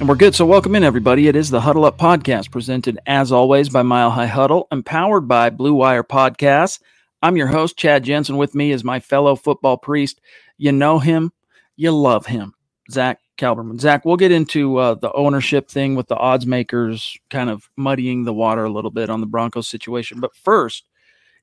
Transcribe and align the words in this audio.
And 0.00 0.08
we're 0.08 0.14
good. 0.14 0.34
So, 0.34 0.46
welcome 0.46 0.74
in, 0.74 0.82
everybody. 0.82 1.28
It 1.28 1.36
is 1.36 1.50
the 1.50 1.60
Huddle 1.60 1.84
Up 1.84 1.98
Podcast, 1.98 2.50
presented 2.50 2.98
as 3.06 3.30
always 3.30 3.68
by 3.68 3.82
Mile 3.82 4.10
High 4.10 4.28
Huddle, 4.28 4.66
empowered 4.72 5.28
by 5.28 5.50
Blue 5.50 5.74
Wire 5.74 6.02
Podcasts. 6.02 6.80
I'm 7.20 7.36
your 7.36 7.48
host, 7.48 7.76
Chad 7.76 8.02
Jensen. 8.02 8.38
With 8.38 8.54
me 8.54 8.72
is 8.72 8.82
my 8.82 8.98
fellow 8.98 9.36
football 9.36 9.76
priest. 9.76 10.22
You 10.56 10.72
know 10.72 11.00
him, 11.00 11.32
you 11.76 11.90
love 11.90 12.24
him, 12.24 12.54
Zack 12.90 13.18
Kelberman. 13.36 13.78
Zack, 13.78 14.06
we'll 14.06 14.16
get 14.16 14.32
into 14.32 14.78
uh, 14.78 14.94
the 14.94 15.12
ownership 15.12 15.68
thing 15.68 15.96
with 15.96 16.08
the 16.08 16.16
odds 16.16 16.46
makers 16.46 17.18
kind 17.28 17.50
of 17.50 17.68
muddying 17.76 18.24
the 18.24 18.32
water 18.32 18.64
a 18.64 18.72
little 18.72 18.90
bit 18.90 19.10
on 19.10 19.20
the 19.20 19.26
Broncos 19.26 19.68
situation. 19.68 20.18
But 20.18 20.34
first, 20.34 20.88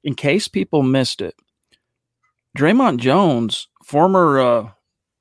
in 0.04 0.16
case 0.16 0.48
people 0.48 0.82
missed 0.82 1.22
it, 1.22 1.36
Dre'Mont 2.58 2.98
Jones, 2.98 3.68
former 3.84 4.40
uh, 4.40 4.70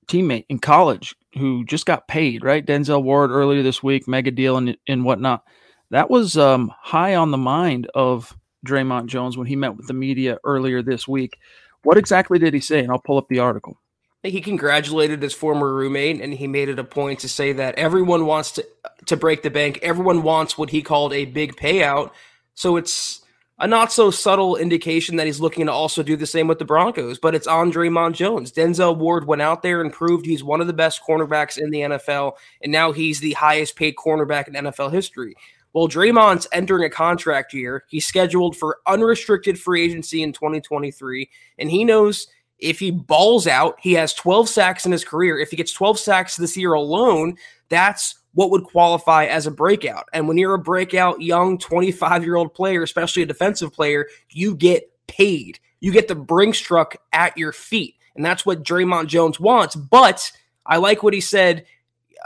teammate 0.08 0.46
in 0.48 0.58
college, 0.58 1.14
who 1.37 1.65
just 1.65 1.87
got 1.87 2.09
paid, 2.09 2.45
right? 2.45 2.65
Denzel 2.65 3.03
Ward 3.03 3.31
earlier 3.31 3.62
this 3.62 3.83
week, 3.83 4.09
mega 4.09 4.31
deal 4.31 4.56
and, 4.56 4.77
and 4.89 5.05
whatnot. 5.05 5.45
That 5.91 6.11
was 6.11 6.37
um, 6.37 6.73
high 6.81 7.15
on 7.15 7.31
the 7.31 7.39
mind 7.39 7.89
of 7.95 8.37
Dre'Mont 8.67 9.06
Jones 9.06 9.37
when 9.37 9.47
he 9.47 9.57
met 9.57 9.77
with 9.77 9.87
the 9.87 9.95
media 9.95 10.39
earlier 10.45 10.83
this 10.83 11.07
week. 11.07 11.39
What 11.83 11.97
exactly 11.97 12.39
did 12.39 12.55
he 12.55 12.61
say? 12.61 12.81
And 12.81 12.91
I'll 12.91 12.98
pull 12.98 13.19
up 13.19 13.29
the 13.29 13.39
article. 13.39 13.79
He 14.23 14.41
congratulated 14.41 15.23
his 15.23 15.34
former 15.34 15.73
roommate, 15.73 16.20
and 16.20 16.34
he 16.34 16.48
made 16.48 16.69
it 16.69 16.81
a 16.81 16.84
point 16.84 17.20
to 17.20 17.29
say 17.29 17.53
that 17.53 17.77
everyone 17.77 18.27
wants 18.27 18.51
to 18.53 18.67
to 19.05 19.17
break 19.17 19.42
the 19.42 19.51
bank. 19.51 19.79
Everyone 19.83 20.25
wants 20.25 20.59
what 20.59 20.70
he 20.70 20.83
called 20.83 21.12
a 21.12 21.27
big 21.27 21.55
payout. 21.55 22.11
So 22.55 22.77
it's 22.77 23.20
a 23.58 23.66
not 23.66 23.90
so 23.90 24.10
subtle 24.10 24.56
indication 24.56 25.16
that 25.16 25.26
he's 25.26 25.40
looking 25.40 25.66
to 25.66 25.72
also 25.72 26.02
do 26.02 26.16
the 26.16 26.26
same 26.26 26.46
with 26.46 26.58
the 26.58 26.64
Broncos, 26.64 27.18
but 27.18 27.34
it's 27.34 27.46
on 27.46 27.72
Dre'Mont 27.72 28.14
Jones. 28.14 28.52
Denzel 28.52 28.96
Ward 28.96 29.26
went 29.26 29.42
out 29.42 29.62
there 29.62 29.80
and 29.80 29.92
proved 29.92 30.26
he's 30.26 30.44
one 30.44 30.60
of 30.60 30.66
the 30.66 30.72
best 30.72 31.00
cornerbacks 31.06 31.56
in 31.56 31.70
the 31.70 31.80
NFL, 31.80 32.34
and 32.62 32.70
now 32.70 32.92
he's 32.92 33.20
the 33.20 33.32
highest 33.32 33.77
paid 33.77 33.96
cornerback 33.96 34.48
in 34.48 34.54
NFL 34.54 34.92
history. 34.92 35.34
Well, 35.72 35.88
Dre'Mont's 35.88 36.46
entering 36.52 36.84
a 36.84 36.90
contract 36.90 37.52
year. 37.54 37.84
He's 37.88 38.06
scheduled 38.06 38.56
for 38.56 38.78
unrestricted 38.86 39.58
free 39.58 39.84
agency 39.84 40.22
in 40.22 40.32
2023, 40.32 41.28
and 41.58 41.70
he 41.70 41.84
knows 41.84 42.28
if 42.58 42.78
he 42.78 42.90
balls 42.90 43.46
out, 43.46 43.78
he 43.80 43.92
has 43.94 44.14
12 44.14 44.48
sacks 44.48 44.86
in 44.86 44.92
his 44.92 45.04
career. 45.04 45.38
If 45.38 45.50
he 45.50 45.56
gets 45.56 45.72
12 45.72 45.98
sacks 45.98 46.36
this 46.36 46.56
year 46.56 46.72
alone, 46.72 47.36
that's 47.68 48.16
what 48.36 48.51
would 48.51 48.64
qualify 48.64 49.24
as 49.24 49.47
a 49.47 49.51
breakout. 49.51 50.05
And 50.13 50.29
when 50.29 50.36
you're 50.36 50.55
a 50.55 50.58
breakout 50.58 51.23
young 51.23 51.57
25 51.57 52.23
year 52.23 52.36
old 52.36 52.52
player, 52.52 52.83
especially 52.83 53.23
a 53.23 53.27
defensive 53.27 53.73
player, 53.73 54.08
you 54.30 54.55
get 54.55 54.92
paid. 55.07 55.58
You 55.80 55.91
get 55.91 56.07
the 56.07 56.14
Brinks 56.14 56.61
truck 56.61 56.96
at 57.14 57.36
your 57.39 57.52
feet. 57.52 57.95
And 58.14 58.23
that's 58.23 58.45
what 58.45 58.63
Dre'Mont 58.63 59.07
Jones 59.07 59.41
wants. 59.41 59.75
But 59.75 60.30
I 60.67 60.77
like 60.77 61.02
what 61.02 61.14
he 61.14 61.20
said. 61.20 61.64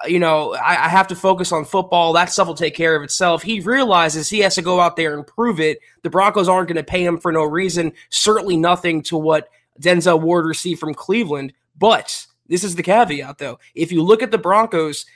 You 0.09 0.19
know, 0.19 0.55
I, 0.55 0.87
I 0.87 0.89
have 0.89 1.07
to 1.09 1.17
focus 1.17 1.53
on 1.53 1.65
football. 1.65 2.13
That 2.13 2.33
stuff 2.33 2.49
will 2.49 2.55
take 2.55 2.75
care 2.75 2.97
of 2.97 3.05
itself. 3.05 3.45
He 3.45 3.61
realizes 3.61 4.29
he 4.29 4.41
has 4.41 4.57
to 4.57 4.63
go 4.63 4.81
out 4.81 4.97
there 4.97 5.15
and 5.15 5.25
prove 5.25 5.61
it. 5.61 5.79
The 6.03 6.11
Broncos 6.11 6.49
aren't 6.49 6.69
going 6.69 6.77
to 6.77 6.83
pay 6.83 7.05
him 7.05 7.19
for 7.19 7.31
no 7.31 7.45
reason. 7.45 7.93
Certainly 8.09 8.57
nothing 8.57 9.03
to 9.05 9.17
what 9.17 9.49
Denzel 9.81 10.21
Ward 10.21 10.45
received 10.45 10.81
from 10.81 10.93
Cleveland. 10.93 11.53
But 11.79 12.27
this 12.49 12.65
is 12.65 12.75
the 12.75 12.83
caveat, 12.83 13.39
though. 13.39 13.61
If 13.77 13.93
you 13.93 14.03
look 14.03 14.25
at 14.25 14.33
the 14.33 14.39
Broncos, 14.39 15.07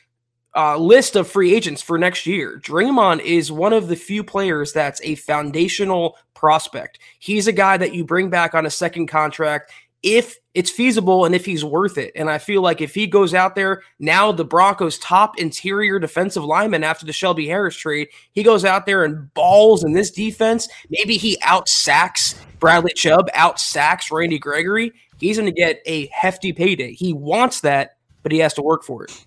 uh, 0.57 0.77
list 0.77 1.17
of 1.17 1.29
free 1.29 1.55
agents 1.55 1.83
for 1.83 1.99
next 1.99 2.27
year. 2.27 2.61
Dre'Mont 2.63 3.21
is 3.21 3.51
one 3.51 3.73
of 3.73 3.89
the 3.89 3.97
few 3.97 4.23
players 4.23 4.73
that's 4.73 5.01
a 5.03 5.17
foundational 5.17 6.17
prospect. 6.35 6.99
He's 7.19 7.47
a 7.47 7.53
guy 7.53 7.77
that 7.77 7.95
you 7.95 8.05
bring 8.05 8.31
back 8.31 8.55
on 8.55 8.67
a 8.67 8.71
second 8.71 9.07
contract 9.07 9.73
if 10.05 10.37
it's 10.53 10.71
feasible 10.71 11.25
and 11.25 11.35
if 11.35 11.47
he's 11.47 11.65
worth 11.65 11.97
it. 11.97 12.13
And 12.15 12.29
I 12.29 12.37
feel 12.37 12.61
like 12.61 12.83
if 12.83 12.95
he 12.95 13.07
goes 13.07 13.33
out 13.33 13.55
there 13.55 13.83
now, 13.99 14.31
the 14.31 14.45
Broncos' 14.45 14.99
top 14.99 15.39
interior 15.39 15.99
defensive 15.99 16.45
lineman 16.45 16.85
after 16.85 17.07
the 17.07 17.13
Shelby 17.13 17.47
Harris 17.49 17.75
trade, 17.75 18.09
he 18.33 18.43
goes 18.43 18.67
out 18.67 18.85
there 18.85 19.03
and 19.03 19.33
balls 19.33 19.83
in 19.83 19.95
this 19.95 20.11
defense. 20.11 20.69
Maybe 20.91 21.17
he 21.17 21.39
out 21.43 21.69
sacks 21.69 22.35
Bradley 22.61 22.93
Chubb, 22.95 23.31
out 23.33 23.59
sacks 23.59 24.11
Randy 24.11 24.39
Gregory. 24.39 24.93
He's 25.19 25.39
going 25.39 25.53
to 25.53 25.59
get 25.59 25.81
a 25.87 26.07
hefty 26.09 26.53
payday. 26.53 26.93
He 26.93 27.15
wants 27.15 27.63
that, 27.63 27.97
but 28.23 28.31
he 28.31 28.39
has 28.39 28.55
to 28.55 28.63
work 28.63 28.85
for 28.85 29.05
it. 29.05 29.27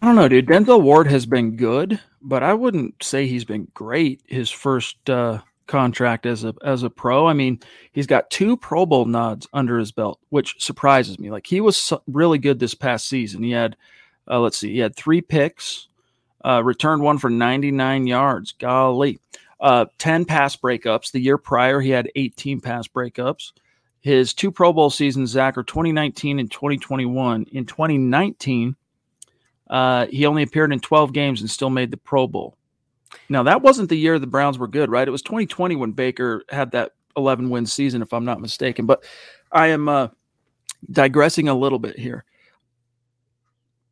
I 0.00 0.06
don't 0.06 0.16
know, 0.16 0.28
dude. 0.28 0.46
Denzel 0.46 0.82
Ward 0.82 1.08
has 1.08 1.26
been 1.26 1.56
good, 1.56 2.00
but 2.22 2.42
I 2.42 2.54
wouldn't 2.54 3.02
say 3.02 3.26
he's 3.26 3.44
been 3.44 3.66
great. 3.74 4.22
His 4.26 4.48
first 4.48 5.10
uh, 5.10 5.40
contract 5.66 6.24
as 6.24 6.44
a 6.44 6.54
as 6.64 6.84
a 6.84 6.90
pro. 6.90 7.26
I 7.26 7.32
mean, 7.32 7.60
he's 7.90 8.06
got 8.06 8.30
two 8.30 8.56
Pro 8.56 8.86
Bowl 8.86 9.06
nods 9.06 9.48
under 9.52 9.76
his 9.76 9.90
belt, 9.90 10.20
which 10.30 10.54
surprises 10.62 11.18
me. 11.18 11.30
Like 11.30 11.46
he 11.46 11.60
was 11.60 11.92
really 12.06 12.38
good 12.38 12.60
this 12.60 12.74
past 12.74 13.08
season. 13.08 13.42
He 13.42 13.50
had, 13.50 13.76
uh, 14.28 14.38
let's 14.38 14.58
see, 14.58 14.72
he 14.72 14.78
had 14.78 14.94
three 14.94 15.20
picks, 15.20 15.88
uh, 16.44 16.62
returned 16.64 17.02
one 17.02 17.18
for 17.18 17.30
99 17.30 18.06
yards. 18.06 18.52
Golly, 18.52 19.18
uh, 19.60 19.86
10 19.98 20.24
pass 20.24 20.54
breakups. 20.54 21.10
The 21.10 21.20
year 21.20 21.38
prior, 21.38 21.80
he 21.80 21.90
had 21.90 22.10
18 22.14 22.60
pass 22.60 22.86
breakups. 22.86 23.52
His 24.00 24.32
two 24.32 24.52
Pro 24.52 24.72
Bowl 24.72 24.90
seasons, 24.90 25.30
Zack, 25.30 25.58
are 25.58 25.64
2019 25.64 26.38
and 26.38 26.50
2021. 26.50 27.46
In 27.50 27.66
2019 27.66 28.76
uh, 29.70 30.06
he 30.06 30.26
only 30.26 30.42
appeared 30.42 30.72
in 30.72 30.80
12 30.80 31.12
games 31.12 31.40
and 31.40 31.50
still 31.50 31.70
made 31.70 31.90
the 31.90 31.96
Pro 31.96 32.26
Bowl. 32.26 32.56
Now, 33.28 33.42
that 33.42 33.62
wasn't 33.62 33.88
the 33.88 33.96
year 33.96 34.18
the 34.18 34.26
Browns 34.26 34.58
were 34.58 34.68
good, 34.68 34.90
right? 34.90 35.06
It 35.06 35.12
was 35.12 35.22
2020 35.22 35.76
when 35.76 35.92
Baker 35.92 36.42
had 36.50 36.70
that 36.72 36.92
11 37.16 37.50
win 37.50 37.66
season, 37.66 38.02
if 38.02 38.12
I'm 38.12 38.24
not 38.24 38.40
mistaken. 38.40 38.86
But 38.86 39.04
I 39.52 39.68
am 39.68 39.88
uh, 39.88 40.08
digressing 40.90 41.48
a 41.48 41.54
little 41.54 41.78
bit 41.78 41.98
here. 41.98 42.24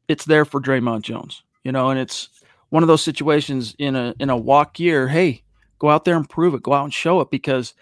It's 0.08 0.24
there 0.24 0.44
for 0.44 0.60
Dre'Mont 0.60 1.02
Jones, 1.02 1.42
you 1.64 1.72
know, 1.72 1.90
and 1.90 1.98
it's 1.98 2.28
one 2.68 2.82
of 2.82 2.86
those 2.86 3.02
situations 3.02 3.74
in 3.78 3.96
a 3.96 4.14
in 4.20 4.30
a 4.30 4.36
walk 4.36 4.78
year. 4.78 5.08
Hey, 5.08 5.42
go 5.78 5.90
out 5.90 6.04
there 6.04 6.16
and 6.16 6.28
prove 6.28 6.54
it. 6.54 6.62
Go 6.62 6.72
out 6.72 6.84
and 6.84 6.94
show 6.94 7.20
it 7.20 7.30
because 7.30 7.74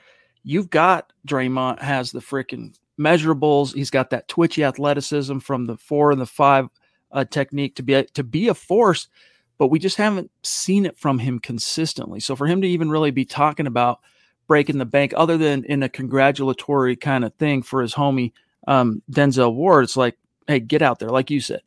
you've 0.42 0.70
got 0.70 1.12
Dre'Mont 1.28 1.80
has 1.80 2.10
the 2.10 2.20
freaking 2.20 2.74
measurables. 2.98 3.74
He's 3.74 3.90
got 3.90 4.10
that 4.10 4.28
twitchy 4.28 4.64
athleticism 4.64 5.38
from 5.38 5.66
the 5.66 5.76
four 5.76 6.12
and 6.12 6.20
the 6.20 6.26
five 6.26 6.68
uh, 7.14 7.24
technique 7.24 7.76
to 7.76 7.82
be 7.82 7.94
a, 7.94 8.04
to 8.04 8.22
be 8.22 8.48
a 8.48 8.54
force, 8.54 9.08
but 9.56 9.68
we 9.68 9.78
just 9.78 9.96
haven't 9.96 10.30
seen 10.42 10.84
it 10.84 10.98
from 10.98 11.18
him 11.18 11.38
consistently. 11.38 12.20
So 12.20 12.36
for 12.36 12.46
him 12.46 12.60
to 12.60 12.68
even 12.68 12.90
really 12.90 13.12
be 13.12 13.24
talking 13.24 13.66
about 13.66 14.00
breaking 14.46 14.78
the 14.78 14.84
bank, 14.84 15.14
other 15.16 15.38
than 15.38 15.64
in 15.64 15.82
a 15.82 15.88
congratulatory 15.88 16.96
kind 16.96 17.24
of 17.24 17.32
thing 17.36 17.62
for 17.62 17.80
his 17.80 17.94
homie 17.94 18.32
um, 18.66 19.00
Denzel 19.10 19.54
Ward, 19.54 19.84
it's 19.84 19.96
like, 19.96 20.18
hey, 20.46 20.60
get 20.60 20.82
out 20.82 20.98
there, 20.98 21.08
like 21.08 21.30
you 21.30 21.40
said, 21.40 21.62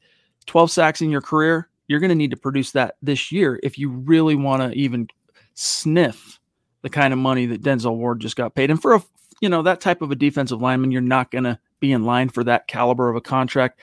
twelve 0.45 0.69
sacks 0.69 1.01
in 1.01 1.09
your 1.09 1.21
career. 1.21 1.69
You're 1.88 2.01
going 2.01 2.09
to 2.09 2.15
need 2.15 2.31
to 2.31 2.38
produce 2.38 2.71
that 2.71 2.95
this 3.01 3.31
year 3.31 3.59
if 3.63 3.77
you 3.77 3.89
really 3.89 4.35
want 4.35 4.61
to 4.61 4.77
even 4.77 5.07
sniff 5.53 6.39
the 6.81 6.89
kind 6.89 7.13
of 7.13 7.19
money 7.19 7.45
that 7.47 7.63
Denzel 7.63 7.95
Ward 7.95 8.19
just 8.19 8.35
got 8.35 8.53
paid. 8.53 8.69
And 8.69 8.81
for 8.81 8.94
a 8.94 9.03
you 9.41 9.49
know 9.49 9.61
that 9.63 9.81
type 9.81 10.01
of 10.01 10.11
a 10.11 10.15
defensive 10.15 10.61
lineman, 10.61 10.91
you're 10.91 11.01
not 11.01 11.31
going 11.31 11.45
to 11.45 11.59
be 11.79 11.91
in 11.91 12.03
line 12.03 12.29
for 12.29 12.44
that 12.44 12.67
caliber 12.67 13.09
of 13.09 13.15
a 13.15 13.21
contract 13.21 13.79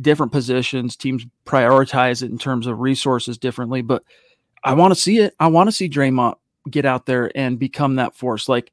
different 0.00 0.32
positions. 0.32 0.96
Teams 0.96 1.26
prioritize 1.46 2.22
it 2.22 2.30
in 2.30 2.38
terms 2.38 2.66
of 2.66 2.80
resources 2.80 3.38
differently. 3.38 3.82
But 3.82 4.02
I 4.64 4.74
want 4.74 4.94
to 4.94 5.00
see 5.00 5.18
it. 5.18 5.34
I 5.38 5.48
want 5.48 5.68
to 5.68 5.72
see 5.72 5.88
Dre'Mont 5.88 6.36
get 6.70 6.84
out 6.84 7.06
there 7.06 7.30
and 7.36 7.58
become 7.58 7.96
that 7.96 8.14
force. 8.14 8.48
Like, 8.48 8.72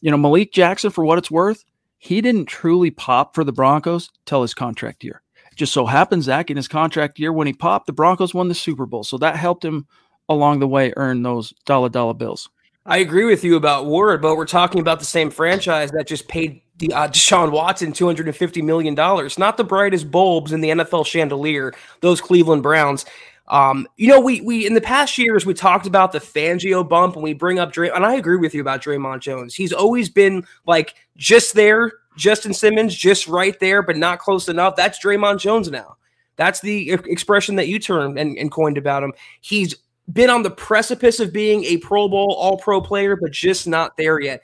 you 0.00 0.10
know, 0.10 0.16
Malik 0.16 0.52
Jackson, 0.52 0.90
for 0.90 1.04
what 1.04 1.18
it's 1.18 1.30
worth, 1.30 1.64
he 1.98 2.20
didn't 2.20 2.46
truly 2.46 2.90
pop 2.90 3.34
for 3.34 3.44
the 3.44 3.52
Broncos 3.52 4.10
till 4.26 4.42
his 4.42 4.54
contract 4.54 5.02
year. 5.04 5.22
Just 5.56 5.72
so 5.72 5.86
happens, 5.86 6.26
Zack, 6.26 6.50
in 6.50 6.56
his 6.56 6.68
contract 6.68 7.18
year, 7.18 7.32
when 7.32 7.48
he 7.48 7.52
popped, 7.52 7.86
the 7.86 7.92
Broncos 7.92 8.32
won 8.32 8.46
the 8.46 8.54
Super 8.54 8.86
Bowl. 8.86 9.02
So 9.02 9.18
that 9.18 9.36
helped 9.36 9.64
him 9.64 9.88
along 10.28 10.60
the 10.60 10.68
way 10.68 10.92
earn 10.96 11.22
those 11.22 11.52
dollar 11.64 11.88
dollar 11.88 12.14
bills. 12.14 12.48
I 12.86 12.98
agree 12.98 13.24
with 13.24 13.44
you 13.44 13.56
about 13.56 13.86
Ward, 13.86 14.22
but 14.22 14.36
we're 14.36 14.46
talking 14.46 14.80
about 14.80 14.98
the 14.98 15.04
same 15.04 15.30
franchise 15.30 15.90
that 15.90 16.06
just 16.06 16.28
paid 16.28 16.62
the 16.78 16.92
uh, 16.92 17.08
Deshaun 17.08 17.50
Watson 17.50 17.92
two 17.92 18.06
hundred 18.06 18.26
and 18.26 18.36
fifty 18.36 18.62
million 18.62 18.94
dollars. 18.94 19.38
Not 19.38 19.56
the 19.56 19.64
brightest 19.64 20.10
bulbs 20.10 20.52
in 20.52 20.60
the 20.60 20.70
NFL 20.70 21.06
chandelier. 21.06 21.74
Those 22.00 22.20
Cleveland 22.20 22.62
Browns. 22.62 23.04
Um, 23.48 23.88
you 23.96 24.08
know, 24.08 24.20
we 24.20 24.40
we 24.42 24.66
in 24.66 24.74
the 24.74 24.80
past 24.80 25.16
years 25.18 25.46
we 25.46 25.54
talked 25.54 25.86
about 25.86 26.12
the 26.12 26.18
Fangio 26.18 26.86
bump, 26.86 27.14
and 27.14 27.22
we 27.22 27.32
bring 27.32 27.58
up 27.58 27.72
Dray, 27.72 27.90
and 27.90 28.04
I 28.04 28.14
agree 28.14 28.36
with 28.36 28.54
you 28.54 28.60
about 28.60 28.82
Dre'Mont 28.82 29.20
Jones. 29.20 29.54
He's 29.54 29.72
always 29.72 30.08
been 30.08 30.46
like 30.66 30.94
just 31.16 31.54
there, 31.54 31.92
Justin 32.16 32.52
Simmons, 32.52 32.94
just 32.94 33.26
right 33.26 33.58
there, 33.58 33.82
but 33.82 33.96
not 33.96 34.18
close 34.18 34.48
enough. 34.48 34.76
That's 34.76 35.02
Dre'Mont 35.02 35.40
Jones 35.40 35.70
now. 35.70 35.96
That's 36.36 36.60
the 36.60 36.92
expression 36.92 37.56
that 37.56 37.68
you 37.68 37.78
termed 37.78 38.18
and, 38.18 38.38
and 38.38 38.50
coined 38.50 38.78
about 38.78 39.02
him. 39.02 39.12
He's 39.40 39.74
been 40.12 40.30
on 40.30 40.42
the 40.42 40.50
precipice 40.50 41.20
of 41.20 41.32
being 41.32 41.64
a 41.64 41.78
Pro 41.78 42.08
Bowl, 42.08 42.34
All 42.38 42.56
Pro 42.58 42.80
player, 42.80 43.16
but 43.16 43.30
just 43.30 43.66
not 43.66 43.96
there 43.96 44.20
yet. 44.20 44.42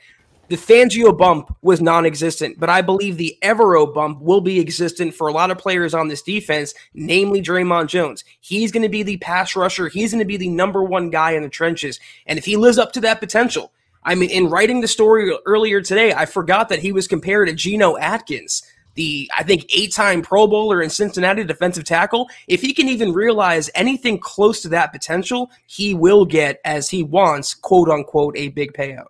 The 0.48 0.56
Fangio 0.56 1.16
bump 1.16 1.56
was 1.62 1.80
non 1.80 2.04
existent, 2.04 2.60
but 2.60 2.68
I 2.68 2.82
believe 2.82 3.16
the 3.16 3.38
Evero 3.42 3.92
bump 3.92 4.20
will 4.20 4.42
be 4.42 4.60
existent 4.60 5.14
for 5.14 5.26
a 5.26 5.32
lot 5.32 5.50
of 5.50 5.56
players 5.56 5.94
on 5.94 6.08
this 6.08 6.20
defense, 6.20 6.74
namely 6.92 7.40
Dre'Mont 7.40 7.88
Jones. 7.88 8.24
He's 8.40 8.70
going 8.70 8.82
to 8.82 8.90
be 8.90 9.02
the 9.02 9.16
pass 9.16 9.56
rusher. 9.56 9.88
He's 9.88 10.12
going 10.12 10.18
to 10.18 10.26
be 10.26 10.36
the 10.36 10.50
number 10.50 10.84
one 10.84 11.08
guy 11.08 11.30
in 11.30 11.42
the 11.42 11.48
trenches. 11.48 11.98
And 12.26 12.38
if 12.38 12.44
he 12.44 12.56
lives 12.56 12.76
up 12.76 12.92
to 12.92 13.00
that 13.00 13.20
potential, 13.20 13.72
I 14.02 14.14
mean, 14.16 14.28
in 14.28 14.50
writing 14.50 14.82
the 14.82 14.88
story 14.88 15.34
earlier 15.46 15.80
today, 15.80 16.12
I 16.12 16.26
forgot 16.26 16.68
that 16.68 16.80
he 16.80 16.92
was 16.92 17.08
compared 17.08 17.48
to 17.48 17.54
Geno 17.54 17.96
Atkins, 17.96 18.62
the, 18.96 19.30
I 19.34 19.44
think, 19.44 19.64
eight 19.74 19.94
time 19.94 20.20
Pro 20.20 20.46
Bowler 20.46 20.82
in 20.82 20.90
Cincinnati 20.90 21.42
defensive 21.44 21.84
tackle. 21.84 22.28
If 22.48 22.60
he 22.60 22.74
can 22.74 22.90
even 22.90 23.14
realize 23.14 23.70
anything 23.74 24.18
close 24.18 24.60
to 24.60 24.68
that 24.68 24.92
potential, 24.92 25.50
he 25.66 25.94
will 25.94 26.26
get, 26.26 26.60
as 26.66 26.90
he 26.90 27.02
wants, 27.02 27.54
quote 27.54 27.88
unquote, 27.88 28.36
a 28.36 28.48
big 28.48 28.74
payout 28.74 29.06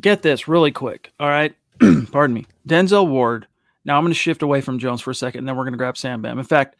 get 0.00 0.22
this 0.22 0.48
really 0.48 0.70
quick. 0.70 1.12
All 1.18 1.28
right. 1.28 1.54
Pardon 2.12 2.34
me. 2.34 2.46
Denzel 2.66 3.08
Ward. 3.08 3.46
Now 3.84 3.96
I'm 3.96 4.02
going 4.02 4.12
to 4.12 4.18
shift 4.18 4.42
away 4.42 4.60
from 4.60 4.78
Jones 4.78 5.00
for 5.00 5.10
a 5.10 5.14
second, 5.14 5.40
and 5.40 5.48
then 5.48 5.56
we're 5.56 5.64
going 5.64 5.74
to 5.74 5.78
grab 5.78 5.96
Sam 5.96 6.20
Bam. 6.20 6.38
In 6.38 6.44
fact, 6.44 6.76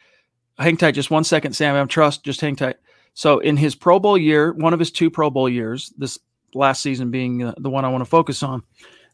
hang 0.59 0.77
tight 0.77 0.93
just 0.93 1.11
one 1.11 1.25
second, 1.25 1.53
Sam 1.53 1.75
Bam. 1.75 1.89
Trust, 1.89 2.25
just 2.25 2.41
hang 2.41 2.57
tight. 2.57 2.77
So 3.15 3.39
in 3.39 3.57
his 3.57 3.75
Pro 3.75 3.99
Bowl 3.99 4.19
year, 4.19 4.53
one 4.53 4.73
of 4.73 4.79
his 4.79 4.91
two 4.91 5.11
Pro 5.11 5.31
Bowl 5.31 5.49
years, 5.49 5.93
this 5.97 6.19
last 6.55 6.83
season 6.83 7.11
being 7.11 7.45
uh, 7.45 7.55
the 7.59 7.71
one 7.71 7.85
I 7.85 7.89
want 7.89 8.03
to 8.03 8.11
focus 8.11 8.43
on, 8.43 8.63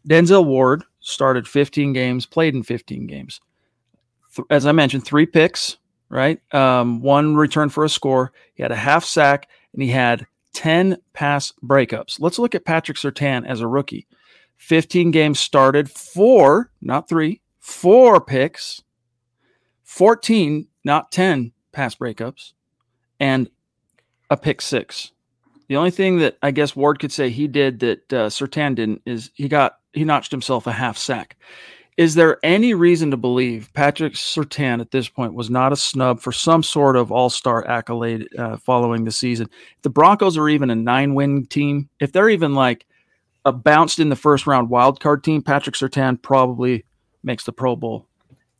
Denzel 0.08 0.44
Ward 0.44 0.84
started 1.00 1.46
15 1.46 1.92
games, 1.92 2.26
played 2.26 2.54
in 2.54 2.62
15 2.62 3.06
games. 3.06 3.40
Th- 4.34 4.46
as 4.50 4.66
I 4.66 4.72
mentioned, 4.72 5.04
three 5.04 5.26
picks, 5.26 5.76
right? 6.08 6.40
Um, 6.52 7.00
one 7.00 7.36
return 7.36 7.68
for 7.68 7.84
a 7.84 7.88
score. 7.88 8.32
He 8.54 8.62
had 8.62 8.72
a 8.72 8.76
half 8.76 9.04
sack, 9.04 9.48
and 9.72 9.82
he 9.82 9.88
had 9.88 10.26
10 10.54 10.98
pass 11.12 11.52
breakups. 11.64 12.20
Let's 12.20 12.38
look 12.38 12.54
at 12.54 12.64
Patrick 12.64 12.98
Surtain 12.98 13.46
as 13.46 13.60
a 13.60 13.66
rookie. 13.66 14.06
15 14.56 15.10
games 15.10 15.40
started, 15.40 15.90
four, 15.90 16.70
not 16.80 17.08
three, 17.08 17.40
four 17.58 18.20
picks, 18.20 18.82
14, 19.82 20.68
not 20.84 21.10
10 21.10 21.52
pass 21.72 21.94
breakups, 21.94 22.52
and 23.18 23.50
a 24.30 24.36
pick 24.36 24.60
six. 24.60 25.12
The 25.68 25.76
only 25.76 25.90
thing 25.90 26.18
that 26.18 26.38
I 26.42 26.50
guess 26.50 26.76
Ward 26.76 26.98
could 26.98 27.12
say 27.12 27.30
he 27.30 27.48
did 27.48 27.80
that 27.80 28.12
uh, 28.12 28.28
Surtain 28.28 28.74
didn't 28.74 29.02
is 29.06 29.30
he 29.34 29.48
got 29.48 29.78
he 29.92 30.04
notched 30.04 30.30
himself 30.30 30.66
a 30.66 30.72
half 30.72 30.96
sack. 30.96 31.36
Is 31.98 32.14
there 32.14 32.38
any 32.42 32.72
reason 32.72 33.10
to 33.10 33.18
believe 33.18 33.70
Patrick 33.74 34.14
Surtain 34.14 34.80
at 34.80 34.90
this 34.90 35.08
point 35.08 35.34
was 35.34 35.50
not 35.50 35.72
a 35.72 35.76
snub 35.76 36.20
for 36.20 36.32
some 36.32 36.62
sort 36.62 36.96
of 36.96 37.12
all 37.12 37.28
star 37.28 37.66
accolade 37.68 38.28
uh, 38.38 38.56
following 38.56 39.04
the 39.04 39.12
season? 39.12 39.48
If 39.76 39.82
the 39.82 39.90
Broncos 39.90 40.38
are 40.38 40.48
even 40.48 40.70
a 40.70 40.74
nine 40.74 41.14
win 41.14 41.44
team, 41.46 41.90
if 42.00 42.12
they're 42.12 42.30
even 42.30 42.54
like 42.54 42.86
a 43.44 43.52
bounced 43.52 43.98
in 43.98 44.08
the 44.08 44.16
first 44.16 44.46
round 44.46 44.70
wild 44.70 45.00
card 45.00 45.22
team, 45.22 45.42
Patrick 45.42 45.74
Surtain 45.74 46.20
probably 46.20 46.84
makes 47.22 47.44
the 47.44 47.52
Pro 47.52 47.76
Bowl. 47.76 48.06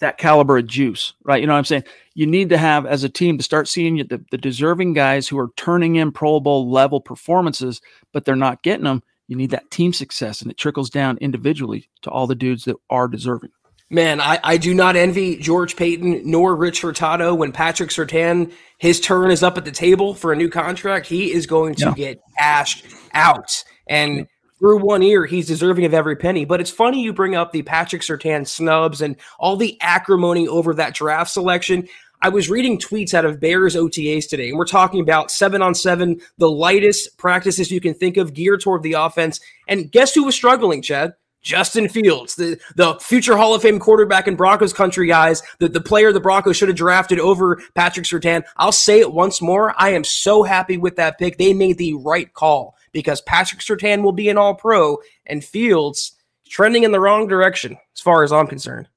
That 0.01 0.19
caliber 0.19 0.59
of 0.59 0.67
juice, 0.67 1.15
right? 1.23 1.41
You 1.41 1.47
know 1.47 1.53
what 1.55 1.61
I'm 1.61 1.65
saying? 1.65 1.85
You 2.15 2.27
need 2.27 2.49
to 2.49 2.59
have, 2.59 2.87
as 2.87 3.05
a 3.05 3.09
team, 3.09 3.39
to 3.39 3.45
start 3.45 3.69
seeing 3.69 3.97
the, 3.99 4.23
the 4.31 4.37
deserving 4.37 4.95
guys 4.95 5.29
who 5.29 5.39
are 5.39 5.51
turning 5.57 5.95
in 5.95 6.11
Pro 6.11 6.41
Bowl 6.41 6.69
level 6.69 7.01
performances, 7.01 7.81
but 8.13 8.25
they're 8.25 8.35
not 8.35 8.63
getting 8.63 8.85
them 8.85 9.05
you 9.33 9.37
need 9.39 9.51
that 9.51 9.71
team 9.71 9.95
success, 9.95 10.43
and 10.43 10.51
it 10.51 10.59
trickles 10.59 10.91
down 10.91 11.17
individually 11.23 11.89
to 12.03 12.11
all 12.11 12.27
the 12.27 12.35
dudes 12.35 12.65
that 12.65 12.77
are 12.91 13.09
deserving. 13.09 13.49
Man, 13.89 14.21
I, 14.21 14.39
I 14.45 14.57
do 14.59 14.75
not 14.75 14.95
envy 14.95 15.37
George 15.37 15.75
Paton 15.75 16.21
nor 16.31 16.55
Rich 16.55 16.83
Hurtado 16.83 17.35
when 17.35 17.51
Patrick 17.51 17.89
Surtain, 17.89 18.53
his 18.77 19.01
turn 19.01 19.31
is 19.31 19.43
up 19.43 19.57
at 19.57 19.65
the 19.65 19.71
table 19.71 20.15
for 20.15 20.33
a 20.33 20.37
new 20.37 20.51
contract. 20.51 21.07
He 21.07 21.33
is 21.33 21.47
going 21.47 21.75
to 21.77 21.87
yeah. 21.87 21.95
get 21.95 22.21
cashed 22.39 22.87
out. 23.15 23.65
And 23.87 24.27
through 24.59 24.79
one 24.79 25.03
ear, 25.03 25.25
he's 25.25 25.47
deserving 25.47 25.87
of 25.87 25.93
every 25.93 26.17
penny. 26.17 26.45
But 26.45 26.61
it's 26.61 26.71
funny 26.71 27.03
you 27.03 27.13
bring 27.13 27.35
up 27.35 27.53
the 27.53 27.63
Patrick 27.63 28.03
Surtain 28.03 28.47
snubs 28.47 29.01
and 29.01 29.17
all 29.39 29.57
the 29.57 29.79
acrimony 29.81 30.47
over 30.47 30.75
that 30.75 30.95
draft 30.95 31.31
selection. 31.31 31.89
I 32.25 32.29
was 32.29 32.49
reading 32.49 32.79
tweets 32.79 33.15
out 33.15 33.25
of 33.25 33.41
Bears 33.41 33.75
OTAs 33.75 34.29
today, 34.29 34.49
and 34.49 34.57
we're 34.57 34.65
talking 34.65 35.01
about 35.01 35.33
seven 35.33 35.61
on 35.61 35.75
seven, 35.75 36.21
the 36.39 36.49
lightest 36.49 37.19
practices 37.19 37.73
you 37.73 37.81
can 37.81 37.95
think 37.95 38.17
of 38.17 38.33
geared 38.33 38.61
toward 38.61 38.85
the 38.85 38.93
offense. 38.93 39.41
And 39.67 39.91
guess 39.91 40.15
who 40.15 40.23
was 40.23 40.37
struggling, 40.37 40.83
Chad? 40.83 41.15
Justin 41.43 41.89
Fields, 41.89 42.37
the, 42.37 42.61
the 42.77 42.95
future 43.01 43.37
Hall 43.37 43.57
of 43.57 43.63
Fame 43.63 43.81
quarterback 43.81 44.29
in 44.29 44.37
Broncos 44.37 44.73
country, 44.73 45.09
guys, 45.09 45.43
the, 45.59 45.69
the 45.69 45.81
player 45.81 46.13
the 46.13 46.21
Broncos 46.21 46.57
should 46.57 46.69
have 46.69 46.77
drafted 46.77 47.19
over 47.19 47.61
Patrick 47.75 48.07
Surtain. 48.07 48.45
I'll 48.57 48.71
say 48.71 49.01
it 49.01 49.13
once 49.13 49.43
more. 49.43 49.75
I 49.77 49.89
am 49.89 50.05
so 50.05 50.45
happy 50.45 50.77
with 50.77 50.95
that 50.97 51.19
pick. 51.19 51.39
They 51.39 51.53
made 51.53 51.79
the 51.79 51.95
right 51.95 52.33
call 52.33 52.77
because 52.93 53.21
Patrick 53.23 53.61
Surtain 53.61 54.05
will 54.05 54.13
be 54.13 54.29
an 54.29 54.39
all 54.39 54.55
pro 54.55 54.99
and 55.27 55.45
Fields 55.45 56.13
trending 56.49 56.85
in 56.85 56.93
the 56.93 57.01
wrong 57.01 57.27
direction 57.27 57.77
as 57.93 58.01
far 58.01 58.23
as 58.23 58.31
I'm 58.31 58.47
concerned. 58.47 58.89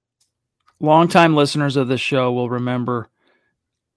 Longtime 0.80 1.36
listeners 1.36 1.78
of 1.78 1.88
this 1.88 2.02
show 2.02 2.32
will 2.32 2.52
remember 2.52 3.10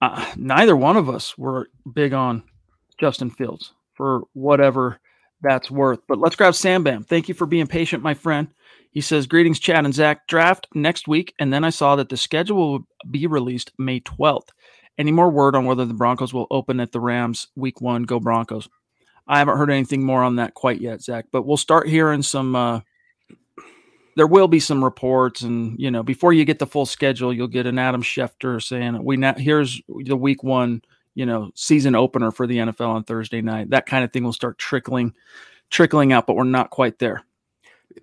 uh, 0.01 0.33
neither 0.35 0.75
one 0.75 0.97
of 0.97 1.09
us 1.09 1.37
were 1.37 1.69
big 1.91 2.13
on 2.13 2.43
Justin 2.99 3.29
Fields 3.29 3.73
for 3.93 4.23
whatever 4.33 4.99
that's 5.41 5.71
worth. 5.71 5.99
But 6.07 6.19
let's 6.19 6.35
grab 6.35 6.55
Sam 6.55 6.83
Bam. 6.83 7.03
Thank 7.03 7.27
you 7.27 7.35
for 7.35 7.45
being 7.45 7.67
patient, 7.67 8.03
my 8.03 8.13
friend. 8.13 8.49
He 8.91 9.01
says, 9.01 9.27
Greetings, 9.27 9.59
Chad 9.59 9.85
and 9.85 9.93
Zack. 9.93 10.27
Draft 10.27 10.67
next 10.73 11.07
week. 11.07 11.33
And 11.39 11.53
then 11.53 11.63
I 11.63 11.69
saw 11.69 11.95
that 11.95 12.09
the 12.09 12.17
schedule 12.17 12.57
will 12.57 12.79
be 13.09 13.27
released 13.27 13.71
May 13.77 13.99
12th. 13.99 14.49
Any 14.97 15.11
more 15.11 15.29
word 15.29 15.55
on 15.55 15.65
whether 15.65 15.85
the 15.85 15.93
Broncos 15.93 16.33
will 16.33 16.47
open 16.51 16.79
at 16.79 16.91
the 16.91 16.99
Rams 16.99 17.47
week 17.55 17.79
one? 17.79 18.03
Go 18.03 18.19
Broncos. 18.19 18.67
I 19.27 19.37
haven't 19.37 19.57
heard 19.57 19.69
anything 19.69 20.03
more 20.03 20.23
on 20.23 20.37
that 20.37 20.55
quite 20.55 20.81
yet, 20.81 21.01
Zack, 21.01 21.25
but 21.31 21.45
we'll 21.45 21.55
start 21.55 21.87
hearing 21.87 22.23
some 22.23 22.55
uh, 22.55 22.81
there 24.19 24.27
will 24.27 24.49
be 24.49 24.59
some 24.59 24.83
reports, 24.83 25.43
and 25.43 25.79
you 25.79 25.89
know, 25.89 26.03
before 26.03 26.33
you 26.33 26.43
get 26.43 26.59
the 26.59 26.67
full 26.67 26.85
schedule, 26.85 27.33
you'll 27.33 27.47
get 27.47 27.65
an 27.65 27.79
Adam 27.79 28.03
Schefter 28.03 28.61
saying, 28.61 29.01
"We 29.01 29.15
now 29.15 29.33
here's 29.33 29.81
the 29.87 30.17
week 30.17 30.43
one, 30.43 30.81
you 31.15 31.25
know, 31.25 31.51
season 31.55 31.95
opener 31.95 32.29
for 32.29 32.45
the 32.45 32.57
NFL 32.57 32.89
on 32.89 33.05
Thursday 33.05 33.41
night." 33.41 33.69
That 33.69 33.85
kind 33.85 34.03
of 34.03 34.11
thing 34.11 34.25
will 34.25 34.33
start 34.33 34.57
trickling, 34.57 35.13
trickling 35.69 36.11
out, 36.11 36.27
but 36.27 36.35
we're 36.35 36.43
not 36.43 36.69
quite 36.69 36.99
there. 36.99 37.23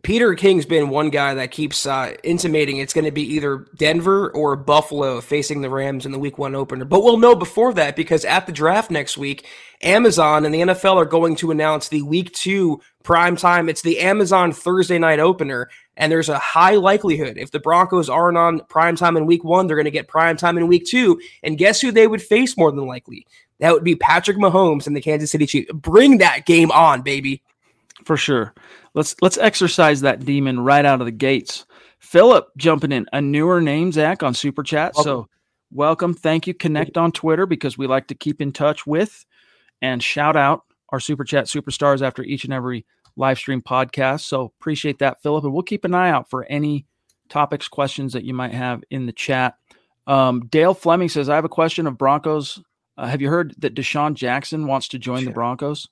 Peter 0.03 0.35
King's 0.35 0.67
been 0.67 0.89
one 0.89 1.11
guy 1.11 1.35
that 1.35 1.51
keeps 1.51 1.87
uh, 1.87 2.15
intimating 2.23 2.79
it's 2.79 2.93
going 2.93 3.05
to 3.05 3.11
be 3.11 3.23
either 3.35 3.67
Denver 3.77 4.31
or 4.31 4.57
Buffalo 4.57 5.21
facing 5.21 5.61
the 5.61 5.71
Rams 5.71 6.07
in 6.07 6.13
the 6.13 6.19
week 6.19 6.39
one 6.39 6.55
opener. 6.55 6.85
But 6.85 7.03
we'll 7.03 7.19
know 7.19 7.35
before 7.35 7.73
that 7.75 7.97
because 7.97 8.25
at 8.25 8.47
the 8.47 8.53
draft 8.53 8.91
next 8.91 9.17
week, 9.17 9.47
Amazon 9.83 10.45
and 10.45 10.55
the 10.55 10.61
NFL 10.61 10.97
are 10.97 11.05
going 11.05 11.37
to 11.37 11.51
announce 11.51 11.89
the 11.89 12.03
week 12.03 12.33
two 12.33 12.81
prime 13.03 13.37
time. 13.37 13.69
It's 13.69 13.83
the 13.83 14.01
Amazon 14.01 14.53
Thursday 14.53 14.99
night 14.99 15.21
opener. 15.21 15.71
And 15.97 16.13
there's 16.13 16.29
a 16.29 16.39
high 16.39 16.75
likelihood 16.75 17.39
if 17.39 17.51
the 17.51 17.61
Broncos 17.61 18.11
aren't 18.11 18.37
on 18.37 18.61
prime 18.69 18.97
time 18.97 19.17
in 19.17 19.27
week 19.27 19.45
one, 19.45 19.67
they're 19.67 19.77
going 19.77 19.85
to 19.87 19.91
get 19.91 20.09
prime 20.09 20.37
time 20.37 20.59
in 20.59 20.67
week 20.67 20.87
two. 20.87 21.21
And 21.43 21.57
guess 21.57 21.81
who 21.81 21.91
they 21.91 22.07
would 22.07 22.23
face 22.23 22.57
more 22.57 22.71
than 22.71 22.87
likely? 22.87 23.27
That 23.61 23.73
would 23.73 23.85
be 23.85 23.97
Patrick 23.97 24.37
Mahomes 24.37 24.87
and 24.87 24.95
the 24.95 25.01
Kansas 25.01 25.31
City 25.31 25.47
Chiefs. 25.47 25.71
Bring 25.73 26.19
that 26.19 26.45
game 26.45 26.71
on, 26.71 27.03
baby. 27.03 27.43
For 28.05 28.17
sure. 28.17 28.55
Let's 28.97 29.15
let's 29.21 29.37
exercise 29.37 30.01
that 30.01 30.25
demon 30.25 30.59
right 30.59 30.85
out 30.85 31.01
of 31.01 31.05
the 31.05 31.13
gates. 31.13 31.67
Philip 31.99 32.49
jumping 32.57 32.93
in 32.93 33.07
a 33.13 33.21
newer 33.21 33.61
name, 33.61 33.93
Zack, 33.93 34.23
on 34.23 34.33
Super 34.33 34.63
Chat. 34.63 34.95
Welcome. 34.95 35.05
So 35.05 35.29
welcome. 35.71 36.15
Thank 36.15 36.47
you. 36.47 36.55
Connect 36.55 36.97
on 36.97 37.13
Twitter 37.13 37.45
because 37.45 37.77
we 37.77 37.87
like 37.87 38.09
to 38.09 38.15
keep 38.15 38.41
in 38.41 38.53
touch 38.53 38.87
with 38.87 39.27
and 39.83 40.03
shout 40.03 40.35
out 40.35 40.65
our 40.89 40.99
Super 40.99 41.25
Chat 41.25 41.45
superstars 41.45 42.01
after 42.01 42.23
each 42.23 42.45
and 42.45 42.55
every 42.55 42.87
live 43.17 43.37
stream 43.37 43.61
podcast. 43.61 44.23
So 44.23 44.53
appreciate 44.59 44.99
that, 45.01 45.23
Philip. 45.23 45.45
And 45.45 45.53
we'll 45.53 45.63
keep 45.63 45.85
an 45.85 45.95
eye 45.95 46.11
out 46.11 46.31
for 46.31 46.45
any 46.45 46.87
topics, 47.29 47.69
questions 47.69 48.15
that 48.15 48.25
you 48.25 48.33
might 48.33 48.55
have 48.55 48.83
in 48.91 49.05
the 49.05 49.13
chat. 49.13 49.57
Um, 50.07 50.47
Dale 50.47 50.75
Fleming 50.75 51.11
says, 51.11 51.29
I 51.29 51.35
have 51.35 51.45
a 51.45 51.51
question 51.51 51.87
of 51.87 51.99
Broncos. 51.99 52.63
Uh, 52.97 53.09
have 53.09 53.21
you 53.21 53.29
heard 53.29 53.55
that 53.59 53.75
DeSean 53.75 54.15
Jackson 54.15 54.67
wants 54.67 54.89
to 54.89 54.99
join 54.99 55.19
sure. 55.19 55.27
the 55.27 55.35
Broncos? 55.35 55.89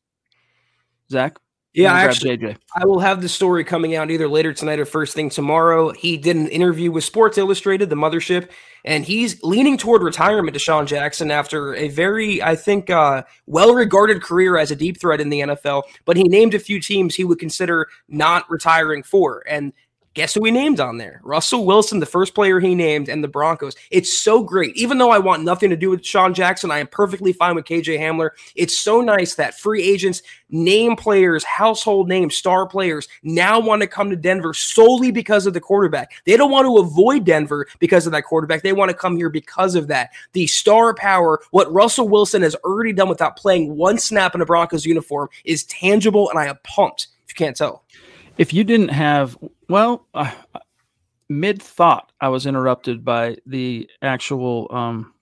Zack? 1.11 1.37
Yeah, 1.75 1.93
actually, 1.93 2.39
JJ. 2.39 2.57
I 2.77 2.87
will 2.87 3.01
have 3.01 3.21
the 3.21 3.29
story 3.29 3.65
coming 3.65 3.97
out 3.97 4.09
either 4.09 4.29
later 4.29 4.53
tonight 4.53 4.79
or 4.79 4.85
first 4.85 5.13
thing 5.13 5.29
tomorrow. 5.29 5.91
He 5.93 6.17
did 6.17 6.37
an 6.37 6.47
interview 6.49 6.93
with 6.93 7.03
Sports 7.03 7.37
Illustrated, 7.37 7.91
the 7.91 7.97
mothership, 7.97 8.51
and 8.85 9.05
he's 9.05 9.43
leaning 9.43 9.77
toward 9.77 10.03
retirement. 10.03 10.57
DeSean 10.57 10.87
Jackson 10.87 11.33
after 11.33 11.75
a 11.75 11.89
very, 11.89 12.41
I 12.41 12.55
think, 12.55 12.91
uh, 12.91 13.25
well-regarded 13.47 14.23
career 14.23 14.57
as 14.57 14.71
a 14.71 14.77
deep 14.77 15.01
threat 15.01 15.21
in 15.21 15.31
the 15.31 15.41
NFL, 15.41 15.83
but 16.05 16.17
he 16.17 16.23
named 16.25 16.55
a 16.55 16.61
few 16.61 16.81
teams 16.81 17.17
he 17.17 17.25
would 17.25 17.41
consider 17.41 17.89
not 18.09 18.49
retiring 18.49 19.03
for, 19.03 19.43
and 19.49 19.73
Guess 20.15 20.35
who 20.35 20.45
he 20.45 20.53
named 20.53 20.79
on 20.79 20.99
there? 20.99 21.21
Russell 21.25 21.67
Wilson, 21.67 21.99
the 21.99 22.07
first 22.07 22.37
player 22.37 22.61
he 22.61 22.77
named, 22.77 23.09
and 23.09 23.23
the 23.23 23.29
Broncos. 23.29 23.75
It's 23.91 24.17
so 24.17 24.45
great. 24.45 24.77
Even 24.77 24.99
though 24.99 25.11
I 25.11 25.19
want 25.19 25.43
nothing 25.43 25.71
to 25.71 25.77
do 25.77 25.91
with 25.91 26.07
Sean 26.07 26.33
Jackson, 26.33 26.71
I 26.71 26.79
am 26.79 26.87
perfectly 26.87 27.33
fine 27.33 27.57
with 27.57 27.65
KJ 27.65 27.99
Hamler. 27.99 28.31
It's 28.55 28.79
so 28.79 29.01
nice 29.01 29.35
that 29.35 29.59
free 29.59 29.83
agents, 29.83 30.23
name 30.51 30.95
players, 30.95 31.43
household 31.43 32.09
names, 32.09 32.37
star 32.37 32.65
players 32.65 33.09
now 33.25 33.59
want 33.59 33.83
to 33.83 33.89
come 33.89 34.09
to 34.09 34.17
Denver 34.17 34.55
solely 34.55 35.11
because 35.11 35.47
of 35.47 35.53
the 35.53 35.61
quarterback. 35.61 36.13
They 36.27 36.37
don't 36.37 36.53
want 36.53 36.67
to 36.67 36.79
avoid 36.79 37.25
Denver 37.25 37.67
because 37.81 38.07
of 38.07 38.13
that 38.13 38.23
quarterback. 38.23 38.63
They 38.63 38.73
want 38.73 38.91
to 38.91 38.97
come 38.97 39.17
here 39.17 39.31
because 39.31 39.75
of 39.75 39.89
that. 39.89 40.11
The 40.33 40.47
star 40.47 40.95
power, 40.95 41.41
what 41.51 41.73
Russell 41.73 42.09
Wilson 42.09 42.43
has 42.43 42.55
already 42.57 42.93
done 42.93 43.09
without 43.09 43.37
playing 43.37 43.77
one 43.77 43.99
snap 43.99 44.37
in 44.37 44.41
a 44.41 44.47
Broncos 44.47 44.87
uniform, 44.87 45.29
is 45.45 45.65
tangible, 45.65 46.31
and 46.31 46.39
I 46.39 46.47
am 46.47 46.59
pumped. 46.63 47.09
If 47.27 47.31
you 47.31 47.47
can't 47.47 47.57
tell. 47.57 47.83
If 48.37 48.53
you 48.53 48.65
didn't 48.65 48.89
have, 48.89 49.39
well, 49.69 50.07
uh, 50.15 50.31
mid 51.29 51.63
thought, 51.63 52.13
I 52.21 52.29
was 52.29 52.47
interrupted 52.47 53.05
by 53.05 53.37
the 53.47 53.89
actual 54.03 54.69
um, 54.71 55.15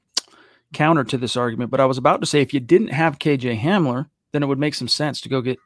counter 0.73 1.05
to 1.05 1.19
this 1.19 1.37
argument, 1.37 1.71
but 1.71 1.81
I 1.81 1.87
was 1.87 1.99
about 1.99 2.21
to 2.21 2.27
say 2.27 2.41
if 2.41 2.55
you 2.55 2.61
didn't 2.61 2.89
have 2.89 3.19
KJ 3.19 3.61
Hamler, 3.61 4.09
then 4.33 4.43
it 4.43 4.47
would 4.47 4.59
make 4.59 4.75
some 4.75 4.89
sense 4.89 5.21
to 5.21 5.29
go 5.29 5.41
get 5.41 5.59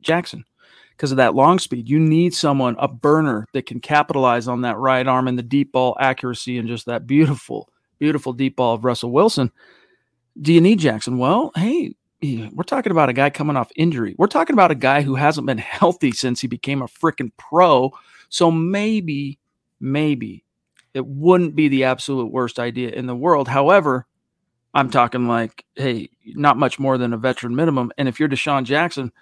Jackson 0.00 0.44
because 0.90 1.10
of 1.10 1.16
that 1.16 1.34
long 1.34 1.58
speed. 1.58 1.88
You 1.88 1.98
need 1.98 2.34
someone, 2.34 2.76
a 2.78 2.88
burner 2.88 3.46
that 3.52 3.66
can 3.66 3.80
capitalize 3.80 4.48
on 4.48 4.62
that 4.62 4.78
right 4.78 5.06
arm 5.06 5.28
and 5.28 5.38
the 5.38 5.42
deep 5.42 5.72
ball 5.72 5.96
accuracy 5.98 6.58
and 6.58 6.68
just 6.68 6.86
that 6.86 7.06
beautiful, 7.06 7.68
beautiful 7.98 8.32
deep 8.32 8.56
ball 8.56 8.74
of 8.74 8.84
Russell 8.84 9.10
Wilson. 9.10 9.50
Do 10.40 10.52
you 10.52 10.60
need 10.60 10.78
Jackson? 10.78 11.18
Well, 11.18 11.50
hey, 11.56 11.94
we're 12.22 12.62
talking 12.64 12.92
about 12.92 13.08
a 13.08 13.12
guy 13.12 13.30
coming 13.30 13.56
off 13.56 13.70
injury. 13.76 14.14
We're 14.16 14.28
talking 14.28 14.54
about 14.54 14.70
a 14.70 14.76
guy 14.76 15.02
who 15.02 15.16
hasn't 15.16 15.46
been 15.46 15.58
healthy 15.58 16.12
since 16.12 16.40
he 16.40 16.46
became 16.46 16.82
a 16.82 16.86
freaking 16.86 17.32
pro. 17.36 17.92
So 18.32 18.50
maybe, 18.50 19.38
maybe 19.78 20.44
it 20.94 21.06
wouldn't 21.06 21.54
be 21.54 21.68
the 21.68 21.84
absolute 21.84 22.32
worst 22.32 22.58
idea 22.58 22.90
in 22.90 23.06
the 23.06 23.14
world. 23.14 23.46
However, 23.46 24.06
I'm 24.72 24.90
talking 24.90 25.28
like, 25.28 25.64
hey, 25.76 26.08
not 26.24 26.56
much 26.56 26.78
more 26.78 26.96
than 26.96 27.12
a 27.12 27.18
veteran 27.18 27.54
minimum. 27.54 27.92
And 27.98 28.08
if 28.08 28.18
you're 28.18 28.28
DeSean 28.30 28.64
Jackson, 28.64 29.12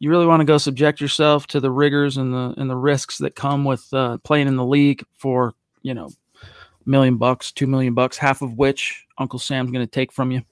you 0.00 0.10
really 0.10 0.26
want 0.26 0.40
to 0.40 0.44
go 0.44 0.58
subject 0.58 1.00
yourself 1.00 1.46
to 1.48 1.60
the 1.60 1.70
rigors 1.70 2.16
and 2.16 2.34
the 2.34 2.54
and 2.56 2.68
the 2.68 2.76
risks 2.76 3.18
that 3.18 3.36
come 3.36 3.64
with 3.64 3.92
uh, 3.92 4.18
playing 4.18 4.48
in 4.48 4.56
the 4.56 4.64
league 4.64 5.04
for 5.12 5.54
you 5.82 5.94
know, 5.94 6.10
million 6.84 7.16
bucks, 7.16 7.52
two 7.52 7.66
million 7.66 7.94
bucks, 7.94 8.18
half 8.18 8.42
of 8.42 8.54
which 8.54 9.06
Uncle 9.18 9.38
Sam's 9.38 9.70
going 9.70 9.84
to 9.84 9.90
take 9.90 10.12
from 10.12 10.30
you. 10.30 10.42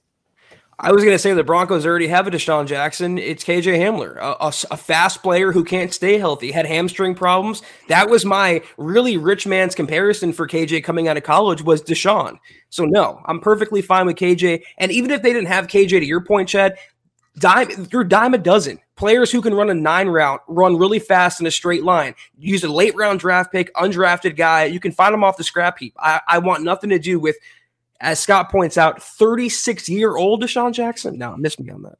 I 0.79 0.91
was 0.91 1.03
going 1.03 1.15
to 1.15 1.19
say 1.19 1.33
the 1.33 1.43
Broncos 1.43 1.87
already 1.87 2.07
have 2.07 2.27
a 2.27 2.31
DeSean 2.31 2.67
Jackson. 2.67 3.17
It's 3.17 3.43
KJ 3.43 3.79
Hamler, 3.79 4.15
a, 4.17 4.45
a, 4.45 4.53
a, 4.69 4.77
fast 4.77 5.23
player 5.23 5.51
who 5.51 5.63
can't 5.63 5.91
stay 5.91 6.19
healthy, 6.19 6.51
had 6.51 6.67
hamstring 6.67 7.15
problems. 7.15 7.63
That 7.87 8.11
was 8.11 8.25
my 8.25 8.61
really 8.77 9.17
rich 9.17 9.47
man's 9.47 9.73
comparison 9.73 10.33
for 10.33 10.47
KJ 10.47 10.83
coming 10.83 11.07
out 11.07 11.17
of 11.17 11.23
college 11.23 11.63
was 11.63 11.81
DeSean. 11.81 12.37
So 12.69 12.85
no, 12.85 13.21
I'm 13.25 13.39
perfectly 13.39 13.81
fine 13.81 14.05
with 14.05 14.17
KJ. 14.17 14.61
And 14.77 14.91
even 14.91 15.09
if 15.09 15.23
they 15.23 15.33
didn't 15.33 15.47
have 15.47 15.65
KJ, 15.65 15.89
to 15.89 16.05
your 16.05 16.21
point, 16.21 16.49
Chad, 16.49 16.77
dime 17.39 17.87
you're 17.91 18.03
dime 18.03 18.35
a 18.35 18.37
dozen 18.37 18.79
players 18.97 19.31
who 19.31 19.41
can 19.41 19.53
run 19.53 19.69
a 19.69 19.73
nine 19.73 20.09
route, 20.09 20.41
run 20.47 20.77
really 20.77 20.99
fast 20.99 21.39
in 21.39 21.47
a 21.47 21.51
straight 21.51 21.83
line. 21.83 22.13
Use 22.37 22.63
a 22.63 22.67
late 22.67 22.95
round 22.95 23.19
draft 23.19 23.51
pick, 23.51 23.73
undrafted 23.75 24.35
guy. 24.35 24.65
You 24.65 24.79
can 24.79 24.91
find 24.91 25.13
them 25.13 25.23
off 25.23 25.37
the 25.37 25.43
scrap 25.43 25.79
heap. 25.79 25.95
I, 25.97 26.19
I 26.27 26.39
want 26.39 26.63
nothing 26.63 26.89
to 26.89 26.99
do 26.99 27.19
with 27.19 27.37
as 27.99 28.19
Scott 28.19 28.51
points 28.51 28.77
out, 28.77 29.01
36 29.01 29.89
year 29.89 30.15
old 30.15 30.43
DeSean 30.43 30.73
Jackson. 30.73 31.17
No, 31.17 31.35
miss 31.37 31.59
me 31.59 31.69
on 31.69 31.83
that. 31.83 31.97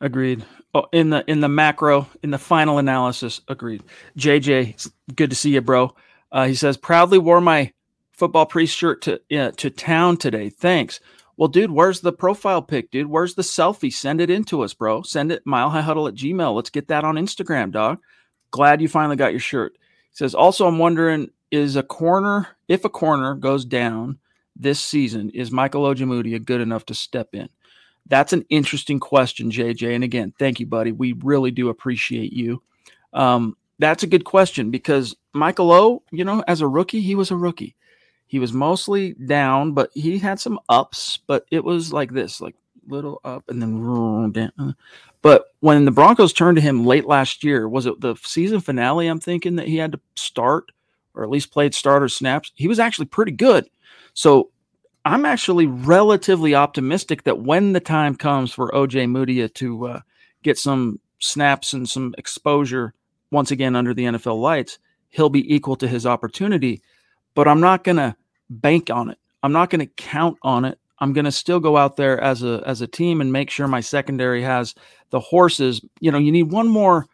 Agreed. 0.00 0.44
Oh, 0.74 0.86
in 0.92 1.10
the 1.10 1.24
in 1.26 1.40
the 1.40 1.48
macro, 1.48 2.06
in 2.22 2.30
the 2.30 2.38
final 2.38 2.78
analysis, 2.78 3.40
agreed. 3.48 3.82
JJ, 4.16 4.90
good 5.16 5.30
to 5.30 5.36
see 5.36 5.50
you, 5.50 5.60
bro. 5.60 5.94
Uh, 6.30 6.46
he 6.46 6.54
says, 6.54 6.76
proudly 6.76 7.18
wore 7.18 7.40
my 7.40 7.72
football 8.12 8.46
priest 8.46 8.76
shirt 8.76 9.02
to 9.02 9.20
uh, 9.36 9.50
to 9.52 9.70
town 9.70 10.18
today. 10.18 10.50
Thanks. 10.50 11.00
Well, 11.38 11.48
dude, 11.48 11.70
where's 11.70 12.00
the 12.00 12.12
profile 12.12 12.60
pic, 12.60 12.90
dude? 12.90 13.06
Where's 13.06 13.34
the 13.34 13.42
selfie? 13.42 13.92
Send 13.92 14.20
it 14.20 14.28
in 14.28 14.42
to 14.44 14.62
us, 14.62 14.74
bro. 14.74 15.02
Send 15.02 15.30
it 15.30 15.46
mile 15.46 15.70
high 15.70 15.80
huddle 15.80 16.08
at 16.08 16.14
Gmail. 16.14 16.54
Let's 16.54 16.70
get 16.70 16.88
that 16.88 17.04
on 17.04 17.14
Instagram, 17.14 17.70
dog. 17.70 17.98
Glad 18.50 18.82
you 18.82 18.88
finally 18.88 19.14
got 19.14 19.30
your 19.30 19.40
shirt. 19.40 19.78
He 20.10 20.16
says, 20.16 20.34
also, 20.34 20.66
I'm 20.66 20.78
wondering, 20.78 21.30
is 21.52 21.76
a 21.76 21.84
corner, 21.84 22.48
if 22.66 22.84
a 22.84 22.88
corner 22.88 23.36
goes 23.36 23.64
down, 23.64 24.18
this 24.58 24.80
season 24.80 25.30
is 25.30 25.50
Michael 25.50 25.82
Ojemudia 25.82 26.44
good 26.44 26.60
enough 26.60 26.84
to 26.86 26.94
step 26.94 27.28
in? 27.32 27.48
That's 28.06 28.32
an 28.32 28.44
interesting 28.48 29.00
question, 29.00 29.50
JJ. 29.50 29.94
And 29.94 30.04
again, 30.04 30.32
thank 30.38 30.60
you, 30.60 30.66
buddy. 30.66 30.92
We 30.92 31.12
really 31.12 31.50
do 31.50 31.68
appreciate 31.68 32.32
you. 32.32 32.62
Um, 33.12 33.56
that's 33.78 34.02
a 34.02 34.08
good 34.08 34.24
question 34.24 34.70
because 34.70 35.14
Michael 35.32 35.70
O, 35.70 36.02
you 36.10 36.24
know, 36.24 36.42
as 36.48 36.60
a 36.60 36.68
rookie, 36.68 37.00
he 37.00 37.14
was 37.14 37.30
a 37.30 37.36
rookie. 37.36 37.76
He 38.26 38.38
was 38.38 38.52
mostly 38.52 39.14
down, 39.14 39.72
but 39.72 39.90
he 39.94 40.18
had 40.18 40.40
some 40.40 40.58
ups, 40.68 41.18
but 41.26 41.46
it 41.50 41.64
was 41.64 41.92
like 41.92 42.12
this, 42.12 42.40
like 42.40 42.54
little 42.86 43.20
up 43.24 43.44
and 43.48 43.60
then 43.60 44.32
down. 44.32 44.74
But 45.22 45.46
when 45.60 45.84
the 45.84 45.90
Broncos 45.90 46.32
turned 46.32 46.56
to 46.56 46.62
him 46.62 46.86
late 46.86 47.06
last 47.06 47.44
year, 47.44 47.68
was 47.68 47.86
it 47.86 48.00
the 48.00 48.16
season 48.16 48.60
finale? 48.60 49.06
I'm 49.06 49.20
thinking 49.20 49.56
that 49.56 49.68
he 49.68 49.76
had 49.76 49.92
to 49.92 50.00
start 50.14 50.70
or 51.14 51.24
at 51.24 51.30
least 51.30 51.50
played 51.50 51.74
starter 51.74 52.08
snaps. 52.08 52.52
He 52.54 52.68
was 52.68 52.78
actually 52.78 53.06
pretty 53.06 53.32
good. 53.32 53.68
So 54.18 54.50
I'm 55.04 55.24
actually 55.24 55.66
relatively 55.66 56.52
optimistic 56.52 57.22
that 57.22 57.38
when 57.38 57.72
the 57.72 57.78
time 57.78 58.16
comes 58.16 58.52
for 58.52 58.68
OJ 58.72 59.06
Ojemudia 59.06 59.54
to 59.54 59.86
uh, 59.86 60.00
get 60.42 60.58
some 60.58 60.98
snaps 61.20 61.72
and 61.72 61.88
some 61.88 62.16
exposure 62.18 62.94
once 63.30 63.52
again 63.52 63.76
under 63.76 63.94
the 63.94 64.06
NFL 64.06 64.40
lights, 64.40 64.80
he'll 65.08 65.28
be 65.28 65.54
equal 65.54 65.76
to 65.76 65.86
his 65.86 66.04
opportunity. 66.04 66.82
But 67.36 67.46
I'm 67.46 67.60
not 67.60 67.84
going 67.84 67.98
to 67.98 68.16
bank 68.50 68.90
on 68.90 69.08
it. 69.08 69.18
I'm 69.44 69.52
not 69.52 69.70
going 69.70 69.86
to 69.86 69.92
count 69.94 70.36
on 70.42 70.64
it. 70.64 70.80
I'm 70.98 71.12
going 71.12 71.26
to 71.26 71.30
still 71.30 71.60
go 71.60 71.76
out 71.76 71.94
there 71.94 72.20
as 72.20 72.42
a 72.42 72.60
as 72.66 72.80
a 72.80 72.88
team 72.88 73.20
and 73.20 73.32
make 73.32 73.50
sure 73.50 73.68
my 73.68 73.82
secondary 73.82 74.42
has 74.42 74.74
the 75.10 75.20
horses. 75.20 75.80
You 76.00 76.10
know, 76.10 76.18
you 76.18 76.32
need 76.32 76.50
one 76.50 76.66
more 76.66 77.06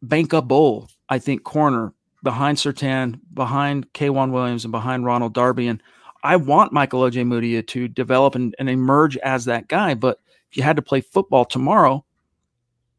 bank 0.00 0.32
up 0.32 0.48
bowl, 0.48 0.88
I 1.10 1.18
think, 1.18 1.44
corner 1.44 1.92
behind 2.22 2.58
Surtain, 2.58 3.20
behind 3.32 3.92
K'Waun 3.92 4.32
Williams, 4.32 4.64
and 4.64 4.72
behind 4.72 5.04
Ronald 5.04 5.34
Darby. 5.34 5.68
And 5.68 5.82
I 6.22 6.36
want 6.36 6.72
Michael 6.72 7.00
OJ 7.00 7.24
Ojemudia 7.24 7.66
to 7.68 7.88
develop 7.88 8.34
and, 8.34 8.54
and 8.58 8.68
emerge 8.68 9.16
as 9.18 9.46
that 9.46 9.68
guy. 9.68 9.94
But 9.94 10.20
if 10.50 10.56
you 10.56 10.62
had 10.62 10.76
to 10.76 10.82
play 10.82 11.00
football 11.00 11.44
tomorrow, 11.44 12.04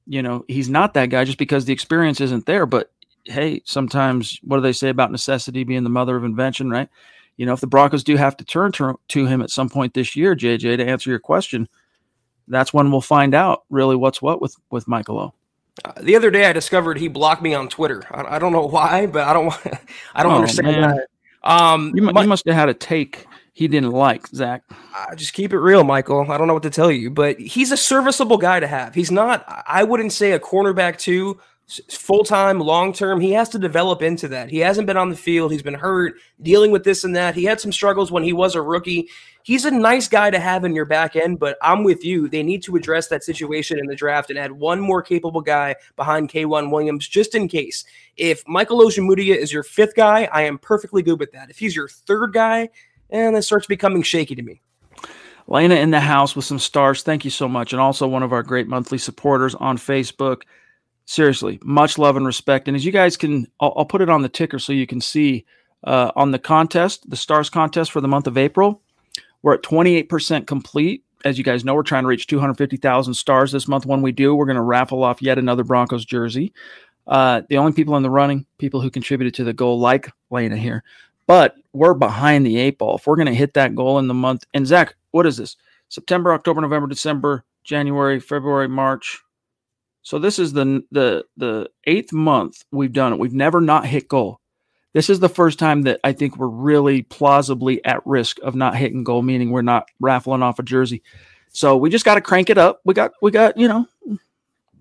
you 0.08 0.22
know, 0.22 0.44
he's 0.48 0.70
not 0.70 0.94
that 0.96 1.10
guy 1.10 1.24
just 1.24 1.38
because 1.38 1.66
the 1.66 1.74
experience 1.74 2.20
isn't 2.22 2.46
there. 2.46 2.66
But 2.66 2.92
hey, 3.26 3.62
sometimes 3.66 4.40
what 4.44 4.58
do 4.58 4.62
they 4.62 4.74
say 4.74 4.90
about 4.90 5.12
necessity 5.12 5.64
being 5.64 5.84
the 5.84 5.90
mother 5.90 6.16
of 6.16 6.24
invention, 6.24 6.70
right? 6.70 6.90
You 7.38 7.46
know, 7.46 7.54
if 7.54 7.62
the 7.62 7.68
Broncos 7.68 8.04
do 8.04 8.16
have 8.18 8.38
to 8.38 8.46
turn 8.46 8.72
to, 8.74 9.00
to 9.10 9.26
him 9.26 9.42
at 9.42 9.50
some 9.50 9.70
point 9.70 9.94
this 9.94 10.16
year, 10.16 10.36
JJ, 10.36 10.78
to 10.78 10.86
answer 10.86 11.10
your 11.10 11.20
question, 11.20 11.68
that's 12.48 12.74
when 12.74 12.92
we'll 12.92 13.02
find 13.02 13.34
out 13.34 13.64
really 13.70 13.96
what's 13.96 14.22
what 14.22 14.42
with 14.42 14.56
with 14.70 14.88
Michael 14.88 15.20
O. 15.20 15.34
Uh, 15.84 15.94
the 16.02 16.16
other 16.16 16.30
day, 16.30 16.46
I 16.46 16.54
discovered 16.54 16.98
he 16.98 17.08
blocked 17.08 17.42
me 17.42 17.54
on 17.54 17.68
Twitter. 17.68 18.04
I, 18.12 18.36
I 18.36 18.40
don't 18.40 18.52
know 18.52 18.66
why, 18.66 19.08
but 19.08 19.28
I 19.28 19.34
don't. 19.34 19.54
I 20.16 20.24
don't 20.24 20.34
oh, 20.34 20.36
understand 20.36 20.82
man. 20.82 20.96
that. 20.96 21.08
Um, 21.44 21.92
you, 21.96 22.04
my, 22.04 22.22
you, 22.22 22.28
must 22.28 22.46
have 22.46 22.56
had 22.56 22.70
a 22.70 22.74
take 22.74 23.26
he 23.54 23.68
didn't 23.68 23.92
like, 23.92 24.28
Zack. 24.28 24.64
Uh, 24.96 25.16
just 25.16 25.34
keep 25.34 25.54
it 25.54 25.60
real, 25.60 25.84
Michael. 25.84 26.32
I 26.32 26.38
don't 26.38 26.48
know 26.48 26.54
what 26.54 26.64
to 26.64 26.70
tell 26.70 26.92
you, 26.92 27.10
but 27.10 27.40
he's 27.40 27.72
a 27.72 27.78
serviceable 27.78 28.38
guy 28.38 28.60
to 28.60 28.68
have. 28.68 28.96
He's 28.96 29.12
not. 29.12 29.44
I 29.68 29.84
wouldn't 29.84 30.14
say 30.14 30.32
a 30.32 30.40
cornerback 30.40 30.98
too 30.98 31.40
full 31.90 32.24
time, 32.24 32.60
long 32.60 32.94
term. 32.94 33.20
He 33.20 33.32
has 33.32 33.50
to 33.50 33.60
develop 33.60 34.02
into 34.02 34.28
that. 34.30 34.50
He 34.50 34.60
hasn't 34.60 34.88
been 34.88 34.98
on 34.98 35.10
the 35.10 35.16
field. 35.16 35.52
He's 35.52 35.64
been 35.64 35.74
hurt, 35.74 36.16
dealing 36.42 36.72
with 36.72 36.84
this 36.84 37.04
and 37.04 37.16
that. 37.16 37.36
He 37.36 37.44
had 37.44 37.60
some 37.60 37.72
struggles 37.72 38.12
when 38.12 38.24
he 38.24 38.34
was 38.34 38.56
a 38.56 38.62
rookie. 38.62 39.10
He's 39.44 39.66
a 39.66 39.72
nice 39.72 40.08
guy 40.08 40.30
to 40.30 40.40
have 40.40 40.64
in 40.64 40.76
your 40.76 40.86
back 40.86 41.16
end, 41.16 41.40
but 41.40 41.58
I'm 41.62 41.84
with 41.84 42.06
you. 42.06 42.28
They 42.28 42.44
need 42.44 42.64
to 42.64 42.76
address 42.76 43.08
that 43.08 43.24
situation 43.24 43.80
in 43.80 43.88
the 43.88 43.96
draft 43.96 44.30
and 44.30 44.40
add 44.40 44.52
one 44.52 44.80
more 44.80 45.02
capable 45.02 45.42
guy 45.42 45.76
behind 45.96 46.30
K'Waun 46.30 46.72
Williams 46.72 47.08
just 47.08 47.36
in 47.36 47.48
case. 47.48 47.84
If 48.18 48.48
Michael 48.48 48.80
Ojemudia 48.82 49.36
is 49.36 49.52
your 49.52 49.64
fifth 49.64 49.96
guy, 49.96 50.30
I 50.32 50.44
am 50.44 50.58
perfectly 50.58 51.02
good 51.02 51.20
with 51.20 51.32
that. 51.32 51.50
If 51.50 51.60
he's 51.60 51.76
your 51.76 51.88
third 51.88 52.34
guy, 52.34 52.70
and 53.12 53.36
it 53.36 53.44
starts 53.44 53.68
becoming 53.68 54.04
shaky 54.04 54.36
to 54.36 54.42
me. 54.42 54.62
Lena 55.48 55.76
in 55.76 55.92
the 55.92 56.00
house 56.00 56.36
with 56.36 56.46
some 56.46 56.60
stars. 56.60 57.04
Thank 57.04 57.26
you 57.26 57.32
so 57.32 57.48
much. 57.48 57.74
And 57.74 57.82
also 57.82 58.08
one 58.08 58.24
of 58.24 58.32
our 58.32 58.44
great 58.44 58.68
monthly 58.68 58.98
supporters 58.98 59.54
on 59.56 59.78
Facebook 59.78 60.44
seriously, 61.06 61.60
much 61.64 61.98
love 61.98 62.16
and 62.16 62.26
respect. 62.26 62.68
And 62.68 62.78
as 62.78 62.86
you 62.86 62.92
guys 62.92 63.18
can, 63.18 63.48
I'll, 63.60 63.74
I'll 63.76 63.86
put 63.86 64.02
it 64.02 64.10
on 64.10 64.22
the 64.22 64.30
ticker 64.30 64.60
so 64.60 64.72
you 64.72 64.88
can 64.88 65.02
see 65.02 65.46
uh, 65.84 66.12
on 66.16 66.32
the 66.32 66.40
contest, 66.40 67.10
the 67.10 67.18
Stars 67.18 67.50
contest 67.50 67.92
for 67.92 68.02
the 68.02 68.08
month 68.08 68.28
of 68.28 68.38
April. 68.38 68.82
We're 69.44 69.56
at 69.56 69.64
28% 69.64 70.48
complete 70.48 71.04
as 71.26 71.38
you 71.38 71.44
guys 71.44 71.64
know, 71.64 71.76
we're 71.76 71.84
trying 71.84 72.04
to 72.04 72.08
reach 72.08 72.28
250,000 72.28 73.14
stars 73.14 73.52
this 73.52 73.68
month. 73.68 73.86
When 73.86 74.02
we 74.02 74.12
do, 74.12 74.36
we're 74.36 74.46
going 74.46 74.56
to 74.56 74.62
raffle 74.62 75.04
off 75.04 75.22
yet 75.22 75.38
another 75.38 75.64
Broncos 75.64 76.06
jersey. 76.06 76.54
Uh, 77.08 77.42
the 77.50 77.58
only 77.58 77.74
people 77.74 77.96
in 77.98 78.04
the 78.04 78.10
running, 78.10 78.46
people 78.58 78.82
who 78.82 78.90
contributed 78.90 79.34
to 79.36 79.44
the 79.44 79.54
goal, 79.54 79.80
like 79.80 80.12
Lena 80.30 80.58
here, 80.58 80.84
but 81.28 81.56
we're 81.74 81.94
behind 81.94 82.46
the 82.46 82.58
eight 82.58 82.78
ball. 82.78 82.98
If 82.98 83.08
we're 83.08 83.16
going 83.16 83.28
to 83.28 83.34
hit 83.34 83.54
that 83.56 83.76
goal 83.76 84.00
in 84.00 84.08
the 84.08 84.14
month, 84.14 84.46
and 84.54 84.68
Zack, 84.68 84.96
what 85.12 85.26
is 85.26 85.38
this? 85.38 85.58
September, 85.90 86.34
October, 86.34 86.62
November, 86.62 86.88
December, 86.88 87.44
January, 87.64 88.20
February, 88.20 88.68
March. 88.68 89.22
So 90.04 90.20
this 90.20 90.40
is 90.40 90.54
the 90.54 90.84
the 90.92 91.26
the 91.38 91.70
eighth 91.86 92.12
month 92.12 92.64
we've 92.72 92.94
done 92.94 93.14
it. 93.14 93.20
We've 93.20 93.34
never 93.34 93.62
not 93.62 93.86
hit 93.86 94.08
goal. 94.08 94.41
This 94.94 95.10
is 95.10 95.20
the 95.20 95.30
first 95.30 95.58
time 95.58 95.84
that 95.84 96.00
I 96.04 96.12
think 96.12 96.38
we're 96.38 96.48
really 96.48 97.04
plausibly 97.04 97.84
at 97.86 98.06
risk 98.06 98.40
of 98.44 98.56
not 98.56 98.76
hitting 98.76 99.04
goal, 99.04 99.22
meaning 99.22 99.52
we're 99.52 99.62
not 99.62 99.88
raffling 100.00 100.44
off 100.44 100.60
a 100.60 100.64
jersey. 100.64 101.02
So 101.50 101.78
we 101.78 101.90
just 101.90 102.06
got 102.06 102.16
to 102.16 102.22
crank 102.22 102.50
it 102.50 102.58
up. 102.58 102.82
We 102.86 102.94
got 102.94 103.12
we 103.22 103.32
got 103.32 103.58
you 103.58 103.68
know 103.68 103.88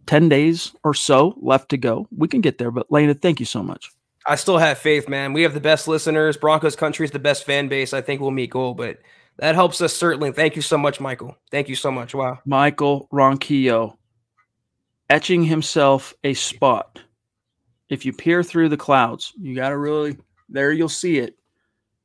10 0.07 0.29
days 0.29 0.73
or 0.83 0.95
so 0.95 1.37
left 1.41 1.69
to 1.71 1.77
go. 1.77 2.09
We 2.17 2.29
can 2.29 2.41
get 2.41 2.59
there. 2.59 2.71
But 2.71 2.91
Lena, 2.91 3.15
thank 3.15 3.41
you 3.41 3.47
so 3.47 3.63
much. 3.63 3.91
I 4.27 4.35
still 4.35 4.59
have 4.59 4.79
faith, 4.79 5.09
man. 5.09 5.33
We 5.33 5.43
have 5.43 5.55
the 5.55 5.61
best 5.61 5.89
listeners. 5.89 6.37
Broncos 6.37 6.77
country 6.77 7.05
is 7.05 7.11
the 7.11 7.19
best 7.19 7.45
fan 7.45 7.69
base. 7.69 7.93
I 7.93 8.01
think 8.01 8.21
we'll 8.21 8.31
meet 8.31 8.51
goal, 8.51 8.75
but 8.75 8.99
that 9.39 9.55
helps 9.55 9.81
us 9.81 9.95
certainly. 9.95 10.33
Thank 10.33 10.57
you 10.57 10.63
so 10.63 10.77
much, 10.77 11.01
Michael. 11.01 11.37
Thank 11.51 11.69
you 11.69 11.75
so 11.75 11.91
much. 11.91 12.15
Wow. 12.15 12.39
Michael 12.45 13.09
Ronquillo 13.13 13.97
etching 15.09 15.45
himself 15.45 16.15
a 16.23 16.35
spot. 16.35 17.01
If 17.91 18.07
you 18.07 18.13
peer 18.13 18.43
through 18.43 18.71
the 18.71 18.77
clouds, 18.77 19.33
you 19.39 19.55
got 19.55 19.71
to 19.71 19.77
really, 19.77 20.17
there 20.49 20.73
you'll 20.73 20.89
see 20.89 21.19
it. 21.19 21.37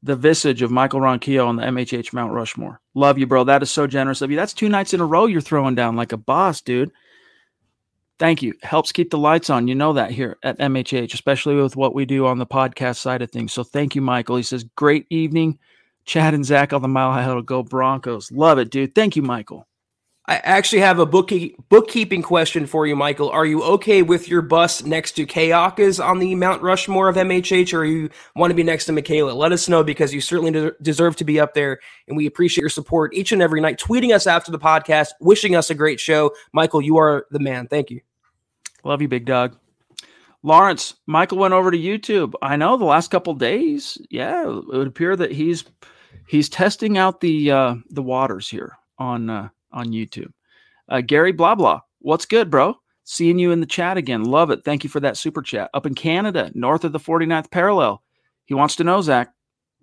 The 0.04 0.15
visage 0.15 0.62
of 0.62 0.72
Michael 0.72 1.00
Ronquillo 1.00 1.48
on 1.48 1.56
the 1.56 1.63
MHH 1.63 2.12
Mount 2.12 2.34
Rushmore. 2.34 2.82
Love 2.94 3.18
you, 3.18 3.25
bro. 3.25 3.44
That 3.44 3.63
is 3.63 3.72
so 3.72 3.88
generous 3.88 4.22
of 4.22 4.30
you. 4.30 4.36
That's 4.36 4.54
two 4.54 4.70
nights 4.70 4.94
in 4.94 5.00
a 5.00 5.06
row 5.06 5.25
you're 5.25 5.42
throwing 5.42 5.74
down 5.74 5.96
like 5.96 6.12
a 6.12 6.18
boss, 6.18 6.62
dude. 6.62 6.92
Thank 8.18 8.42
you. 8.42 8.54
Helps 8.62 8.92
keep 8.92 9.10
the 9.10 9.18
lights 9.18 9.50
on. 9.50 9.68
You 9.68 9.75
know 9.75 9.94
that 9.94 10.12
here 10.12 10.38
at 10.44 10.60
MHH, 10.60 11.13
especially 11.13 11.56
with 11.56 11.75
what 11.75 11.96
we 11.96 12.06
do 12.06 12.25
on 12.27 12.38
the 12.38 12.46
podcast 12.46 12.98
side 12.98 13.22
of 13.22 13.32
things. 13.32 13.51
So 13.51 13.63
thank 13.63 13.96
you, 13.96 14.01
Michael. 14.01 14.38
He 14.38 14.44
says, 14.44 14.63
Great 14.75 15.06
evening. 15.10 15.60
Chad 16.06 16.34
and 16.34 16.46
Zack 16.46 16.72
on 16.72 16.82
the 16.82 16.88
Mile 16.88 17.12
High 17.12 17.24
Huddle. 17.24 17.42
Go 17.42 17.63
Broncos. 17.63 18.32
Love 18.32 18.60
it, 18.60 18.70
dude. 18.70 18.96
Thank 18.96 19.15
you, 19.15 19.22
Michael. 19.22 19.68
I 20.27 20.38
actually 20.38 20.82
have 20.82 20.98
a 20.98 21.05
bookkeep- 21.05 21.55
bookkeeping 21.70 22.24
question 22.24 22.65
for 22.65 22.88
you, 22.88 22.96
Michael. 22.96 23.29
Are 23.29 23.46
you 23.46 23.62
okay 23.63 24.01
with 24.01 24.27
your 24.27 24.41
bus 24.41 24.84
next 24.84 25.12
to 25.13 25.27
Kayaka's 25.27 26.00
on 26.00 26.17
the 26.17 26.34
Mount 26.34 26.63
Rushmore 26.63 27.10
of 27.10 27.15
MHH, 27.15 27.77
or 27.77 27.86
you 27.86 28.10
want 28.36 28.50
to 28.50 28.55
be 28.55 28.63
next 28.63 28.86
to 28.86 28.91
Michaela? 28.91 29.34
Let 29.34 29.51
us 29.51 29.70
know 29.70 29.84
because 29.84 30.15
you 30.15 30.22
certainly 30.22 30.50
de- 30.50 30.72
deserve 30.82 31.15
to 31.17 31.24
be 31.24 31.39
up 31.39 31.53
there, 31.53 31.79
and 32.08 32.17
we 32.17 32.25
appreciate 32.25 32.63
your 32.63 32.70
support 32.70 33.13
each 33.13 33.32
and 33.32 33.41
every 33.41 33.62
night. 33.62 33.79
Tweeting 33.79 34.15
us 34.15 34.25
after 34.25 34.51
the 34.51 34.58
podcast, 34.58 35.10
wishing 35.22 35.55
us 35.55 35.70
a 35.70 35.75
great 35.75 36.00
show. 36.00 36.32
Michael, 36.53 36.82
you 36.82 36.98
are 36.98 37.27
the 37.29 37.39
man. 37.39 37.67
Thank 37.67 37.91
you. 37.91 38.01
Love 38.84 39.03
you, 39.03 39.08
big 39.08 39.25
dog. 39.25 39.55
Lawrence, 40.41 40.96
Michael 41.05 41.38
went 41.39 41.53
over 41.53 41.70
to 41.70 41.77
YouTube. 41.77 42.34
I 42.41 42.55
know 42.55 42.77
the 42.77 42.86
last 42.86 43.12
couple 43.12 43.34
days, 43.36 44.00
yeah, 44.10 44.48
it 44.48 44.67
would 44.67 44.88
appear 44.88 45.15
that 45.15 45.32
he's 45.32 45.65
he's 46.27 46.50
testing 46.50 46.98
out 46.98 47.22
the 47.22 47.51
uh, 47.51 47.75
the 47.89 48.03
waters 48.03 48.50
here 48.50 48.77
on 48.98 49.29
uh, 49.29 49.50
on 49.75 49.89
YouTube. 49.89 50.32
Uh, 50.89 51.01
Gary 51.01 51.32
blah 51.32 51.53
blah, 51.53 51.82
what's 52.00 52.25
good, 52.25 52.50
bro? 52.50 52.75
Seeing 53.03 53.38
you 53.38 53.51
in 53.51 53.60
the 53.60 53.67
chat 53.67 53.98
again. 53.98 54.24
Love 54.24 54.50
it. 54.50 54.65
Thank 54.65 54.84
you 54.84 54.89
for 54.89 55.00
that 55.01 55.17
super 55.17 55.44
chat. 55.44 55.70
Up 55.75 55.86
in 55.86 55.94
Canada, 55.94 56.51
north 56.55 56.84
of 56.84 56.91
the 56.91 57.00
49th 57.00 57.51
parallel, 57.51 58.01
he 58.46 58.55
wants 58.55 58.75
to 58.77 58.84
know, 58.84 59.00
Zack, 59.01 59.32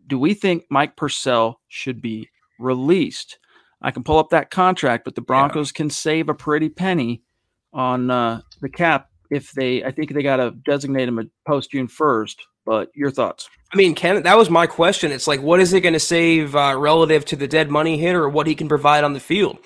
do 0.09 0.19
we 0.19 0.35
think 0.35 0.65
Mike 0.71 0.97
Purcell 0.97 1.61
should 1.69 2.03
be 2.03 2.29
released? 2.59 3.39
I 3.81 3.91
can 3.91 4.03
pull 4.05 4.19
up 4.19 4.31
that 4.31 4.51
contract, 4.51 5.05
but 5.05 5.15
the 5.15 5.21
Broncos 5.21 5.71
yeah. 5.71 5.77
can 5.77 5.91
save 5.91 6.29
a 6.29 6.35
pretty 6.35 6.69
penny 6.69 7.23
on 7.73 8.11
uh, 8.11 8.41
the 8.61 8.69
cap 8.69 9.09
if 9.31 9.53
they. 9.53 9.85
I 9.85 9.91
think 9.91 10.13
they 10.13 10.23
got 10.23 10.37
to 10.37 10.53
designate 10.53 11.09
him 11.09 11.19
a 11.19 11.25
post 11.47 11.73
June 11.73 11.89
first. 11.89 12.41
But 12.65 12.91
your 12.95 13.11
thoughts? 13.11 13.49
I 13.73 13.77
mean, 13.77 13.95
Ken, 13.95 14.23
that 14.23 14.37
was 14.37 14.51
my 14.51 14.67
question. 14.67 15.13
It's 15.13 15.27
like, 15.27 15.41
what 15.41 15.61
is 15.61 15.73
it 15.73 15.81
going 15.81 15.95
to 15.95 16.01
save 16.01 16.55
uh, 16.55 16.77
relative 16.79 17.25
to 17.27 17.37
the 17.37 17.49
dead 17.49 17.71
money 17.71 17.97
hit 17.97 18.15
or 18.15 18.29
what 18.29 18.47
he 18.47 18.55
can 18.55 18.69
provide 18.69 19.03
on 19.03 19.15
the 19.15 19.21
field? 19.21 19.59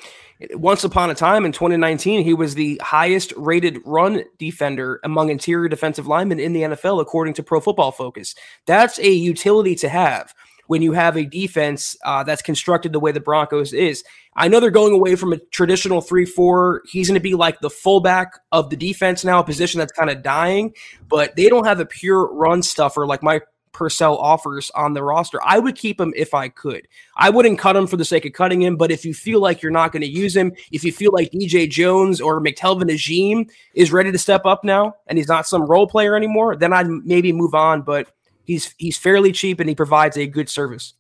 Once 0.53 0.85
upon 0.85 1.11
a 1.11 1.15
time 1.15 1.45
in 1.45 1.53
2019, 1.53 2.23
he 2.23 2.35
was 2.35 2.55
the 2.55 2.81
highest 2.85 3.33
rated 3.37 3.79
run 3.85 4.23
defender 4.39 5.01
among 5.03 5.31
interior 5.31 5.69
defensive 5.69 6.07
linemen 6.07 6.39
in 6.39 6.53
the 6.53 6.63
NFL, 6.63 7.01
according 7.01 7.35
to 7.35 7.43
Pro 7.43 7.59
Football 7.59 7.91
Focus. 7.91 8.35
That's 8.67 8.99
a 8.99 9.11
utility 9.11 9.75
to 9.77 9.89
have 9.89 10.35
when 10.67 10.83
you 10.83 10.93
have 10.93 11.17
a 11.17 11.25
defense 11.25 11.97
uh, 12.05 12.23
that's 12.23 12.43
constructed 12.43 12.93
the 12.93 13.01
way 13.01 13.13
the 13.13 13.21
Broncos 13.21 13.73
is. 13.73 14.05
I 14.37 14.49
know 14.49 14.61
they're 14.61 14.71
going 14.71 14.93
away 14.93 15.17
from 15.17 15.33
a 15.33 15.39
traditional 15.39 16.01
3 16.01 16.27
4. 16.27 16.83
He's 16.87 17.09
going 17.09 17.15
to 17.15 17.21
be 17.21 17.35
like 17.35 17.61
the 17.61 17.71
fullback 17.71 18.39
of 18.53 18.71
the 18.71 18.77
defense 18.77 19.25
now, 19.25 19.41
a 19.41 19.45
position 19.45 19.79
that's 19.79 19.93
kind 19.93 20.11
of 20.11 20.23
dying, 20.23 20.75
but 21.09 21.35
they 21.37 21.49
don't 21.49 21.67
have 21.67 21.81
a 21.81 21.87
pure 21.87 22.33
run 22.33 22.63
stuffer 22.63 23.07
like 23.07 23.23
Mike 23.23 23.45
Purcell 23.77 24.17
offers 24.17 24.71
on 24.71 24.95
the 24.95 25.03
roster. 25.03 25.39
I 25.45 25.59
would 25.59 25.77
keep 25.77 26.01
him 26.01 26.15
if 26.17 26.33
I 26.33 26.49
could. 26.49 26.89
I 27.15 27.29
wouldn't 27.29 27.59
cut 27.59 27.77
him 27.77 27.87
for 27.87 27.99
the 27.99 28.07
sake 28.07 28.25
of 28.25 28.33
cutting 28.33 28.63
him, 28.63 28.77
but 28.77 28.91
if 28.91 29.05
you 29.05 29.13
feel 29.13 29.41
like 29.41 29.61
you're 29.61 29.71
not 29.71 29.93
going 29.93 30.01
to 30.01 30.09
use 30.09 30.35
him, 30.35 30.53
if 30.73 30.83
you 30.83 30.93
feel 30.93 31.13
like 31.13 31.31
DJ 31.31 31.69
Jones 31.69 32.19
or 32.19 32.41
McTelvin 32.41 32.91
Agim 32.91 33.47
is 33.75 33.93
ready 33.93 34.11
to 34.11 34.19
step 34.19 34.47
up 34.47 34.65
now 34.65 34.97
and 35.07 35.19
he's 35.19 35.29
not 35.29 35.47
some 35.47 35.67
role 35.67 35.87
player 35.87 36.17
anymore, 36.17 36.57
then 36.57 36.73
I'd 36.73 36.89
maybe 36.89 37.33
move 37.33 37.55
on. 37.55 37.83
But 37.83 38.09
he's 38.45 38.75
he's 38.79 38.97
fairly 38.97 39.33
cheap 39.33 39.61
and 39.61 39.69
he 39.69 39.75
provides 39.75 40.17
a 40.17 40.27
good 40.27 40.49
service. 40.49 40.95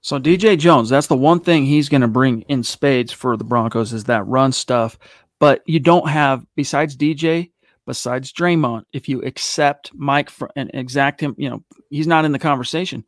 So 0.00 0.18
DJ 0.18 0.58
Jones, 0.58 0.88
that's 0.88 1.06
the 1.06 1.16
one 1.16 1.40
thing 1.40 1.64
he's 1.64 1.88
going 1.88 2.00
to 2.02 2.08
bring 2.08 2.42
in 2.42 2.62
spades 2.62 3.12
for 3.12 3.36
the 3.36 3.44
Broncos 3.44 3.92
is 3.92 4.04
that 4.04 4.26
run 4.26 4.52
stuff. 4.52 4.98
But 5.38 5.62
you 5.66 5.80
don't 5.80 6.08
have 6.08 6.44
besides 6.56 6.96
DJ, 6.96 7.50
besides 7.86 8.32
Dre'Mont, 8.32 8.84
if 8.92 9.08
you 9.08 9.20
accept 9.22 9.92
Mike 9.94 10.30
and 10.56 10.70
exact 10.74 11.20
him, 11.20 11.34
you 11.38 11.48
know 11.48 11.62
he's 11.90 12.06
not 12.06 12.24
in 12.24 12.32
the 12.32 12.38
conversation. 12.38 13.04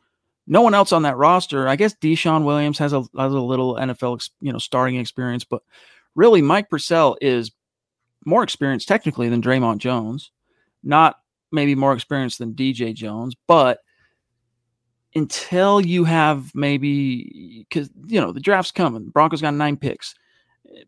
No 0.47 0.63
one 0.63 0.75
else 0.75 0.93
on 0.93 1.03
that 1.03 1.17
roster. 1.17 1.69
I 1.69 1.77
guess 1.77 1.95
DeShawn 1.95 2.45
Williams 2.45 2.79
has 2.79 2.93
a, 2.93 3.01
has 3.17 3.33
a 3.33 3.41
little 3.41 3.77
NFL, 3.77 4.29
you 4.41 4.53
know, 4.53 4.59
starting 4.59 4.97
experience, 4.97 5.45
but 5.45 5.63
really 6.17 6.43
Mike 6.43 6.69
Purcell 6.69 7.17
is 7.21 7.53
more 8.25 8.43
experienced 8.43 8.89
technically 8.89 9.29
than 9.29 9.43
Dre'Mont 9.43 9.79
Jones. 9.79 10.33
Not 10.83 11.17
maybe 11.53 11.75
more 11.75 11.93
experienced 11.93 12.39
than 12.39 12.55
DJ 12.55 12.95
Jones, 12.95 13.37
but 13.47 13.81
until 15.15 15.81
you 15.81 16.05
have 16.05 16.55
maybe 16.55 17.67
because 17.69 17.91
you 18.07 18.21
know 18.21 18.33
the 18.33 18.41
draft's 18.41 18.73
coming, 18.73 19.09
Broncos 19.09 19.43
got 19.43 19.55
nine 19.55 19.77
picks. 19.77 20.15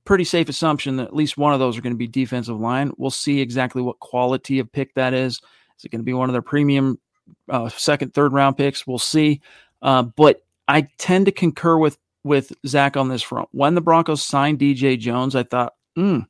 Pretty 0.04 0.24
safe 0.24 0.48
assumption 0.48 0.96
that 0.96 1.08
at 1.08 1.16
least 1.16 1.36
one 1.36 1.52
of 1.52 1.58
those 1.58 1.76
are 1.76 1.82
going 1.82 1.92
to 1.92 1.98
be 1.98 2.06
defensive 2.06 2.58
line. 2.58 2.92
We'll 2.98 3.10
see 3.10 3.40
exactly 3.40 3.82
what 3.82 3.98
quality 3.98 4.60
of 4.60 4.70
pick 4.70 4.94
that 4.94 5.12
is. 5.12 5.40
Is 5.78 5.84
it 5.84 5.90
going 5.90 6.00
to 6.00 6.04
be 6.04 6.12
one 6.12 6.28
of 6.28 6.34
their 6.34 6.42
premium 6.42 7.00
uh, 7.48 7.68
second, 7.68 8.14
third 8.14 8.32
round 8.32 8.56
picks? 8.56 8.86
We'll 8.86 8.98
see. 8.98 9.40
Uh, 9.80 10.02
but 10.02 10.42
I 10.68 10.82
tend 10.98 11.26
to 11.26 11.32
concur 11.32 11.76
with 11.76 11.98
with 12.22 12.52
Zack 12.66 12.96
on 12.96 13.08
this 13.08 13.22
front. 13.22 13.48
When 13.52 13.74
the 13.74 13.80
Broncos 13.80 14.22
signed 14.22 14.60
DJ 14.60 14.98
Jones, 14.98 15.34
I 15.34 15.42
thought, 15.42 15.74
hmm, 15.96 16.20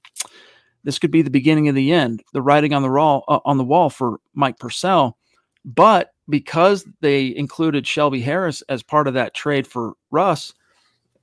this 0.85 0.99
could 0.99 1.11
be 1.11 1.21
the 1.21 1.31
beginning 1.31 1.69
of 1.69 1.75
the 1.75 1.93
end, 1.93 2.23
the 2.33 2.43
writing 2.43 2.73
on 2.73 2.83
the 2.83 2.91
wall 2.91 3.25
uh, 3.29 3.41
on 3.45 3.59
the 3.59 3.65
wall 3.65 3.91
for 3.91 4.19
Mike 4.35 4.59
Purcell. 4.59 5.19
But 5.65 6.13
because 6.33 6.87
they 7.03 7.37
included 7.37 7.87
Shelby 7.87 8.23
Harris 8.23 8.63
as 8.63 8.83
part 8.83 9.07
of 9.07 9.13
that 9.13 9.35
trade 9.35 9.67
for 9.67 9.93
Russ, 10.11 10.55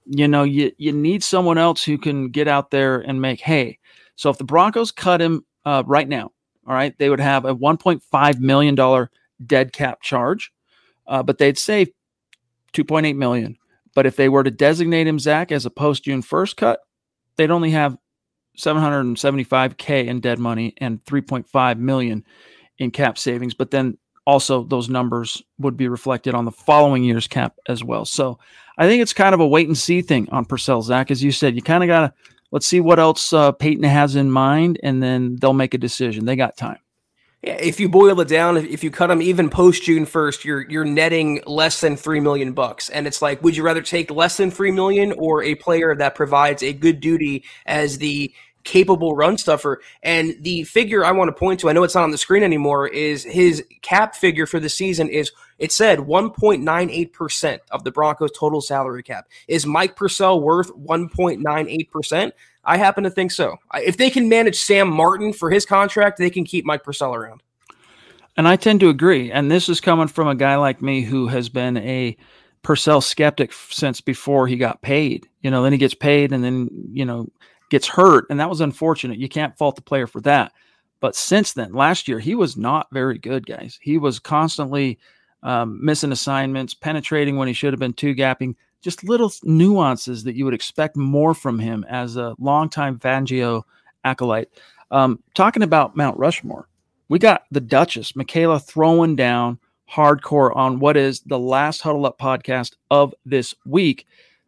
you 0.05 0.27
know, 0.27 0.43
you 0.43 0.71
you 0.77 0.91
need 0.91 1.23
someone 1.23 1.57
else 1.57 1.83
who 1.83 1.97
can 1.97 2.29
get 2.29 2.47
out 2.47 2.69
there 2.69 2.99
and 2.99 3.19
make 3.19 3.41
hay. 3.41 3.79
So 4.15 4.29
if 4.29 4.37
the 4.37 4.43
Broncos 4.43 4.91
cut 4.91 5.19
him 5.19 5.43
uh, 5.65 5.81
right 5.87 6.07
now, 6.07 6.31
all 6.67 6.75
right, 6.75 6.95
they 6.99 7.09
would 7.09 7.19
have 7.19 7.43
a 7.43 7.55
1.5 7.55 8.39
million 8.39 8.75
dollar 8.75 9.09
dead 9.43 9.73
cap 9.73 10.03
charge, 10.03 10.53
uh, 11.07 11.23
but 11.23 11.39
they'd 11.39 11.57
save 11.57 11.89
2.8 12.73 13.15
million. 13.15 13.57
But 13.95 14.05
if 14.05 14.15
they 14.15 14.29
were 14.29 14.43
to 14.43 14.51
designate 14.51 15.07
him 15.07 15.17
Zack 15.17 15.51
as 15.51 15.65
a 15.65 15.71
post 15.71 16.03
June 16.03 16.21
1st 16.21 16.55
cut, 16.55 16.81
they'd 17.35 17.49
only 17.49 17.71
have 17.71 17.97
775k 18.59 20.05
in 20.05 20.19
dead 20.19 20.37
money 20.37 20.75
and 20.77 21.03
3.5 21.05 21.79
million 21.79 22.23
in 22.77 22.91
cap 22.91 23.17
savings 23.17 23.53
but 23.53 23.71
then 23.71 23.97
also 24.29 24.63
those 24.63 24.89
numbers 24.89 25.41
would 25.57 25.75
be 25.75 25.87
reflected 25.87 26.33
on 26.33 26.45
the 26.45 26.51
following 26.51 27.03
year's 27.03 27.27
cap 27.27 27.55
as 27.67 27.83
well. 27.83 28.05
So 28.05 28.39
i 28.77 28.87
think 28.87 29.01
it's 29.01 29.11
kind 29.11 29.33
of 29.33 29.41
a 29.41 29.47
wait 29.47 29.67
and 29.67 29.77
see 29.77 30.01
thing 30.01 30.29
on 30.31 30.45
purcell 30.45 30.81
zack. 30.81 31.11
As 31.11 31.23
you 31.23 31.31
said 31.31 31.55
you 31.55 31.61
kind 31.61 31.83
of 31.83 31.87
got 31.87 32.01
to 32.01 32.13
let's 32.51 32.65
see 32.65 32.79
what 32.79 32.99
else 32.99 33.33
uh, 33.33 33.51
paton 33.51 33.83
has 33.83 34.15
in 34.15 34.31
mind 34.31 34.79
and 34.83 35.03
then 35.03 35.35
they'll 35.35 35.53
make 35.53 35.73
a 35.73 35.77
decision. 35.77 36.25
They 36.25 36.35
got 36.35 36.57
time. 36.57 36.79
Yeah, 37.41 37.53
if 37.53 37.79
you 37.79 37.87
boil 37.87 38.19
it 38.19 38.27
down, 38.27 38.57
if 38.57 38.83
you 38.83 38.91
cut 38.91 39.07
them 39.07 39.21
even 39.21 39.49
post 39.49 39.83
June 39.83 40.05
first, 40.05 40.43
you're 40.43 40.69
you're 40.69 40.83
netting 40.83 41.41
less 41.45 41.79
than 41.79 41.95
three 41.95 42.19
million 42.19 42.51
bucks, 42.51 42.89
and 42.89 43.07
it's 43.07 43.21
like, 43.21 43.41
would 43.41 43.55
you 43.55 43.63
rather 43.63 43.81
take 43.81 44.11
less 44.11 44.35
than 44.35 44.51
three 44.51 44.71
million 44.71 45.13
or 45.13 45.41
a 45.41 45.55
player 45.55 45.95
that 45.95 46.15
provides 46.15 46.61
a 46.63 46.73
good 46.73 46.99
duty 46.99 47.45
as 47.65 47.99
the 47.99 48.33
capable 48.63 49.15
run 49.15 49.37
stuffer. 49.37 49.81
And 50.03 50.35
the 50.41 50.63
figure 50.63 51.05
I 51.05 51.11
want 51.11 51.29
to 51.29 51.39
point 51.39 51.59
to, 51.61 51.69
I 51.69 51.73
know 51.73 51.83
it's 51.83 51.95
not 51.95 52.03
on 52.03 52.11
the 52.11 52.17
screen 52.17 52.43
anymore, 52.43 52.87
is 52.87 53.23
his 53.23 53.63
cap 53.81 54.15
figure 54.15 54.45
for 54.45 54.59
the 54.59 54.69
season 54.69 55.09
is 55.09 55.31
it 55.57 55.71
said 55.71 55.99
1.98% 55.99 57.59
of 57.71 57.83
the 57.83 57.91
Broncos 57.91 58.31
total 58.31 58.61
salary 58.61 59.03
cap. 59.03 59.27
Is 59.47 59.65
Mike 59.65 59.95
Purcell 59.95 60.41
worth 60.41 60.71
1.98%? 60.75 62.31
I 62.63 62.77
happen 62.77 63.03
to 63.03 63.09
think 63.09 63.31
so. 63.31 63.57
If 63.75 63.97
they 63.97 64.09
can 64.09 64.29
manage 64.29 64.57
Sam 64.57 64.89
Martin 64.89 65.33
for 65.33 65.49
his 65.49 65.65
contract, 65.65 66.17
they 66.17 66.29
can 66.29 66.45
keep 66.45 66.65
Mike 66.65 66.83
Purcell 66.83 67.15
around. 67.15 67.43
And 68.37 68.47
I 68.47 68.55
tend 68.55 68.79
to 68.81 68.89
agree. 68.89 69.31
And 69.31 69.51
this 69.51 69.67
is 69.67 69.81
coming 69.81 70.07
from 70.07 70.27
a 70.27 70.35
guy 70.35 70.55
like 70.55 70.81
me 70.81 71.01
who 71.01 71.27
has 71.27 71.49
been 71.49 71.77
a 71.77 72.15
Purcell 72.61 73.01
skeptic 73.01 73.51
since 73.53 74.01
before 74.01 74.47
he 74.47 74.55
got 74.55 74.81
paid. 74.81 75.27
You 75.41 75.51
know, 75.51 75.63
then 75.63 75.71
he 75.71 75.77
gets 75.77 75.93
paid 75.93 76.31
and 76.31 76.43
then, 76.43 76.69
you 76.91 77.05
know, 77.05 77.27
gets 77.69 77.87
hurt. 77.87 78.25
And 78.29 78.39
that 78.39 78.49
was 78.49 78.61
unfortunate. 78.61 79.19
You 79.19 79.29
can't 79.29 79.57
fault 79.57 79.75
the 79.75 79.81
player 79.81 80.07
for 80.07 80.21
that. 80.21 80.51
But 80.99 81.15
since 81.15 81.53
then, 81.53 81.73
last 81.73 82.07
year, 82.07 82.19
he 82.19 82.35
was 82.35 82.57
not 82.57 82.87
very 82.91 83.17
good, 83.17 83.45
guys. 83.45 83.79
He 83.81 83.97
was 83.97 84.19
constantly 84.19 84.99
um, 85.43 85.83
missing 85.83 86.11
assignments, 86.11 86.73
penetrating 86.73 87.37
when 87.37 87.47
he 87.47 87.53
should 87.53 87.71
have 87.71 87.79
been 87.79 87.93
two 87.93 88.13
gapping, 88.13 88.55
just 88.81 89.03
little 89.03 89.31
nuances 89.43 90.23
that 90.23 90.35
you 90.35 90.45
would 90.45 90.53
expect 90.53 90.97
more 90.97 91.33
from 91.33 91.59
him 91.59 91.85
as 91.87 92.17
a 92.17 92.35
longtime 92.39 92.99
Fangio 92.99 93.63
acolyte. 94.03 94.49
Um, 94.91 95.23
talking 95.35 95.63
about 95.63 95.95
Mount 95.95 96.17
Rushmore, 96.17 96.67
we 97.07 97.19
got 97.19 97.43
the 97.51 97.61
Duchess, 97.61 98.15
Michaela, 98.15 98.59
throwing 98.59 99.15
down 99.15 99.59
hardcore 99.89 100.55
on 100.55 100.79
what 100.79 100.97
is 100.97 101.21
the 101.21 101.39
last 101.39 101.81
Huddle 101.81 102.05
Up 102.05 102.19
podcast 102.19 102.75
of 102.91 103.13
this 103.25 103.55
week. 103.65 104.05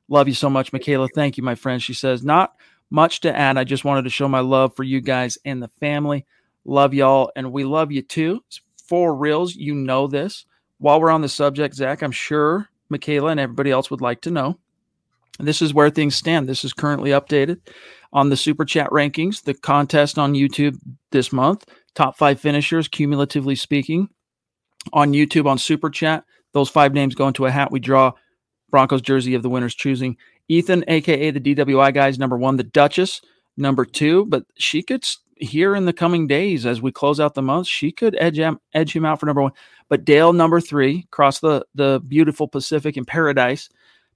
Love 0.09 0.27
you 0.27 0.33
so 0.33 0.49
much, 0.49 0.73
Michaela. 0.73 1.07
Thank 1.15 1.37
you, 1.37 1.43
my 1.43 1.55
friend. 1.55 1.81
She 1.81 1.93
says, 1.93 2.23
Not 2.23 2.55
much 2.91 3.21
to 3.21 3.35
add. 3.35 3.57
I 3.57 3.63
just 3.63 3.85
wanted 3.85 4.03
to 4.03 4.09
show 4.11 4.27
my 4.27 4.41
love 4.41 4.75
for 4.75 4.83
you 4.83 5.01
guys 5.01 5.37
and 5.43 5.63
the 5.63 5.69
family. 5.79 6.25
Love 6.65 6.93
y'all, 6.93 7.31
and 7.35 7.51
we 7.51 7.63
love 7.63 7.91
you 7.91 8.03
too. 8.03 8.43
For 8.87 9.15
reals, 9.15 9.55
you 9.55 9.73
know 9.73 10.05
this. 10.05 10.45
While 10.77 11.01
we're 11.01 11.09
on 11.09 11.21
the 11.21 11.29
subject, 11.29 11.75
Zack, 11.75 12.03
I'm 12.03 12.11
sure 12.11 12.67
Michaela 12.89 13.31
and 13.31 13.39
everybody 13.39 13.71
else 13.71 13.89
would 13.89 14.01
like 14.01 14.21
to 14.21 14.31
know. 14.31 14.59
This 15.39 15.61
is 15.61 15.73
where 15.73 15.89
things 15.89 16.15
stand. 16.15 16.47
This 16.47 16.63
is 16.63 16.73
currently 16.73 17.11
updated 17.11 17.61
on 18.13 18.29
the 18.29 18.37
Super 18.37 18.65
Chat 18.65 18.89
rankings, 18.89 19.43
the 19.43 19.53
contest 19.53 20.19
on 20.19 20.33
YouTube 20.33 20.77
this 21.11 21.31
month, 21.31 21.65
top 21.95 22.17
five 22.17 22.39
finishers, 22.39 22.87
cumulatively 22.87 23.55
speaking 23.55 24.09
on 24.93 25.13
YouTube 25.13 25.47
on 25.47 25.57
Super 25.57 25.89
Chat. 25.89 26.25
Those 26.53 26.69
five 26.69 26.93
names 26.93 27.15
go 27.15 27.27
into 27.27 27.45
a 27.45 27.51
hat. 27.51 27.71
We 27.71 27.79
draw 27.79 28.11
Broncos 28.69 29.01
jersey 29.01 29.35
of 29.35 29.43
the 29.43 29.49
winner's 29.49 29.75
choosing. 29.75 30.17
Ethan, 30.51 30.83
aka 30.87 31.31
the 31.31 31.39
DWI 31.39 31.93
guys, 31.93 32.19
number 32.19 32.37
one. 32.37 32.57
The 32.57 32.63
Duchess, 32.63 33.21
number 33.57 33.85
two. 33.85 34.25
But 34.25 34.43
she 34.57 34.83
could 34.83 35.05
here 35.37 35.75
in 35.75 35.85
the 35.85 35.93
coming 35.93 36.27
days 36.27 36.65
as 36.65 36.81
we 36.81 36.91
close 36.91 37.19
out 37.19 37.33
the 37.33 37.41
month, 37.41 37.67
she 37.67 37.91
could 37.91 38.15
edge 38.19 38.37
him, 38.37 38.59
edge 38.73 38.95
him 38.95 39.05
out 39.05 39.19
for 39.19 39.25
number 39.25 39.41
one. 39.41 39.53
But 39.89 40.05
Dale, 40.05 40.33
number 40.33 40.59
three, 40.59 41.05
across 41.11 41.39
the 41.39 41.65
the 41.73 42.01
beautiful 42.07 42.47
Pacific 42.47 42.97
in 42.97 43.05
paradise. 43.05 43.69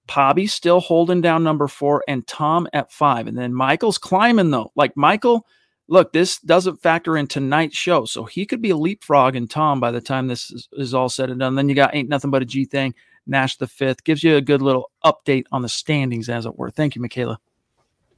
Pobby 0.08 0.48
still 0.48 0.82
holding 0.82 1.22
down 1.22 1.44
number 1.44 1.68
four, 1.68 2.04
and 2.08 2.28
Tom 2.28 2.68
at 2.74 2.92
five. 2.92 3.26
And 3.28 3.38
then 3.38 3.54
Michael's 3.54 3.98
climbing 3.98 4.52
though. 4.52 4.72
Like 4.76 4.96
Michael 4.96 5.48
look, 5.88 6.14
this 6.14 6.40
doesn't 6.40 6.82
factor 6.82 7.18
in 7.18 7.28
tonight's 7.28 7.78
show. 7.78 8.06
So 8.06 8.26
he 8.26 8.46
could 8.46 8.62
be 8.62 8.72
a 8.72 8.78
leapfrog 8.78 9.36
in 9.36 9.48
Tom 9.48 9.80
by 9.80 9.92
the 9.92 10.02
time 10.02 10.28
this 10.28 10.52
is, 10.52 10.68
is, 10.74 10.94
all 10.94 11.10
said 11.10 11.30
and 11.30 11.40
done. 11.40 11.56
Then 11.56 11.70
you 11.70 11.76
got 11.76 11.96
Ain't 11.96 12.10
Nothing 12.10 12.32
But 12.32 12.42
a 12.42 12.46
G 12.46 12.66
Thing, 12.66 12.94
Nash 13.28 13.58
the 13.58 13.68
Fifth. 13.68 14.04
Gives 14.04 14.24
you 14.24 14.36
a 14.36 14.42
good 14.42 14.62
little 14.62 14.92
update 15.04 15.46
on 15.52 15.62
the 15.62 15.70
standings, 15.70 16.30
as 16.30 16.46
it 16.46 16.58
were. 16.58 16.70
Thank 16.70 16.96
you, 16.96 17.02
Michaela. 17.02 17.40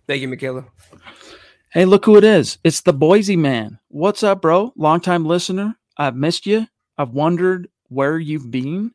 Thank 0.07 0.21
you, 0.21 0.27
Michaela. 0.27 0.65
Hey, 1.69 1.85
look 1.85 2.05
who 2.05 2.17
it 2.17 2.23
is. 2.23 2.57
It's 2.63 2.81
the 2.81 2.93
Boise 2.93 3.35
man. 3.35 3.77
What's 3.89 4.23
up, 4.23 4.41
bro? 4.41 4.71
Longtime 4.77 5.25
listener. 5.25 5.75
I've 5.97 6.15
missed 6.15 6.45
you. 6.45 6.67
I've 6.97 7.11
wondered 7.11 7.69
where 7.89 8.17
you've 8.17 8.49
been. 8.49 8.91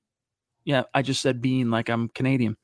Yeah, 0.64 0.84
I 0.94 1.02
just 1.02 1.20
said 1.20 1.42
being 1.42 1.70
like 1.70 1.88
I'm 1.88 2.08
Canadian. 2.08 2.56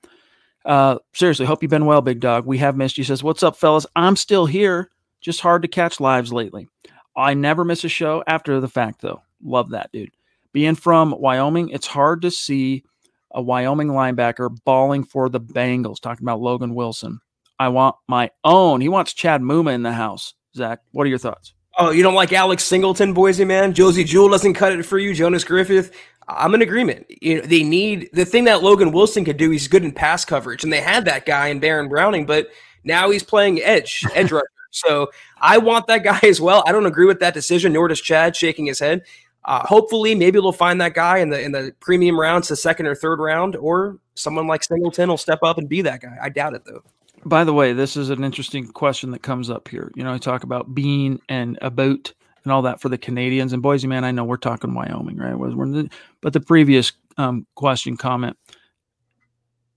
Uh, 0.65 0.99
seriously, 1.15 1.47
hope 1.47 1.63
you've 1.63 1.71
been 1.71 1.87
well, 1.87 2.01
big 2.01 2.21
dog. 2.21 2.47
We 2.47 2.59
have 2.59 2.77
missed 2.77 2.99
you. 2.99 3.05
Says, 3.05 3.23
What's 3.23 3.43
up, 3.43 3.57
fellas? 3.57 3.87
I'm 3.97 4.17
still 4.17 4.47
here. 4.47 4.91
Just 5.21 5.41
hard 5.41 5.63
to 5.63 5.69
catch 5.69 6.01
lives 6.01 6.33
lately. 6.33 6.69
I 7.17 7.35
never 7.35 7.65
miss 7.65 7.85
a 7.85 7.89
show 7.89 8.23
after 8.27 8.61
the 8.61 8.69
fact, 8.69 9.01
though. 9.01 9.23
Love 9.43 9.71
that, 9.71 9.91
dude. 9.93 10.13
Being 10.53 10.75
from 10.75 11.15
Wyoming, 11.19 11.71
it's 11.71 11.87
hard 11.87 12.23
to 12.23 12.31
see 12.31 12.85
a 13.33 13.43
Wyoming 13.43 13.89
linebacker 13.89 14.57
balling 14.65 15.05
for 15.05 15.29
the 15.29 15.41
Bengals. 15.41 16.01
Talking 16.01 16.25
about 16.25 16.41
Logan 16.41 16.75
Wilson. 16.75 17.21
I 17.59 17.69
want 17.69 17.97
my 18.07 18.31
own. 18.45 18.81
He 18.81 18.89
wants 18.89 19.13
Chad 19.13 19.41
Muma 19.41 19.75
in 19.75 19.83
the 19.83 19.93
house. 19.93 20.35
Zack, 20.55 20.81
what 20.93 21.05
are 21.07 21.11
your 21.11 21.19
thoughts? 21.19 21.55
Oh, 21.81 21.91
you 21.91 22.03
don't 22.03 22.15
like 22.15 22.33
Alex 22.33 22.65
Singleton, 22.65 23.13
Boise 23.15 23.45
man? 23.45 23.73
Josey 23.73 24.05
Jewell 24.05 24.31
doesn't 24.31 24.55
cut 24.55 24.73
it 24.73 24.83
for 24.85 24.99
you. 24.99 25.15
Jonas 25.15 25.45
Griffith. 25.45 25.95
I'm 26.27 26.55
in 26.55 26.63
agreement. 26.63 27.07
You 27.23 27.37
know, 27.37 27.47
they 27.47 27.63
need 27.63 28.11
the 28.13 28.25
thing 28.25 28.45
that 28.45 28.63
Logan 28.63 28.93
Wilson 28.93 29.25
could 29.25 29.37
do. 29.37 29.51
He's 29.51 29.69
good 29.69 29.85
in 29.85 29.93
pass 29.93 30.25
coverage, 30.25 30.65
and 30.65 30.73
they 30.73 30.81
had 30.81 31.05
that 31.05 31.25
guy 31.25 31.49
in 31.49 31.61
Baron 31.61 31.89
Browning, 31.89 32.27
but 32.27 32.49
now 32.85 33.11
he's 33.11 33.23
playing 33.23 33.63
edge, 33.63 34.05
edge 34.15 34.33
rusher. 34.33 34.45
So 34.71 35.11
I 35.41 35.59
want 35.59 35.87
that 35.87 36.05
guy 36.05 36.21
as 36.25 36.41
well. 36.41 36.63
I 36.67 36.73
don't 36.73 36.87
agree 36.87 37.07
with 37.07 37.21
that 37.21 37.35
decision, 37.35 37.73
nor 37.73 37.89
does 37.89 38.01
Chad 38.01 38.37
shaking 38.37 38.67
his 38.67 38.79
head. 38.79 39.03
Uh, 39.45 39.67
hopefully, 39.67 40.15
maybe 40.15 40.39
they'll 40.39 40.53
find 40.53 40.81
that 40.81 40.95
guy 40.95 41.19
in 41.19 41.31
the 41.31 41.41
in 41.41 41.53
the 41.53 41.75
premium 41.81 42.19
rounds, 42.19 42.49
the 42.49 42.57
second 42.57 42.87
or 42.87 42.95
third 42.95 43.19
round, 43.19 43.57
or 43.57 43.99
someone 44.15 44.47
like 44.47 44.63
Singleton 44.65 45.09
will 45.09 45.17
step 45.17 45.41
up 45.43 45.59
and 45.59 45.69
be 45.69 45.83
that 45.83 46.03
guy. 46.03 46.17
I 46.21 46.29
doubt 46.29 46.55
it 46.55 46.65
though. 46.65 46.83
By 47.25 47.45
the 47.45 47.53
way, 47.53 47.73
this 47.73 47.97
is 47.97 48.11
an 48.11 48.25
interesting 48.25 48.69
question 48.69 49.11
that 49.13 49.23
comes 49.23 49.51
up 49.51 49.69
here. 49.69 49.91
You 49.95 50.05
know, 50.05 50.13
I 50.13 50.19
talk 50.19 50.45
about 50.45 50.75
being 50.75 51.21
and 51.29 51.59
about 51.63 52.13
and 52.45 52.53
all 52.53 52.63
that 52.63 52.81
for 52.81 52.89
the 52.89 52.99
Canadians 52.99 53.53
and 53.53 53.63
Boise. 53.63 53.87
Man, 53.87 54.05
I 54.05 54.11
know 54.11 54.25
we're 54.25 54.37
talking 54.37 54.75
Wyoming, 54.75 55.17
right? 55.17 55.89
But 56.21 56.33
the 56.33 56.41
previous 56.41 56.93
um, 57.17 57.47
question 57.55 57.97
comment 57.97 58.37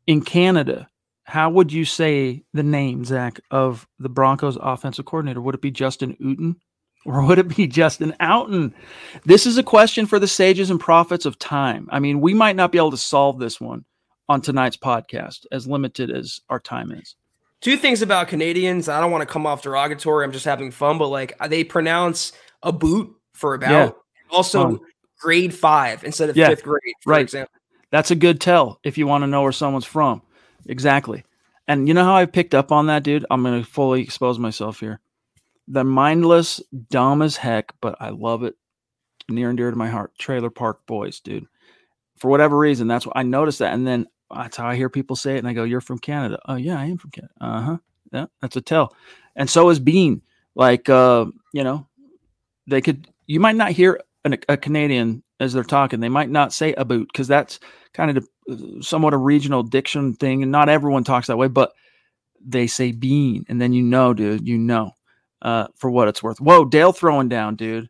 in 0.07 0.21
Canada, 0.21 0.89
how 1.23 1.49
would 1.49 1.71
you 1.71 1.85
say 1.85 2.43
the 2.53 2.63
name, 2.63 3.05
Zack, 3.05 3.39
of 3.49 3.87
the 3.99 4.09
Broncos 4.09 4.57
offensive 4.61 5.05
coordinator? 5.05 5.41
Would 5.41 5.55
it 5.55 5.61
be 5.61 5.71
Justin 5.71 6.15
Uten 6.21 6.55
or 7.05 7.25
would 7.25 7.39
it 7.39 7.55
be 7.55 7.67
Justin 7.67 8.15
Outten? 8.19 8.73
This 9.25 9.45
is 9.45 9.57
a 9.57 9.63
question 9.63 10.05
for 10.05 10.19
the 10.19 10.27
sages 10.27 10.69
and 10.69 10.79
prophets 10.79 11.25
of 11.25 11.39
time. 11.39 11.87
I 11.91 11.99
mean, 11.99 12.21
we 12.21 12.33
might 12.33 12.55
not 12.55 12.71
be 12.71 12.77
able 12.77 12.91
to 12.91 12.97
solve 12.97 13.39
this 13.39 13.59
one 13.59 13.85
on 14.29 14.41
tonight's 14.41 14.77
podcast, 14.77 15.45
as 15.51 15.67
limited 15.67 16.11
as 16.11 16.39
our 16.49 16.59
time 16.59 16.91
is. 16.91 17.15
Two 17.59 17.77
things 17.77 18.01
about 18.01 18.27
Canadians. 18.27 18.89
I 18.89 18.99
don't 18.99 19.11
want 19.11 19.21
to 19.21 19.31
come 19.31 19.45
off 19.45 19.61
derogatory. 19.61 20.25
I'm 20.25 20.31
just 20.31 20.45
having 20.45 20.71
fun, 20.71 20.97
but 20.97 21.09
like 21.09 21.37
they 21.47 21.63
pronounce 21.63 22.31
a 22.63 22.71
boot 22.71 23.15
for 23.33 23.53
about 23.53 23.71
yeah. 23.71 23.91
also 24.35 24.63
fun. 24.63 24.79
grade 25.19 25.53
five 25.53 26.03
instead 26.03 26.29
of 26.29 26.37
yeah. 26.37 26.49
fifth 26.49 26.63
grade, 26.63 26.93
right. 27.05 27.21
Example. 27.21 27.53
That's 27.91 28.09
a 28.09 28.15
good 28.15 28.39
tell 28.39 28.79
if 28.83 28.97
you 28.97 29.05
want 29.05 29.23
to 29.23 29.27
know 29.27 29.43
where 29.43 29.51
someone's 29.51 29.85
from. 29.85 30.21
Exactly. 30.65 31.23
And 31.67 31.87
you 31.87 31.93
know 31.93 32.03
how 32.03 32.15
I 32.15 32.25
picked 32.25 32.55
up 32.55 32.71
on 32.71 32.87
that, 32.87 33.03
dude? 33.03 33.25
I'm 33.29 33.43
going 33.43 33.61
to 33.63 33.69
fully 33.69 34.01
expose 34.01 34.39
myself 34.39 34.79
here. 34.79 34.99
The 35.67 35.83
mindless, 35.83 36.61
dumb 36.89 37.21
as 37.21 37.37
heck, 37.37 37.73
but 37.81 37.95
I 37.99 38.09
love 38.09 38.43
it 38.43 38.55
near 39.29 39.49
and 39.49 39.57
dear 39.57 39.71
to 39.71 39.77
my 39.77 39.87
heart. 39.87 40.17
Trailer 40.17 40.49
Park 40.49 40.85
Boys, 40.85 41.19
dude. 41.19 41.47
For 42.17 42.29
whatever 42.29 42.57
reason, 42.57 42.87
that's 42.87 43.05
what 43.05 43.17
I 43.17 43.23
noticed 43.23 43.59
that. 43.59 43.73
And 43.73 43.87
then 43.87 44.07
that's 44.33 44.57
how 44.57 44.67
I 44.67 44.75
hear 44.75 44.89
people 44.89 45.15
say 45.15 45.35
it. 45.35 45.39
And 45.39 45.47
I 45.47 45.53
go, 45.53 45.63
You're 45.63 45.81
from 45.81 45.99
Canada. 45.99 46.39
Oh, 46.47 46.55
yeah, 46.55 46.79
I 46.79 46.85
am 46.85 46.97
from 46.97 47.11
Canada. 47.11 47.33
Uh 47.39 47.61
huh. 47.61 47.77
Yeah, 48.11 48.25
that's 48.41 48.55
a 48.55 48.61
tell. 48.61 48.95
And 49.35 49.49
so 49.49 49.69
is 49.69 49.79
Bean. 49.79 50.21
Like, 50.55 50.89
uh, 50.89 51.25
you 51.53 51.63
know, 51.63 51.87
they 52.67 52.81
could, 52.81 53.07
you 53.25 53.39
might 53.39 53.55
not 53.55 53.71
hear 53.71 54.01
an, 54.25 54.37
a 54.49 54.57
Canadian 54.57 55.23
as 55.39 55.53
they're 55.53 55.63
talking. 55.63 55.99
They 55.99 56.09
might 56.09 56.29
not 56.29 56.53
say 56.53 56.73
a 56.73 56.85
boot 56.85 57.09
because 57.11 57.27
that's 57.27 57.59
kind 57.93 58.17
of 58.17 58.27
somewhat 58.81 59.13
a 59.13 59.17
regional 59.17 59.63
diction 59.63 60.13
thing, 60.13 60.43
and 60.43 60.51
not 60.51 60.69
everyone 60.69 61.03
talks 61.03 61.27
that 61.27 61.37
way, 61.37 61.47
but 61.47 61.73
they 62.43 62.67
say 62.67 62.91
bean, 62.91 63.45
and 63.49 63.61
then 63.61 63.73
you 63.73 63.83
know, 63.83 64.13
dude, 64.13 64.47
you 64.47 64.57
know, 64.57 64.91
uh, 65.41 65.67
for 65.75 65.89
what 65.89 66.07
it's 66.07 66.23
worth. 66.23 66.39
Whoa, 66.39 66.65
Dale 66.65 66.93
throwing 66.93 67.29
down, 67.29 67.55
dude. 67.55 67.89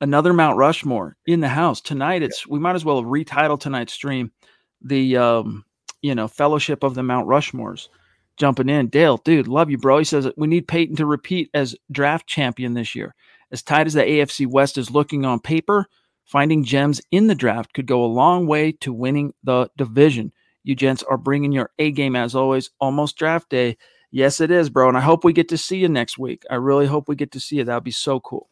Another 0.00 0.32
Mount 0.32 0.56
Rushmore 0.56 1.16
in 1.26 1.40
the 1.40 1.48
house 1.48 1.80
tonight. 1.80 2.22
It's 2.22 2.46
we 2.46 2.58
might 2.58 2.74
as 2.74 2.84
well 2.84 3.02
retitle 3.02 3.60
tonight's 3.60 3.92
stream 3.92 4.32
the 4.80 5.16
um, 5.16 5.64
you 6.02 6.14
know 6.14 6.28
Fellowship 6.28 6.82
of 6.82 6.94
the 6.94 7.02
Mount 7.02 7.28
Rushmores. 7.28 7.88
Jumping 8.36 8.70
in, 8.70 8.88
Dale, 8.88 9.18
dude, 9.18 9.48
love 9.48 9.70
you, 9.70 9.76
bro. 9.76 9.98
He 9.98 10.04
says 10.04 10.30
we 10.36 10.46
need 10.46 10.66
Paton 10.66 10.96
to 10.96 11.04
repeat 11.04 11.50
as 11.52 11.76
draft 11.92 12.26
champion 12.26 12.72
this 12.72 12.94
year. 12.94 13.14
As 13.52 13.62
tight 13.62 13.86
as 13.86 13.92
the 13.92 14.02
AFC 14.02 14.46
West 14.46 14.78
is 14.78 14.90
looking 14.90 15.26
on 15.26 15.40
paper, 15.40 15.88
Finding 16.30 16.62
gems 16.62 17.00
in 17.10 17.26
the 17.26 17.34
draft 17.34 17.72
could 17.72 17.86
go 17.86 18.04
a 18.04 18.06
long 18.06 18.46
way 18.46 18.70
to 18.70 18.92
winning 18.92 19.34
the 19.42 19.68
division. 19.76 20.32
You 20.62 20.76
gents 20.76 21.02
are 21.02 21.16
bringing 21.16 21.50
your 21.50 21.72
A 21.80 21.90
game 21.90 22.14
as 22.14 22.36
always, 22.36 22.70
almost 22.78 23.16
draft 23.16 23.48
day. 23.48 23.76
Yes, 24.10 24.40
it 24.40 24.50
is, 24.50 24.70
bro. 24.70 24.88
And 24.88 24.96
I 24.96 25.02
hope 25.02 25.24
we 25.24 25.32
get 25.32 25.48
to 25.50 25.58
see 25.58 25.78
you 25.78 25.88
next 25.88 26.18
week. 26.18 26.44
I 26.50 26.56
really 26.56 26.86
hope 26.86 27.08
we 27.08 27.16
get 27.16 27.32
to 27.32 27.40
see 27.40 27.56
you. 27.56 27.64
That 27.64 27.74
would 27.74 27.84
be 27.84 27.90
so 27.90 28.20
cool. 28.20 28.48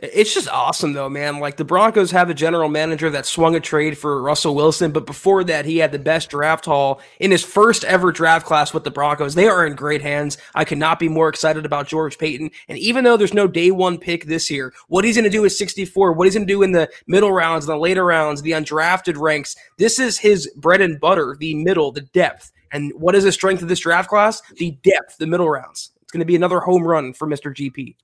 It's 0.00 0.34
just 0.34 0.48
awesome 0.48 0.92
though, 0.92 1.08
man. 1.08 1.38
Like 1.38 1.56
the 1.56 1.64
Broncos 1.64 2.10
have 2.10 2.28
a 2.28 2.34
general 2.34 2.68
manager 2.68 3.10
that 3.10 3.26
swung 3.26 3.54
a 3.54 3.60
trade 3.60 3.96
for 3.96 4.20
Russell 4.20 4.56
Wilson, 4.56 4.90
but 4.90 5.06
before 5.06 5.44
that, 5.44 5.66
he 5.66 5.78
had 5.78 5.92
the 5.92 6.00
best 6.00 6.30
draft 6.30 6.64
haul 6.64 7.00
in 7.20 7.30
his 7.30 7.44
first 7.44 7.84
ever 7.84 8.10
draft 8.10 8.44
class 8.44 8.74
with 8.74 8.82
the 8.82 8.90
Broncos. 8.90 9.36
They 9.36 9.46
are 9.46 9.64
in 9.64 9.76
great 9.76 10.02
hands. 10.02 10.36
I 10.52 10.64
could 10.64 10.78
not 10.78 10.98
be 10.98 11.08
more 11.08 11.28
excited 11.28 11.64
about 11.64 11.86
George 11.86 12.18
Paton. 12.18 12.50
And 12.66 12.76
even 12.78 13.04
though 13.04 13.16
there's 13.16 13.32
no 13.32 13.46
day 13.46 13.70
one 13.70 13.98
pick 13.98 14.24
this 14.24 14.50
year, 14.50 14.74
what 14.88 15.04
he's 15.04 15.14
going 15.14 15.24
to 15.24 15.30
do 15.30 15.44
is 15.44 15.56
64, 15.56 16.12
what 16.12 16.24
he's 16.24 16.34
going 16.34 16.48
to 16.48 16.52
do 16.52 16.64
in 16.64 16.72
the 16.72 16.90
middle 17.06 17.30
rounds, 17.30 17.66
the 17.66 17.76
later 17.76 18.04
rounds, 18.04 18.42
the 18.42 18.50
undrafted 18.50 19.16
ranks, 19.16 19.54
this 19.78 20.00
is 20.00 20.18
his 20.18 20.52
bread 20.56 20.80
and 20.80 20.98
butter, 20.98 21.36
the 21.38 21.54
middle, 21.54 21.92
the 21.92 22.00
depth. 22.00 22.50
And 22.74 22.92
what 22.96 23.14
is 23.14 23.22
the 23.24 23.32
strength 23.32 23.62
of 23.62 23.68
this 23.68 23.78
draft 23.78 24.10
class? 24.10 24.42
The 24.56 24.72
depth, 24.82 25.16
the 25.18 25.28
middle 25.28 25.48
rounds. 25.48 25.92
It's 26.02 26.10
going 26.10 26.20
to 26.20 26.26
be 26.26 26.36
another 26.36 26.60
home 26.60 26.82
run 26.82 27.14
for 27.14 27.26
Mr. 27.26 27.54
GP. 27.54 27.94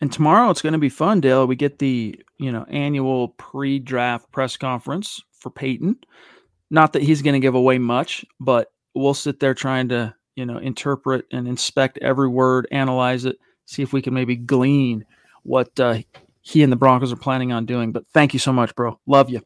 And 0.00 0.10
tomorrow 0.10 0.50
it's 0.50 0.62
going 0.62 0.72
to 0.72 0.78
be 0.78 0.88
fun, 0.88 1.20
Dale. 1.20 1.46
We 1.46 1.56
get 1.56 1.78
the 1.78 2.18
you 2.38 2.50
know 2.50 2.64
annual 2.68 3.28
pre-draft 3.28 4.32
press 4.32 4.56
conference 4.56 5.22
for 5.38 5.50
Paton. 5.50 5.96
Not 6.70 6.94
that 6.94 7.02
he's 7.02 7.22
going 7.22 7.34
to 7.34 7.40
give 7.40 7.54
away 7.54 7.78
much, 7.78 8.24
but 8.40 8.72
we'll 8.94 9.14
sit 9.14 9.40
there 9.40 9.54
trying 9.54 9.88
to 9.90 10.14
you 10.34 10.46
know 10.46 10.58
interpret 10.58 11.26
and 11.30 11.46
inspect 11.46 11.98
every 11.98 12.28
word, 12.28 12.66
analyze 12.72 13.24
it, 13.26 13.36
see 13.66 13.82
if 13.82 13.92
we 13.92 14.02
can 14.02 14.14
maybe 14.14 14.36
glean 14.36 15.04
what 15.42 15.78
uh, 15.78 15.98
he 16.40 16.62
and 16.62 16.72
the 16.72 16.76
Broncos 16.76 17.12
are 17.12 17.16
planning 17.16 17.52
on 17.52 17.66
doing. 17.66 17.92
But 17.92 18.06
thank 18.08 18.32
you 18.32 18.40
so 18.40 18.52
much, 18.52 18.74
bro. 18.74 18.98
Love 19.06 19.30
you. 19.30 19.42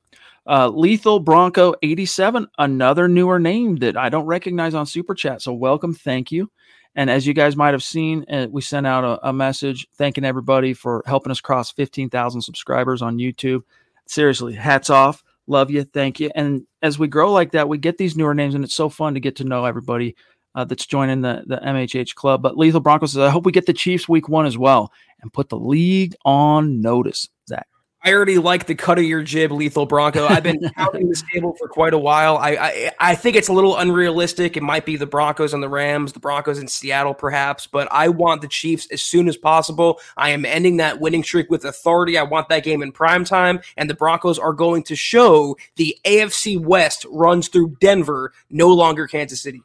Uh, 0.49 0.69
Lethal 0.69 1.21
Bronco 1.21 1.75
87, 1.83 2.47
another 2.57 3.07
newer 3.07 3.39
name 3.39 3.77
that 3.77 3.99
I 3.99 4.09
don't 4.09 4.25
recognize 4.25 4.75
on 4.75 4.87
Super 4.87 5.15
Chat. 5.15 5.43
So 5.43 5.53
welcome. 5.53 5.93
Thank 5.93 6.33
you. 6.33 6.51
And 6.95 7.11
as 7.11 7.27
you 7.27 7.35
guys 7.35 7.55
might 7.55 7.75
have 7.75 7.83
seen, 7.83 8.25
uh, 8.33 8.47
we 8.51 8.63
sent 8.63 8.87
out 8.87 9.05
a, 9.05 9.29
a, 9.29 9.33
message 9.33 9.87
thanking 9.97 10.25
everybody 10.25 10.73
for 10.73 11.03
helping 11.07 11.31
us 11.31 11.41
cross 11.41 11.71
15,000 11.73 12.41
subscribers 12.41 13.03
on 13.03 13.19
YouTube. 13.19 13.61
Seriously, 14.07 14.55
hats 14.55 14.89
off. 14.89 15.23
Love 15.47 15.71
you. 15.71 15.85
Thank 15.85 16.19
you. 16.19 16.31
And 16.35 16.67
as 16.83 16.99
we 16.99 17.09
grow 17.09 17.31
like 17.31 17.53
that, 17.53 17.69
we 17.69 17.77
get 17.77 17.99
these 17.99 18.17
newer 18.17 18.35
names, 18.35 18.55
and 18.55 18.65
it's 18.65 18.75
so 18.75 18.89
fun 18.89 19.15
to 19.15 19.21
get 19.21 19.37
to 19.37 19.45
know 19.45 19.67
everybody 19.67 20.17
uh, 20.55 20.65
that's 20.65 20.87
joining 20.87 21.21
the, 21.21 21.45
the 21.47 21.59
MHH 21.59 22.15
club. 22.15 22.43
But 22.43 22.57
Lethal 22.57 22.81
Broncos 22.81 23.13
says, 23.13 23.23
I 23.23 23.31
hope 23.31 23.45
we 23.45 23.53
get 23.53 23.67
the 23.67 23.73
Chiefs 23.75 24.09
week 24.09 24.29
one 24.29 24.47
as 24.47 24.57
well 24.57 24.93
and 25.21 25.33
put 25.33 25.51
the 25.51 25.59
league 25.59 26.15
on 26.25 26.81
notice, 26.81 27.29
Zach. 27.47 27.69
I 28.09 28.14
already 28.14 28.38
like 28.38 28.64
the 28.64 28.75
cut 28.75 28.99
of 28.99 29.05
your 29.05 29.23
jib, 29.23 29.53
Lethal 29.53 29.85
Bronco. 29.85 30.27
I've 30.27 30.42
been 30.42 30.66
counting 30.79 31.11
this 31.11 31.23
table 31.31 31.55
for 31.59 31.68
quite 31.68 31.92
a 31.92 31.99
while. 31.99 32.38
I, 32.38 32.51
I, 32.53 32.90
I 32.99 33.14
think 33.14 33.37
it's 33.37 33.49
a 33.49 33.53
little 33.53 33.77
unrealistic. 33.77 34.57
It 34.57 34.62
might 34.62 34.87
be 34.87 34.97
the 34.97 35.05
Broncos 35.05 35.53
and 35.53 35.62
the 35.62 35.68
Rams, 35.68 36.14
the 36.14 36.18
Broncos 36.18 36.59
in 36.59 36.68
Seattle, 36.68 37.12
perhaps, 37.12 37.66
but 37.66 37.87
I 37.90 38.09
want 38.09 38.40
the 38.40 38.49
Chiefs 38.49 38.88
as 38.90 39.03
soon 39.03 39.29
as 39.29 39.37
possible. 39.37 40.01
I 40.16 40.31
am 40.31 40.47
ending 40.47 40.79
that 40.79 41.01
winning 41.01 41.23
streak 41.23 41.51
with 41.51 41.66
authority. 41.66 42.16
I 42.16 42.23
want 42.23 42.49
that 42.49 42.64
game 42.64 42.83
in 42.83 42.92
prime 42.92 43.27
time, 43.27 43.61
and 43.77 43.90
the 43.90 43.94
Broncos 43.94 44.38
are 44.38 44.55
going 44.55 44.85
to 44.85 44.97
show 44.97 45.59
the 45.77 45.94
AFC 46.07 46.59
West 46.59 47.05
runs 47.11 47.49
through 47.49 47.77
Denver, 47.79 48.33
no 48.49 48.68
longer 48.68 49.07
Kansas 49.07 49.42
City. 49.42 49.62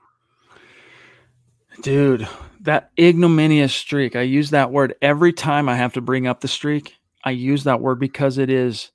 Dude, 1.82 2.28
that 2.60 2.92
ignominious 3.00 3.74
streak. 3.74 4.18
I 4.18 4.24
use 4.24 4.50
that 4.50 4.70
word 4.70 4.96
every 5.02 5.32
time 5.32 5.70
I 5.70 5.76
have 5.76 5.94
to 5.94 6.02
bring 6.02 6.28
up 6.28 6.42
the 6.42 6.50
streak 6.50 6.98
I 7.24 7.32
use 7.32 7.64
that 7.64 7.82
word 7.82 8.00
because 8.00 8.38
it 8.38 8.50
is 8.50 8.92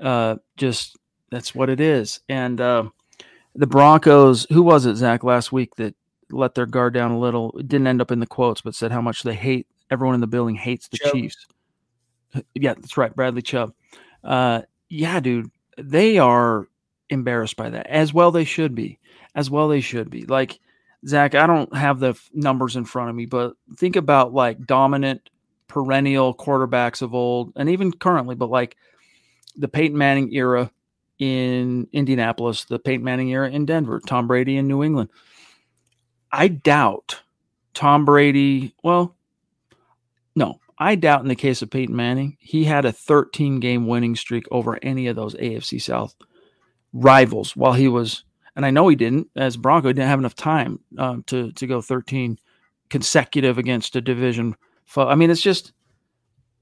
uh, 0.00 0.36
just 0.56 0.96
that's 1.30 1.54
what 1.54 1.68
it 1.68 1.80
is. 1.80 2.20
And 2.28 2.60
uh, 2.60 2.84
the 3.54 3.66
Broncos, 3.66 4.46
who 4.50 4.62
was 4.62 4.86
it, 4.86 4.96
Zack, 4.96 5.24
last 5.24 5.52
week 5.52 5.74
that 5.76 5.94
let 6.30 6.54
their 6.54 6.66
guard 6.66 6.94
down 6.94 7.10
a 7.10 7.18
little? 7.18 7.56
It 7.58 7.68
didn't 7.68 7.86
end 7.86 8.00
up 8.00 8.10
in 8.10 8.20
the 8.20 8.26
quotes, 8.26 8.60
but 8.60 8.74
said 8.74 8.92
how 8.92 9.00
much 9.00 9.22
they 9.22 9.34
hate 9.34 9.66
everyone 9.90 10.14
in 10.14 10.20
the 10.20 10.26
building 10.26 10.56
hates 10.56 10.88
the 10.88 10.98
Chubb. 10.98 11.12
Chiefs. 11.12 11.46
Yeah, 12.54 12.74
that's 12.74 12.96
right, 12.96 13.14
Bradley 13.14 13.42
Chubb. 13.42 13.72
Uh, 14.22 14.62
yeah, 14.88 15.20
dude, 15.20 15.50
they 15.78 16.18
are 16.18 16.68
embarrassed 17.08 17.56
by 17.56 17.70
that. 17.70 17.86
As 17.86 18.12
well, 18.12 18.30
they 18.30 18.44
should 18.44 18.74
be. 18.74 18.98
As 19.34 19.50
well, 19.50 19.68
they 19.68 19.80
should 19.80 20.10
be. 20.10 20.24
Like 20.24 20.58
Zack, 21.06 21.34
I 21.34 21.46
don't 21.46 21.74
have 21.74 22.00
the 22.00 22.18
numbers 22.32 22.76
in 22.76 22.84
front 22.84 23.10
of 23.10 23.16
me, 23.16 23.26
but 23.26 23.54
think 23.76 23.96
about 23.96 24.32
like 24.32 24.66
dominant 24.66 25.30
perennial 25.68 26.34
quarterbacks 26.34 27.02
of 27.02 27.14
old, 27.14 27.52
and 27.56 27.68
even 27.68 27.92
currently, 27.92 28.34
but 28.34 28.50
like 28.50 28.76
the 29.56 29.68
Peyton 29.68 29.96
Manning 29.96 30.32
era 30.32 30.70
in 31.18 31.88
Indianapolis, 31.92 32.64
the 32.64 32.78
Peyton 32.78 33.04
Manning 33.04 33.30
era 33.30 33.50
in 33.50 33.66
Denver, 33.66 34.00
Tom 34.06 34.26
Brady 34.26 34.56
in 34.56 34.68
New 34.68 34.82
England. 34.82 35.08
I 36.30 36.48
doubt 36.48 37.20
Tom 37.74 38.04
Brady, 38.04 38.74
well, 38.82 39.16
no, 40.34 40.60
I 40.78 40.94
doubt 40.94 41.22
in 41.22 41.28
the 41.28 41.34
case 41.34 41.62
of 41.62 41.70
Peyton 41.70 41.96
Manning, 41.96 42.36
he 42.40 42.64
had 42.64 42.84
a 42.84 42.92
13 42.92 43.60
game 43.60 43.86
winning 43.86 44.16
streak 44.16 44.46
over 44.50 44.78
any 44.82 45.06
of 45.06 45.16
those 45.16 45.34
AFC 45.34 45.80
South 45.80 46.14
rivals 46.92 47.56
while 47.56 47.72
he 47.72 47.88
was, 47.88 48.24
and 48.54 48.66
I 48.66 48.70
know 48.70 48.88
he 48.88 48.96
didn't, 48.96 49.28
as 49.36 49.56
Bronco 49.56 49.88
didn't 49.88 50.08
have 50.08 50.18
enough 50.18 50.34
time 50.34 50.80
um, 50.98 51.22
to, 51.24 51.52
to 51.52 51.66
go 51.66 51.80
13 51.80 52.38
consecutive 52.90 53.58
against 53.58 53.96
a 53.96 54.00
division 54.00 54.54
I 55.08 55.14
mean, 55.14 55.30
it's 55.30 55.42
just 55.42 55.72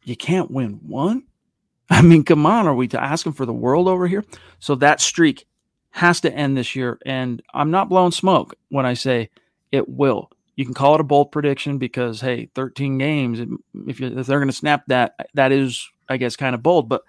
you 0.04 0.16
can't 0.16 0.50
win 0.50 0.80
one. 0.86 1.24
I 1.90 2.02
mean, 2.02 2.24
come 2.24 2.46
on, 2.46 2.66
are 2.66 2.74
we 2.74 2.88
asking 2.92 3.32
for 3.32 3.46
the 3.46 3.52
world 3.52 3.88
over 3.88 4.06
here? 4.06 4.24
So 4.58 4.74
that 4.76 5.00
streak 5.00 5.46
has 5.90 6.20
to 6.22 6.32
end 6.32 6.56
this 6.56 6.74
year, 6.74 6.98
and 7.04 7.42
I'm 7.52 7.70
not 7.70 7.88
blowing 7.88 8.12
smoke 8.12 8.54
when 8.68 8.86
I 8.86 8.94
say 8.94 9.30
it 9.70 9.88
will. 9.88 10.30
You 10.56 10.64
can 10.64 10.74
call 10.74 10.94
it 10.94 11.00
a 11.00 11.04
bold 11.04 11.32
prediction 11.32 11.78
because 11.78 12.20
hey, 12.20 12.48
13 12.54 12.98
games. 12.98 13.40
If, 13.40 14.00
you, 14.00 14.18
if 14.18 14.26
they're 14.26 14.38
going 14.38 14.48
to 14.48 14.52
snap 14.52 14.84
that, 14.86 15.14
that 15.34 15.52
is, 15.52 15.88
I 16.08 16.16
guess, 16.16 16.36
kind 16.36 16.54
of 16.54 16.62
bold. 16.62 16.88
But 16.88 17.02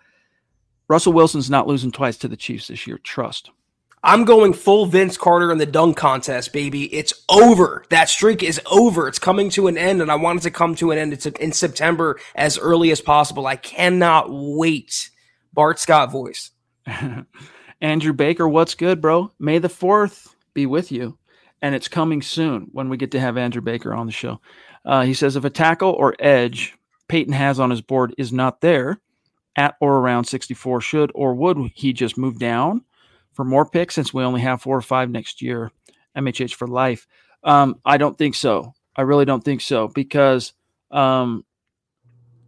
Russell 0.88 1.14
Wilson's 1.14 1.50
not 1.50 1.68
losing 1.68 1.92
twice 1.92 2.18
to 2.18 2.28
the 2.28 2.38
Chiefs 2.38 2.68
this 2.68 2.86
year. 2.86 2.98
Trust. 3.00 3.52
I'm 4.08 4.24
going 4.24 4.54
full 4.54 4.86
Vince 4.86 5.18
Carter 5.18 5.52
in 5.52 5.58
the 5.58 5.66
dunk 5.66 5.98
contest, 5.98 6.54
baby. 6.54 6.94
It's 6.94 7.26
over. 7.28 7.84
That 7.90 8.08
streak 8.08 8.44
is 8.44 8.62
over. 8.68 9.08
It's 9.08 9.18
coming 9.18 9.50
to 9.50 9.66
an 9.66 9.80
end, 9.80 10.00
and 10.00 10.12
I 10.12 10.16
want 10.16 10.42
it 10.42 10.44
to 10.44 10.52
come 10.52 10.76
to 10.76 10.92
an 10.92 11.00
end 11.00 11.12
it's 11.12 11.26
in 11.26 11.52
September 11.52 12.20
as 12.36 12.60
early 12.60 12.92
as 12.92 13.02
possible. 13.02 13.48
I 13.48 13.56
cannot 13.56 14.28
wait. 14.30 15.10
Bart 15.54 15.80
Scott 15.80 16.12
voice. 16.12 16.52
Andrew 17.82 18.14
Baker, 18.14 18.48
what's 18.48 18.76
good, 18.76 19.02
bro? 19.02 19.32
May 19.40 19.58
the 19.58 19.70
4th 19.70 20.36
be 20.54 20.68
with 20.68 20.92
you. 20.92 21.18
And 21.64 21.74
it's 21.74 21.88
coming 21.88 22.22
soon 22.22 22.68
when 22.74 22.90
we 22.90 22.98
get 22.98 23.10
to 23.12 23.20
have 23.20 23.38
Andrew 23.38 23.64
Baker 23.64 23.92
on 23.92 24.06
the 24.06 24.12
show. 24.12 24.40
Uh, 24.86 25.02
he 25.02 25.16
says 25.16 25.36
if 25.36 25.46
a 25.46 25.50
tackle 25.50 25.94
or 25.94 26.16
edge 26.20 26.76
Paton 27.08 27.34
has 27.34 27.60
on 27.60 27.72
his 27.72 27.82
board 27.82 28.14
is 28.20 28.32
not 28.32 28.62
there 28.62 29.02
at 29.56 29.76
or 29.80 29.98
around 29.98 30.26
64, 30.26 30.82
should 30.82 31.12
or 31.16 31.34
would 31.34 31.58
he 31.74 31.92
just 31.92 32.20
move 32.20 32.38
down? 32.38 32.84
For 33.36 33.46
more 33.46 33.66
picks 33.70 33.94
since 33.94 34.14
we 34.14 34.24
only 34.24 34.42
have 34.42 34.62
four 34.62 34.78
or 34.78 34.82
five 34.82 35.10
next 35.10 35.42
year. 35.42 35.72
MHH 36.16 36.56
for 36.56 36.68
life. 36.68 37.08
Um, 37.44 37.80
I 37.86 37.98
don't 37.98 38.18
think 38.18 38.36
so. 38.36 38.74
I 38.96 39.02
really 39.02 39.26
don't 39.26 39.44
think 39.44 39.62
so 39.62 39.88
because, 39.90 40.54
um, 40.90 41.46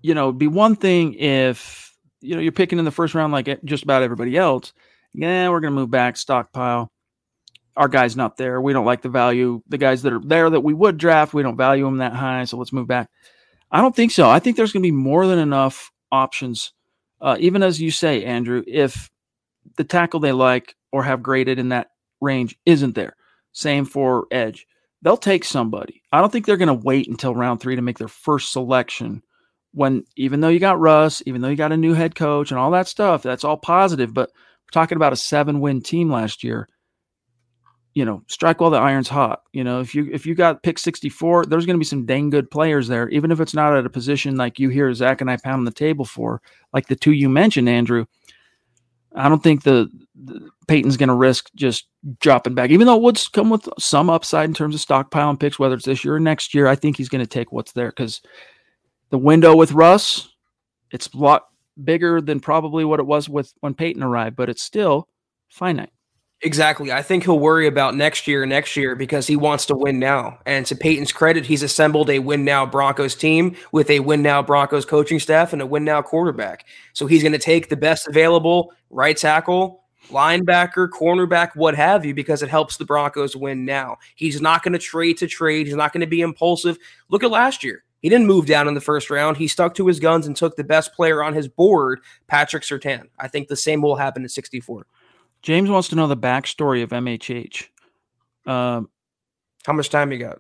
you 0.02 0.14
know, 0.14 0.30
it'd 0.30 0.40
be 0.40 0.48
one 0.48 0.76
thing 0.76 1.16
if 1.16 1.94
you 2.22 2.36
know 2.36 2.42
you're 2.42 2.52
picking 2.52 2.80
in 2.80 2.86
the 2.86 2.92
first 2.92 3.14
round 3.14 3.34
like 3.34 3.64
just 3.66 3.84
about 3.84 4.02
everybody 4.02 4.38
else. 4.38 4.74
Yeah, 5.14 5.50
we're 5.50 5.60
gonna 5.60 5.76
move 5.76 5.92
back, 5.92 6.18
stockpile. 6.18 6.90
Our 7.76 7.88
guy's 7.88 8.16
not 8.16 8.38
there. 8.38 8.60
We 8.62 8.74
don't 8.74 8.86
like 8.86 9.02
the 9.02 9.10
value. 9.10 9.62
The 9.68 9.78
guys 9.78 10.02
that 10.04 10.14
are 10.14 10.22
there 10.22 10.50
that 10.50 10.62
we 10.62 10.74
would 10.74 10.98
draft, 10.98 11.34
we 11.34 11.44
don't 11.44 11.58
value 11.58 11.86
them 11.86 11.98
that 11.98 12.14
high. 12.14 12.46
So 12.46 12.58
let's 12.58 12.74
move 12.74 12.88
back. 12.88 13.10
I 13.70 13.82
don't 13.82 13.96
think 13.96 14.12
so. 14.12 14.30
I 14.30 14.40
think 14.40 14.56
there's 14.56 14.72
gonna 14.72 14.84
be 14.84 14.92
more 14.92 15.28
than 15.28 15.40
enough 15.40 15.92
options. 16.12 16.72
Uh, 17.20 17.36
even 17.40 17.62
as 17.62 17.82
you 17.82 17.92
say, 17.92 18.24
Andrew, 18.24 18.64
if 18.66 19.10
the 19.76 19.84
tackle 19.84 20.20
they 20.20 20.32
like 20.32 20.77
or 20.92 21.04
have 21.04 21.24
graded 21.24 21.60
in 21.60 21.70
that 21.70 21.88
range 22.22 22.58
isn't 22.66 22.96
there. 22.96 23.16
Same 23.52 23.86
for 23.86 24.28
edge. 24.32 24.68
They'll 25.02 25.18
take 25.18 25.44
somebody. 25.44 26.02
I 26.12 26.20
don't 26.20 26.32
think 26.32 26.46
they're 26.46 26.58
going 26.58 26.68
to 26.68 26.74
wait 26.86 27.08
until 27.08 27.36
round 27.36 27.60
three 27.60 27.76
to 27.76 27.82
make 27.82 27.98
their 27.98 28.08
first 28.08 28.52
selection. 28.52 29.24
When 29.74 30.04
even 30.16 30.42
though 30.42 30.50
you 30.50 30.60
got 30.60 30.80
Russ, 30.80 31.22
even 31.26 31.42
though 31.42 31.50
you 31.50 31.56
got 31.56 31.72
a 31.72 31.78
new 31.78 31.94
head 31.94 32.16
coach 32.16 32.52
and 32.52 32.60
all 32.60 32.72
that 32.72 32.88
stuff, 32.88 33.22
that's 33.22 33.44
all 33.44 33.58
positive. 33.58 34.14
But 34.14 34.30
we're 34.32 34.72
talking 34.72 34.96
about 34.96 35.14
a 35.14 35.18
seven-win 35.18 35.82
team 35.82 36.12
last 36.12 36.44
year. 36.44 36.68
You 37.94 38.06
know, 38.06 38.24
strike 38.28 38.62
while 38.62 38.70
the 38.70 38.78
iron's 38.78 39.10
hot. 39.10 39.42
You 39.54 39.64
know, 39.64 39.80
if 39.80 39.94
you 39.94 40.10
if 40.12 40.26
you 40.26 40.36
got 40.36 40.64
pick 40.64 40.80
64, 40.80 41.46
there's 41.46 41.66
going 41.66 41.76
to 41.76 41.80
be 41.80 41.86
some 41.86 42.06
dang 42.06 42.30
good 42.30 42.50
players 42.50 42.88
there, 42.88 43.10
even 43.10 43.32
if 43.32 43.40
it's 43.40 43.54
not 43.54 43.76
at 43.76 43.86
a 43.86 43.90
position 43.90 44.36
like 44.36 44.60
you 44.60 44.70
hear 44.70 44.94
Zack 44.94 45.22
and 45.22 45.30
I 45.30 45.38
pound 45.44 45.66
the 45.66 45.72
table 45.72 46.06
for, 46.06 46.42
like 46.74 46.88
the 46.88 46.96
two 46.96 47.12
you 47.12 47.30
mentioned, 47.30 47.70
Andrew. 47.70 48.06
I 49.16 49.30
don't 49.30 49.42
think 49.42 49.64
the, 49.64 49.90
the 50.24 50.50
Paton's 50.68 50.98
going 50.98 51.10
to 51.10 51.16
risk 51.16 51.50
just 51.56 51.88
dropping 52.20 52.56
back, 52.56 52.70
even 52.72 52.88
though 52.88 52.98
Woods 52.98 53.28
come 53.28 53.50
with 53.50 53.68
some 53.78 54.10
upside 54.10 54.50
in 54.50 54.54
terms 54.54 54.76
of 54.76 54.82
stockpiling 54.82 55.40
picks, 55.40 55.60
whether 55.60 55.76
it's 55.76 55.86
this 55.86 56.04
year 56.04 56.16
or 56.16 56.20
next 56.20 56.54
year. 56.54 56.68
I 56.68 56.76
think 56.76 56.98
he's 56.98 57.10
going 57.10 57.24
to 57.24 57.30
take 57.30 57.52
what's 57.52 57.74
there 57.74 57.90
because 57.90 58.22
the 59.10 59.18
window 59.18 59.56
with 59.56 59.72
Russ, 59.72 60.30
it's 60.92 61.08
a 61.08 61.18
lot 61.18 61.48
bigger 61.84 62.22
than 62.22 62.40
probably 62.40 62.84
what 62.84 63.00
it 63.00 63.06
was 63.06 63.30
with 63.30 63.54
when 63.60 63.74
Peyton 63.74 64.04
arrived, 64.04 64.36
but 64.36 64.50
it's 64.50 64.64
still 64.64 65.08
finite. 65.50 65.92
Exactly. 66.42 66.92
I 66.92 67.02
think 67.02 67.24
he'll 67.24 67.40
worry 67.40 67.66
about 67.66 67.96
next 67.96 68.28
year, 68.28 68.46
next 68.46 68.76
year, 68.76 68.96
because 68.96 69.26
he 69.26 69.36
wants 69.36 69.66
to 69.68 69.76
win 69.76 69.98
now. 69.98 70.38
And 70.46 70.68
to 70.68 70.76
Paton's 70.76 71.12
credit, 71.12 71.48
he's 71.48 71.64
assembled 71.64 72.12
a 72.12 72.20
win 72.20 72.46
now 72.46 72.64
Broncos 72.64 73.16
team 73.16 73.56
with 73.72 73.90
a 73.90 74.02
win 74.02 74.22
now 74.22 74.44
Broncos 74.44 74.86
coaching 74.86 75.20
staff 75.20 75.52
and 75.52 75.64
a 75.64 75.66
win 75.66 75.84
now 75.84 76.04
quarterback. 76.04 76.66
So 76.94 77.08
he's 77.08 77.24
going 77.24 77.32
to 77.32 77.40
take 77.40 77.70
the 77.70 77.76
best 77.76 78.08
available 78.08 78.72
right 78.92 79.18
tackle, 79.18 79.84
linebacker, 80.10 80.90
cornerback, 80.90 81.56
what 81.56 81.76
have 81.76 82.06
you, 82.06 82.14
because 82.14 82.42
it 82.42 82.50
helps 82.50 82.78
the 82.78 82.86
Broncos 82.86 83.36
win 83.36 83.66
now. 83.66 83.98
He's 84.16 84.42
not 84.42 84.64
going 84.64 84.74
to 84.74 84.80
trade 84.80 85.18
to 85.18 85.28
trade. 85.28 85.68
He's 85.68 85.76
not 85.76 85.94
going 85.94 86.02
to 86.02 86.08
be 86.08 86.22
impulsive. 86.22 86.78
Look 87.10 87.24
at 87.24 87.32
last 87.32 87.64
year. 87.64 87.84
He 88.02 88.10
didn't 88.10 88.28
move 88.28 88.46
down 88.46 88.68
in 88.68 88.74
the 88.74 88.82
first 88.82 89.10
round. 89.10 89.38
He 89.38 89.48
stuck 89.48 89.74
to 89.76 89.88
his 89.88 90.00
guns 90.00 90.28
and 90.28 90.36
took 90.36 90.56
the 90.56 90.64
best 90.64 90.94
player 90.94 91.24
on 91.24 91.34
his 91.34 91.48
board, 91.48 92.02
Patrick 92.28 92.64
Surtain. 92.64 93.08
I 93.20 93.28
think 93.28 93.48
the 93.48 93.56
same 93.56 93.82
will 93.82 93.96
happen 93.96 94.24
at 94.24 94.32
64. 94.32 94.86
James 95.42 95.70
wants 95.70 95.88
to 95.90 95.96
know 95.96 96.08
the 96.08 96.18
backstory 96.18 96.84
of 96.84 96.90
MHH. 96.90 97.68
Um, 98.46 98.90
How 99.66 99.74
much 99.74 99.90
time 99.90 100.12
you 100.12 100.20
got? 100.20 100.40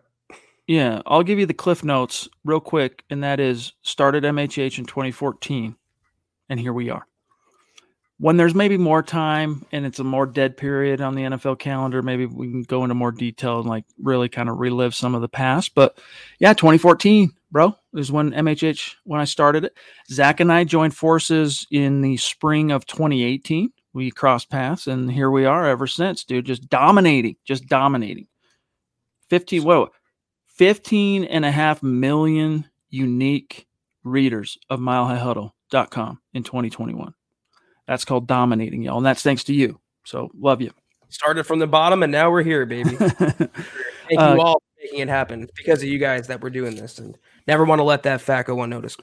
yeah, 0.67 1.01
I'll 1.05 1.23
give 1.23 1.39
you 1.39 1.45
the 1.45 1.53
cliff 1.53 1.83
notes 1.83 2.29
real 2.45 2.59
quick, 2.59 3.03
and 3.09 3.23
that 3.23 3.39
is 3.39 3.73
started 3.81 4.23
MHH 4.23 4.77
in 4.77 4.85
2014, 4.85 5.75
and 6.49 6.59
here 6.59 6.73
we 6.73 6.89
are. 6.89 7.07
When 8.19 8.37
there's 8.37 8.55
maybe 8.55 8.77
more 8.77 9.03
time 9.03 9.63
and 9.71 9.85
it's 9.85 9.99
a 9.99 10.03
more 10.03 10.25
dead 10.25 10.57
period 10.57 11.01
on 11.01 11.13
the 11.13 11.21
NFL 11.21 11.59
calendar, 11.59 12.01
maybe 12.01 12.25
we 12.25 12.49
can 12.49 12.63
go 12.63 12.83
into 12.83 12.95
more 12.95 13.11
detail 13.11 13.59
and 13.59 13.69
like 13.69 13.85
really 14.01 14.27
kind 14.27 14.49
of 14.49 14.57
relive 14.57 14.95
some 14.95 15.13
of 15.13 15.21
the 15.21 15.29
past. 15.29 15.75
But 15.75 15.99
yeah, 16.39 16.53
2014, 16.53 17.31
bro, 17.51 17.75
is 17.93 18.11
when 18.11 18.31
MHH 18.31 18.95
when 19.03 19.21
I 19.21 19.25
started 19.25 19.65
it. 19.65 19.77
Zack 20.09 20.39
and 20.39 20.51
I 20.51 20.63
joined 20.63 20.95
forces 20.95 21.67
in 21.69 22.01
the 22.01 22.17
spring 22.17 22.71
of 22.71 22.87
2018 22.87 23.71
we 23.97 24.11
crossed 24.11 24.51
paths 24.51 24.85
and 24.85 25.11
here 25.11 25.31
we 25.31 25.45
are 25.45 25.67
ever 25.67 25.87
since, 25.87 26.23
dude. 26.23 26.45
Just 26.45 26.69
dominating, 26.69 27.35
just 27.43 27.67
dominating. 27.67 28.27
15, 29.29 29.63
whoa, 29.63 29.89
15 30.45 31.23
and 31.25 31.43
a 31.43 31.51
half 31.51 31.81
million 31.81 32.69
unique 32.89 33.67
readers 34.03 34.57
of 34.69 34.79
milehighhuddle.com 34.79 36.21
in 36.33 36.43
2021. 36.43 37.13
That's 37.87 38.05
called 38.05 38.27
dominating, 38.27 38.81
y'all. 38.83 38.97
And 38.97 39.05
that's 39.05 39.21
thanks 39.23 39.43
to 39.45 39.53
you. 39.53 39.79
So 40.03 40.29
love 40.39 40.61
you. 40.61 40.71
Started 41.09 41.45
from 41.45 41.59
the 41.59 41.67
bottom 41.67 42.03
and 42.03 42.11
now 42.11 42.29
we're 42.29 42.43
here, 42.43 42.65
baby. 42.65 42.95
Thank 42.95 43.49
you 44.11 44.19
Uh, 44.19 44.37
all 44.39 44.53
for 44.55 44.81
making 44.81 44.99
it 44.99 45.07
happen. 45.09 45.43
It's 45.43 45.51
because 45.53 45.81
of 45.81 45.89
you 45.89 45.97
guys 45.99 46.27
that 46.27 46.41
we're 46.41 46.49
doing 46.49 46.75
this 46.75 46.99
and 46.99 47.17
never 47.47 47.63
want 47.65 47.79
to 47.79 47.83
let 47.83 48.03
that 48.03 48.21
fact 48.21 48.47
go 48.47 48.61
unnoticed. 48.61 49.01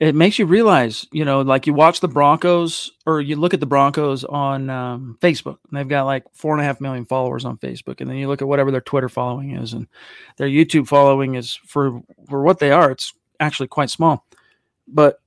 it 0.00 0.14
makes 0.14 0.38
you 0.38 0.46
realize, 0.46 1.06
you 1.12 1.24
know, 1.24 1.42
like 1.42 1.66
you 1.66 1.74
watch 1.74 2.00
the 2.00 2.08
Broncos 2.08 2.90
or 3.06 3.20
you 3.20 3.36
look 3.36 3.52
at 3.54 3.60
the 3.60 3.66
Broncos 3.66 4.24
on 4.24 4.70
um, 4.70 5.18
Facebook, 5.20 5.58
and 5.68 5.78
they've 5.78 5.88
got 5.88 6.04
like 6.06 6.24
four 6.32 6.54
and 6.54 6.62
a 6.62 6.64
half 6.64 6.80
million 6.80 7.04
followers 7.04 7.44
on 7.44 7.58
Facebook, 7.58 8.00
and 8.00 8.08
then 8.08 8.16
you 8.16 8.26
look 8.26 8.40
at 8.40 8.48
whatever 8.48 8.70
their 8.70 8.80
Twitter 8.80 9.08
following 9.08 9.50
is, 9.56 9.72
and 9.74 9.86
their 10.38 10.48
YouTube 10.48 10.88
following 10.88 11.34
is 11.34 11.54
for 11.66 12.00
for 12.28 12.42
what 12.42 12.60
they 12.60 12.70
are. 12.70 12.90
It's 12.90 13.12
actually 13.40 13.68
quite 13.68 13.90
small, 13.90 14.24
but 14.88 15.19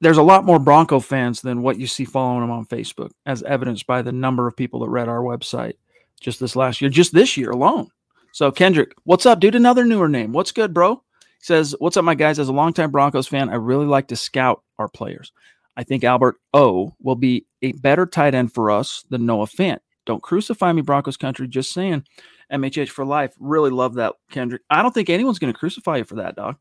there's 0.00 0.18
a 0.18 0.22
lot 0.22 0.44
more 0.44 0.58
Bronco 0.58 1.00
fans 1.00 1.40
than 1.42 1.62
what 1.62 1.78
you 1.78 1.86
see 1.86 2.04
following 2.04 2.40
them 2.40 2.50
on 2.50 2.66
Facebook, 2.66 3.10
as 3.26 3.42
evidenced 3.42 3.86
by 3.86 4.02
the 4.02 4.12
number 4.12 4.46
of 4.46 4.56
people 4.56 4.80
that 4.80 4.88
read 4.88 5.08
our 5.08 5.20
website 5.20 5.74
just 6.20 6.40
this 6.40 6.56
last 6.56 6.80
year, 6.80 6.90
just 6.90 7.12
this 7.12 7.36
year 7.36 7.50
alone. 7.50 7.90
So 8.32 8.50
Kendrick, 8.50 8.94
what's 9.04 9.26
up, 9.26 9.40
dude? 9.40 9.54
Another 9.54 9.84
newer 9.84 10.08
name. 10.08 10.32
What's 10.32 10.52
good, 10.52 10.72
bro? 10.72 11.02
He 11.20 11.44
says, 11.44 11.74
What's 11.78 11.96
up, 11.96 12.04
my 12.04 12.14
guys? 12.14 12.38
As 12.38 12.48
a 12.48 12.52
longtime 12.52 12.90
Broncos 12.90 13.26
fan, 13.26 13.50
I 13.50 13.56
really 13.56 13.86
like 13.86 14.08
to 14.08 14.16
scout 14.16 14.62
our 14.78 14.88
players. 14.88 15.32
I 15.76 15.84
think 15.84 16.04
Albert 16.04 16.36
O 16.52 16.94
will 17.02 17.16
be 17.16 17.46
a 17.62 17.72
better 17.72 18.06
tight 18.06 18.34
end 18.34 18.52
for 18.52 18.70
us 18.70 19.04
than 19.10 19.26
Noah 19.26 19.46
Fant. 19.46 19.78
Don't 20.06 20.22
crucify 20.22 20.72
me, 20.72 20.82
Broncos 20.82 21.16
country. 21.16 21.48
Just 21.48 21.72
saying. 21.72 22.04
MHH 22.52 22.88
for 22.88 23.04
life. 23.04 23.32
Really 23.38 23.70
love 23.70 23.94
that, 23.94 24.14
Kendrick. 24.30 24.62
I 24.68 24.82
don't 24.82 24.92
think 24.92 25.08
anyone's 25.08 25.38
going 25.38 25.52
to 25.52 25.58
crucify 25.58 25.98
you 25.98 26.04
for 26.04 26.16
that, 26.16 26.34
dog. 26.34 26.56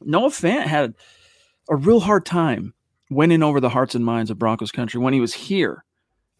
Noah 0.00 0.28
Fant 0.28 0.62
had 0.62 0.94
a 1.68 1.76
real 1.76 2.00
hard 2.00 2.24
time 2.24 2.74
winning 3.10 3.42
over 3.42 3.60
the 3.60 3.68
hearts 3.70 3.94
and 3.94 4.04
minds 4.04 4.30
of 4.30 4.38
Broncos 4.38 4.72
country 4.72 5.00
when 5.00 5.14
he 5.14 5.20
was 5.20 5.34
here. 5.34 5.84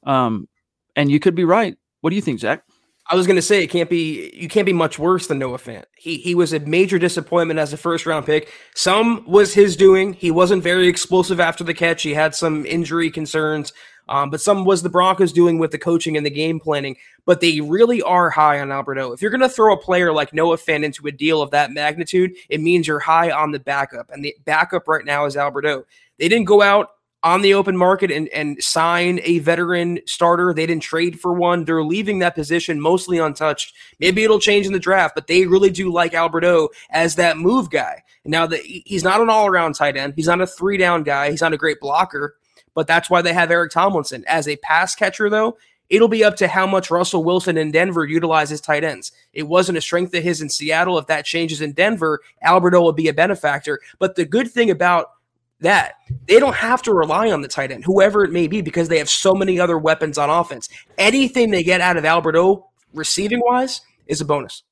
Um, 0.04 0.48
and 0.96 1.10
you 1.10 1.20
could 1.20 1.34
be 1.34 1.44
right. 1.44 1.76
What 2.00 2.10
do 2.10 2.16
you 2.16 2.22
think, 2.22 2.40
Zach? 2.40 2.62
I 3.10 3.14
was 3.14 3.26
going 3.26 3.36
to 3.36 3.42
say 3.42 3.62
it 3.62 3.68
can't 3.68 3.88
be 3.88 4.30
you 4.34 4.48
can't 4.48 4.66
be 4.66 4.72
much 4.74 4.98
worse 4.98 5.28
than 5.28 5.38
Noah 5.38 5.58
Fant. 5.58 5.84
He 5.96 6.18
he 6.18 6.34
was 6.34 6.52
a 6.52 6.60
major 6.60 6.98
disappointment 6.98 7.58
as 7.58 7.72
a 7.72 7.78
first 7.78 8.04
round 8.04 8.26
pick. 8.26 8.52
Some 8.74 9.24
was 9.26 9.54
his 9.54 9.76
doing. 9.76 10.12
He 10.12 10.30
wasn't 10.30 10.62
very 10.62 10.88
explosive 10.88 11.40
after 11.40 11.64
the 11.64 11.72
catch. 11.72 12.02
He 12.02 12.12
had 12.12 12.34
some 12.34 12.66
injury 12.66 13.10
concerns. 13.10 13.72
Um, 14.08 14.30
but 14.30 14.40
some 14.40 14.64
was 14.64 14.82
the 14.82 14.88
Broncos 14.88 15.32
doing 15.32 15.58
with 15.58 15.70
the 15.70 15.78
coaching 15.78 16.16
and 16.16 16.24
the 16.24 16.30
game 16.30 16.60
planning. 16.60 16.96
But 17.24 17.40
they 17.40 17.60
really 17.60 18.00
are 18.02 18.30
high 18.30 18.60
on 18.60 18.72
Albert 18.72 18.98
O. 18.98 19.12
If 19.12 19.20
you're 19.20 19.30
going 19.30 19.40
to 19.42 19.48
throw 19.48 19.74
a 19.74 19.80
player 19.80 20.12
like 20.12 20.32
Noah 20.32 20.56
Fant 20.56 20.84
into 20.84 21.06
a 21.06 21.12
deal 21.12 21.42
of 21.42 21.50
that 21.50 21.72
magnitude, 21.72 22.32
it 22.48 22.60
means 22.60 22.86
you're 22.86 22.98
high 22.98 23.30
on 23.30 23.52
the 23.52 23.60
backup. 23.60 24.10
And 24.10 24.24
the 24.24 24.34
backup 24.44 24.88
right 24.88 25.04
now 25.04 25.26
is 25.26 25.36
Albert 25.36 25.66
O. 25.66 25.84
They 26.18 26.28
didn't 26.28 26.46
go 26.46 26.62
out 26.62 26.90
on 27.24 27.42
the 27.42 27.52
open 27.52 27.76
market 27.76 28.12
and, 28.12 28.28
and 28.28 28.62
sign 28.62 29.18
a 29.24 29.40
veteran 29.40 29.98
starter. 30.06 30.54
They 30.54 30.66
didn't 30.66 30.84
trade 30.84 31.18
for 31.18 31.32
one. 31.32 31.64
They're 31.64 31.82
leaving 31.82 32.20
that 32.20 32.36
position 32.36 32.80
mostly 32.80 33.18
untouched. 33.18 33.74
Maybe 33.98 34.22
it'll 34.22 34.38
change 34.38 34.66
in 34.66 34.72
the 34.72 34.78
draft, 34.78 35.16
but 35.16 35.26
they 35.26 35.44
really 35.44 35.70
do 35.70 35.92
like 35.92 36.14
Albert 36.14 36.44
O 36.44 36.70
as 36.90 37.16
that 37.16 37.36
move 37.36 37.70
guy. 37.70 38.04
Now 38.24 38.46
that 38.46 38.60
he's 38.60 39.02
not 39.02 39.20
an 39.20 39.30
all-around 39.30 39.74
tight 39.74 39.96
end, 39.96 40.12
he's 40.14 40.28
not 40.28 40.40
a 40.40 40.46
three-down 40.46 41.02
guy, 41.02 41.30
he's 41.30 41.40
not 41.40 41.54
a 41.54 41.58
great 41.58 41.80
blocker, 41.80 42.36
but 42.78 42.86
that's 42.86 43.10
why 43.10 43.20
they 43.20 43.32
have 43.32 43.50
Eric 43.50 43.72
Tomlinson 43.72 44.22
as 44.28 44.46
a 44.46 44.54
pass 44.58 44.94
catcher. 44.94 45.28
Though 45.28 45.58
it'll 45.88 46.06
be 46.06 46.22
up 46.22 46.36
to 46.36 46.46
how 46.46 46.64
much 46.64 46.92
Russell 46.92 47.24
Wilson 47.24 47.58
in 47.58 47.72
Denver 47.72 48.04
utilizes 48.04 48.60
tight 48.60 48.84
ends. 48.84 49.10
It 49.32 49.48
wasn't 49.48 49.78
a 49.78 49.80
strength 49.80 50.14
of 50.14 50.22
his 50.22 50.40
in 50.40 50.48
Seattle. 50.48 50.96
If 50.96 51.08
that 51.08 51.24
changes 51.24 51.60
in 51.60 51.72
Denver, 51.72 52.20
Albert 52.40 52.76
O 52.76 52.82
will 52.82 52.92
be 52.92 53.08
a 53.08 53.12
benefactor. 53.12 53.80
But 53.98 54.14
the 54.14 54.24
good 54.24 54.48
thing 54.48 54.70
about 54.70 55.10
that 55.58 55.94
they 56.28 56.38
don't 56.38 56.54
have 56.54 56.80
to 56.82 56.94
rely 56.94 57.32
on 57.32 57.40
the 57.40 57.48
tight 57.48 57.72
end, 57.72 57.84
whoever 57.84 58.22
it 58.22 58.30
may 58.30 58.46
be, 58.46 58.60
because 58.60 58.86
they 58.86 58.98
have 58.98 59.10
so 59.10 59.34
many 59.34 59.58
other 59.58 59.76
weapons 59.76 60.16
on 60.16 60.30
offense. 60.30 60.68
Anything 60.98 61.50
they 61.50 61.64
get 61.64 61.80
out 61.80 61.96
of 61.96 62.04
Albert 62.04 62.36
O 62.36 62.68
receiving 62.94 63.40
wise 63.42 63.80
is 64.06 64.20
a 64.20 64.24
bonus. 64.24 64.62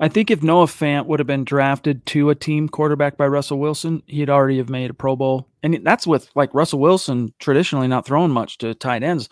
I 0.00 0.08
think 0.08 0.30
if 0.30 0.42
Noah 0.42 0.66
Fant 0.66 1.06
would 1.06 1.20
have 1.20 1.26
been 1.26 1.44
drafted 1.44 2.04
to 2.06 2.30
a 2.30 2.34
team 2.34 2.68
quarterback 2.68 3.16
by 3.16 3.26
Russell 3.26 3.60
Wilson, 3.60 4.02
he'd 4.06 4.30
already 4.30 4.58
have 4.58 4.68
made 4.68 4.90
a 4.90 4.94
Pro 4.94 5.14
Bowl. 5.14 5.48
And 5.62 5.84
that's 5.84 6.06
with 6.06 6.30
like 6.34 6.52
Russell 6.52 6.80
Wilson 6.80 7.32
traditionally 7.38 7.86
not 7.86 8.04
throwing 8.04 8.32
much 8.32 8.58
to 8.58 8.74
tight 8.74 9.02
ends. 9.02 9.28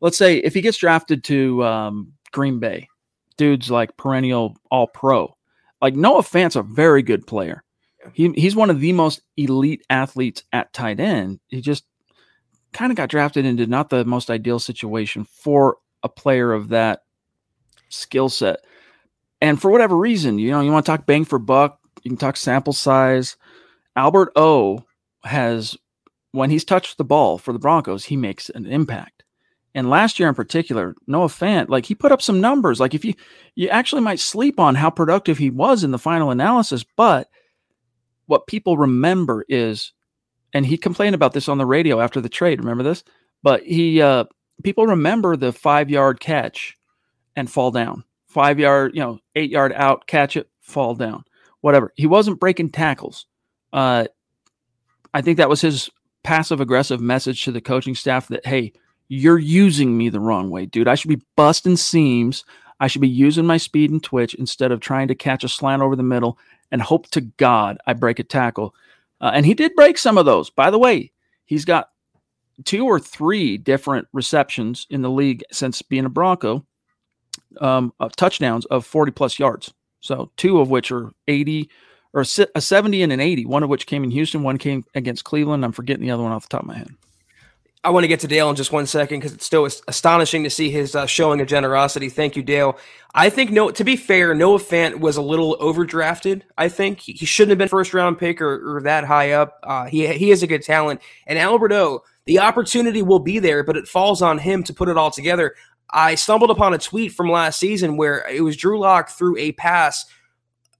Let's 0.00 0.16
say 0.16 0.36
if 0.38 0.54
he 0.54 0.60
gets 0.60 0.78
drafted 0.78 1.24
to 1.24 1.64
um, 1.64 2.12
Green 2.30 2.60
Bay, 2.60 2.88
dude's 3.36 3.70
like 3.70 3.96
perennial 3.96 4.56
all 4.70 4.86
pro. 4.86 5.34
Like 5.82 5.94
Noah 5.94 6.22
Fant's 6.22 6.56
a 6.56 6.62
very 6.62 7.02
good 7.02 7.26
player. 7.26 7.64
He, 8.12 8.30
he's 8.32 8.56
one 8.56 8.70
of 8.70 8.80
the 8.80 8.92
most 8.92 9.20
elite 9.36 9.84
athletes 9.90 10.44
at 10.52 10.72
tight 10.72 11.00
end. 11.00 11.40
He 11.48 11.60
just 11.60 11.84
kind 12.72 12.92
of 12.92 12.96
got 12.96 13.08
drafted 13.08 13.44
into 13.44 13.66
not 13.66 13.90
the 13.90 14.04
most 14.04 14.30
ideal 14.30 14.58
situation 14.58 15.24
for 15.24 15.78
a 16.02 16.08
player 16.08 16.52
of 16.52 16.68
that 16.68 17.00
skill 17.88 18.28
set. 18.28 18.60
And 19.40 19.60
for 19.60 19.70
whatever 19.70 19.96
reason, 19.96 20.38
you 20.38 20.50
know, 20.50 20.60
you 20.60 20.72
want 20.72 20.84
to 20.84 20.90
talk 20.90 21.06
bang 21.06 21.24
for 21.24 21.38
buck, 21.38 21.78
you 22.02 22.10
can 22.10 22.18
talk 22.18 22.36
sample 22.36 22.72
size. 22.72 23.36
Albert 23.96 24.32
O 24.36 24.84
has, 25.24 25.76
when 26.32 26.50
he's 26.50 26.64
touched 26.64 26.98
the 26.98 27.04
ball 27.04 27.38
for 27.38 27.52
the 27.52 27.58
Broncos, 27.58 28.04
he 28.06 28.16
makes 28.16 28.50
an 28.50 28.66
impact. 28.66 29.24
And 29.74 29.90
last 29.90 30.18
year 30.18 30.28
in 30.28 30.34
particular, 30.34 30.94
Noah 31.06 31.28
Fant, 31.28 31.68
like 31.68 31.86
he 31.86 31.94
put 31.94 32.10
up 32.10 32.22
some 32.22 32.40
numbers. 32.40 32.80
Like 32.80 32.94
if 32.94 33.04
you, 33.04 33.14
you 33.54 33.68
actually 33.68 34.02
might 34.02 34.18
sleep 34.18 34.58
on 34.58 34.74
how 34.74 34.90
productive 34.90 35.38
he 35.38 35.50
was 35.50 35.84
in 35.84 35.90
the 35.92 35.98
final 35.98 36.30
analysis, 36.30 36.84
but 36.96 37.28
what 38.26 38.46
people 38.46 38.76
remember 38.76 39.44
is, 39.48 39.92
and 40.52 40.66
he 40.66 40.76
complained 40.76 41.14
about 41.14 41.32
this 41.32 41.48
on 41.48 41.58
the 41.58 41.66
radio 41.66 42.00
after 42.00 42.20
the 42.20 42.28
trade. 42.28 42.58
Remember 42.58 42.82
this? 42.82 43.04
But 43.42 43.62
he, 43.62 44.02
uh, 44.02 44.24
people 44.64 44.86
remember 44.86 45.36
the 45.36 45.52
five 45.52 45.90
yard 45.90 46.18
catch 46.18 46.76
and 47.36 47.50
fall 47.50 47.70
down 47.70 48.04
five 48.38 48.60
yard, 48.60 48.92
you 48.94 49.00
know, 49.00 49.18
eight 49.34 49.50
yard 49.50 49.72
out, 49.72 50.06
catch 50.06 50.36
it, 50.36 50.48
fall 50.60 50.94
down, 50.94 51.24
whatever. 51.60 51.92
He 51.96 52.06
wasn't 52.06 52.38
breaking 52.38 52.70
tackles. 52.70 53.26
Uh, 53.72 54.06
I 55.12 55.22
think 55.22 55.38
that 55.38 55.48
was 55.48 55.60
his 55.60 55.90
passive 56.22 56.60
aggressive 56.60 57.00
message 57.00 57.44
to 57.44 57.50
the 57.50 57.60
coaching 57.60 57.96
staff 57.96 58.28
that, 58.28 58.46
hey, 58.46 58.74
you're 59.08 59.40
using 59.40 59.98
me 59.98 60.08
the 60.08 60.20
wrong 60.20 60.50
way, 60.50 60.66
dude. 60.66 60.86
I 60.86 60.94
should 60.94 61.08
be 61.08 61.20
busting 61.34 61.78
seams. 61.78 62.44
I 62.78 62.86
should 62.86 63.00
be 63.00 63.08
using 63.08 63.44
my 63.44 63.56
speed 63.56 63.90
and 63.90 64.00
twitch 64.00 64.34
instead 64.34 64.70
of 64.70 64.78
trying 64.78 65.08
to 65.08 65.16
catch 65.16 65.42
a 65.42 65.48
slant 65.48 65.82
over 65.82 65.96
the 65.96 66.04
middle 66.04 66.38
and 66.70 66.80
hope 66.80 67.10
to 67.10 67.22
God 67.22 67.78
I 67.88 67.94
break 67.94 68.20
a 68.20 68.22
tackle. 68.22 68.72
Uh, 69.20 69.32
and 69.34 69.44
he 69.44 69.54
did 69.54 69.74
break 69.74 69.98
some 69.98 70.16
of 70.16 70.26
those. 70.26 70.48
By 70.48 70.70
the 70.70 70.78
way, 70.78 71.10
he's 71.44 71.64
got 71.64 71.88
two 72.64 72.86
or 72.86 73.00
three 73.00 73.58
different 73.58 74.06
receptions 74.12 74.86
in 74.90 75.02
the 75.02 75.10
league 75.10 75.42
since 75.50 75.82
being 75.82 76.04
a 76.04 76.08
Bronco 76.08 76.64
um, 77.60 77.92
of 78.00 78.14
touchdowns 78.16 78.66
of 78.66 78.86
40 78.86 79.12
plus 79.12 79.38
yards. 79.38 79.72
So 80.00 80.30
two 80.36 80.60
of 80.60 80.70
which 80.70 80.92
are 80.92 81.10
80 81.26 81.68
or 82.14 82.22
a 82.22 82.60
70 82.60 83.02
and 83.02 83.12
an 83.12 83.20
80, 83.20 83.46
one 83.46 83.62
of 83.62 83.68
which 83.68 83.86
came 83.86 84.04
in 84.04 84.10
Houston, 84.10 84.42
one 84.42 84.58
came 84.58 84.84
against 84.94 85.24
Cleveland. 85.24 85.64
I'm 85.64 85.72
forgetting 85.72 86.04
the 86.04 86.10
other 86.10 86.22
one 86.22 86.32
off 86.32 86.48
the 86.48 86.48
top 86.48 86.62
of 86.62 86.68
my 86.68 86.78
head. 86.78 86.88
I 87.84 87.90
want 87.90 88.04
to 88.04 88.08
get 88.08 88.20
to 88.20 88.28
Dale 88.28 88.50
in 88.50 88.56
just 88.56 88.72
one 88.72 88.86
second 88.86 89.20
because 89.20 89.32
it's 89.32 89.46
still 89.46 89.64
astonishing 89.86 90.42
to 90.44 90.50
see 90.50 90.68
his 90.68 90.96
uh, 90.96 91.06
showing 91.06 91.40
of 91.40 91.46
generosity. 91.46 92.08
Thank 92.08 92.34
you, 92.34 92.42
Dale. 92.42 92.76
I 93.14 93.30
think 93.30 93.52
no. 93.52 93.70
To 93.70 93.84
be 93.84 93.96
fair, 93.96 94.34
Noah 94.34 94.58
Fant 94.58 94.98
was 94.98 95.16
a 95.16 95.22
little 95.22 95.56
overdrafted. 95.58 96.42
I 96.58 96.68
think 96.68 97.00
he, 97.00 97.12
he 97.12 97.24
shouldn't 97.24 97.50
have 97.50 97.58
been 97.58 97.68
first 97.68 97.94
round 97.94 98.18
pick 98.18 98.40
or, 98.40 98.76
or 98.76 98.82
that 98.82 99.04
high 99.04 99.32
up. 99.32 99.60
Uh, 99.62 99.84
he 99.84 100.06
he 100.08 100.32
is 100.32 100.42
a 100.42 100.48
good 100.48 100.62
talent, 100.62 101.00
and 101.26 101.38
Albert 101.38 101.72
O, 101.72 102.02
the 102.24 102.40
opportunity 102.40 103.00
will 103.00 103.20
be 103.20 103.38
there, 103.38 103.62
but 103.62 103.76
it 103.76 103.86
falls 103.86 104.22
on 104.22 104.38
him 104.38 104.64
to 104.64 104.74
put 104.74 104.88
it 104.88 104.96
all 104.96 105.12
together. 105.12 105.54
I 105.90 106.14
stumbled 106.16 106.50
upon 106.50 106.74
a 106.74 106.78
tweet 106.78 107.12
from 107.12 107.30
last 107.30 107.58
season 107.58 107.96
where 107.96 108.26
it 108.28 108.42
was 108.42 108.56
Drew 108.56 108.78
Lock 108.78 109.10
threw 109.10 109.36
a 109.36 109.52
pass 109.52 110.04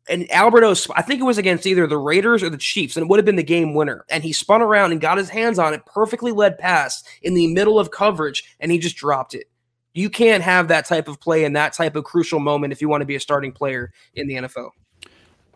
and 0.08 0.30
Albert 0.30 0.64
O, 0.64 0.74
I 0.96 1.02
think 1.02 1.20
it 1.20 1.24
was 1.24 1.38
against 1.38 1.66
either 1.66 1.86
the 1.86 1.98
Raiders 1.98 2.42
or 2.42 2.50
the 2.50 2.56
Chiefs, 2.56 2.96
and 2.96 3.04
it 3.04 3.08
would 3.08 3.18
have 3.18 3.26
been 3.26 3.36
the 3.36 3.42
game 3.42 3.74
winner. 3.74 4.04
And 4.08 4.24
he 4.24 4.32
spun 4.32 4.62
around 4.62 4.92
and 4.92 5.00
got 5.00 5.18
his 5.18 5.28
hands 5.28 5.58
on 5.58 5.74
it, 5.74 5.84
perfectly 5.86 6.32
led 6.32 6.58
pass 6.58 7.02
in 7.22 7.34
the 7.34 7.52
middle 7.52 7.78
of 7.78 7.90
coverage, 7.90 8.44
and 8.60 8.72
he 8.72 8.78
just 8.78 8.96
dropped 8.96 9.34
it. 9.34 9.48
You 9.94 10.10
can't 10.10 10.42
have 10.42 10.68
that 10.68 10.86
type 10.86 11.08
of 11.08 11.20
play 11.20 11.44
in 11.44 11.54
that 11.54 11.72
type 11.72 11.96
of 11.96 12.04
crucial 12.04 12.40
moment 12.40 12.72
if 12.72 12.80
you 12.80 12.88
want 12.88 13.02
to 13.02 13.06
be 13.06 13.16
a 13.16 13.20
starting 13.20 13.52
player 13.52 13.92
in 14.14 14.28
the 14.28 14.34
NFL. 14.34 14.70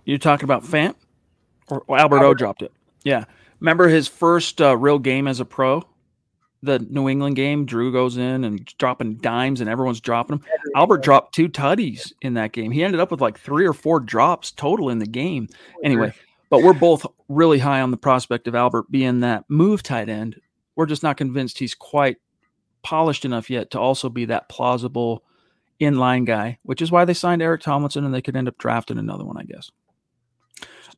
You're 0.04 0.18
talking 0.18 0.44
about 0.44 0.64
Fant 0.64 0.96
or, 1.68 1.84
or 1.86 1.98
Albert 1.98 2.18
O 2.18 2.24
Albert. 2.24 2.38
dropped 2.38 2.62
it? 2.62 2.72
Yeah. 3.04 3.24
Remember 3.60 3.88
his 3.88 4.08
first 4.08 4.60
uh, 4.60 4.76
real 4.76 4.98
game 4.98 5.28
as 5.28 5.38
a 5.38 5.44
pro? 5.44 5.84
The 6.62 6.78
New 6.78 7.08
England 7.08 7.36
game, 7.36 7.66
Drew 7.66 7.92
goes 7.92 8.16
in 8.16 8.44
and 8.44 8.64
dropping 8.78 9.16
dimes 9.16 9.60
and 9.60 9.68
everyone's 9.68 10.00
dropping 10.00 10.38
them. 10.38 10.46
Albert 10.76 11.02
dropped 11.02 11.34
two 11.34 11.48
tutties 11.48 12.12
in 12.22 12.34
that 12.34 12.52
game. 12.52 12.70
He 12.70 12.84
ended 12.84 13.00
up 13.00 13.10
with 13.10 13.20
like 13.20 13.38
three 13.38 13.66
or 13.66 13.72
four 13.72 13.98
drops 13.98 14.52
total 14.52 14.88
in 14.88 14.98
the 14.98 15.06
game. 15.06 15.48
Anyway, 15.82 16.12
but 16.50 16.62
we're 16.62 16.72
both 16.72 17.04
really 17.28 17.58
high 17.58 17.80
on 17.80 17.90
the 17.90 17.96
prospect 17.96 18.46
of 18.46 18.54
Albert 18.54 18.90
being 18.90 19.20
that 19.20 19.44
move 19.48 19.82
tight 19.82 20.08
end. 20.08 20.40
We're 20.76 20.86
just 20.86 21.02
not 21.02 21.16
convinced 21.16 21.58
he's 21.58 21.74
quite 21.74 22.18
polished 22.82 23.24
enough 23.24 23.50
yet 23.50 23.70
to 23.72 23.80
also 23.80 24.08
be 24.08 24.24
that 24.26 24.48
plausible 24.48 25.24
inline 25.80 26.24
guy, 26.24 26.58
which 26.62 26.80
is 26.80 26.92
why 26.92 27.04
they 27.04 27.14
signed 27.14 27.42
Eric 27.42 27.62
Tomlinson 27.62 28.04
and 28.04 28.14
they 28.14 28.22
could 28.22 28.36
end 28.36 28.48
up 28.48 28.58
drafting 28.58 28.98
another 28.98 29.24
one, 29.24 29.36
I 29.36 29.42
guess. 29.42 29.70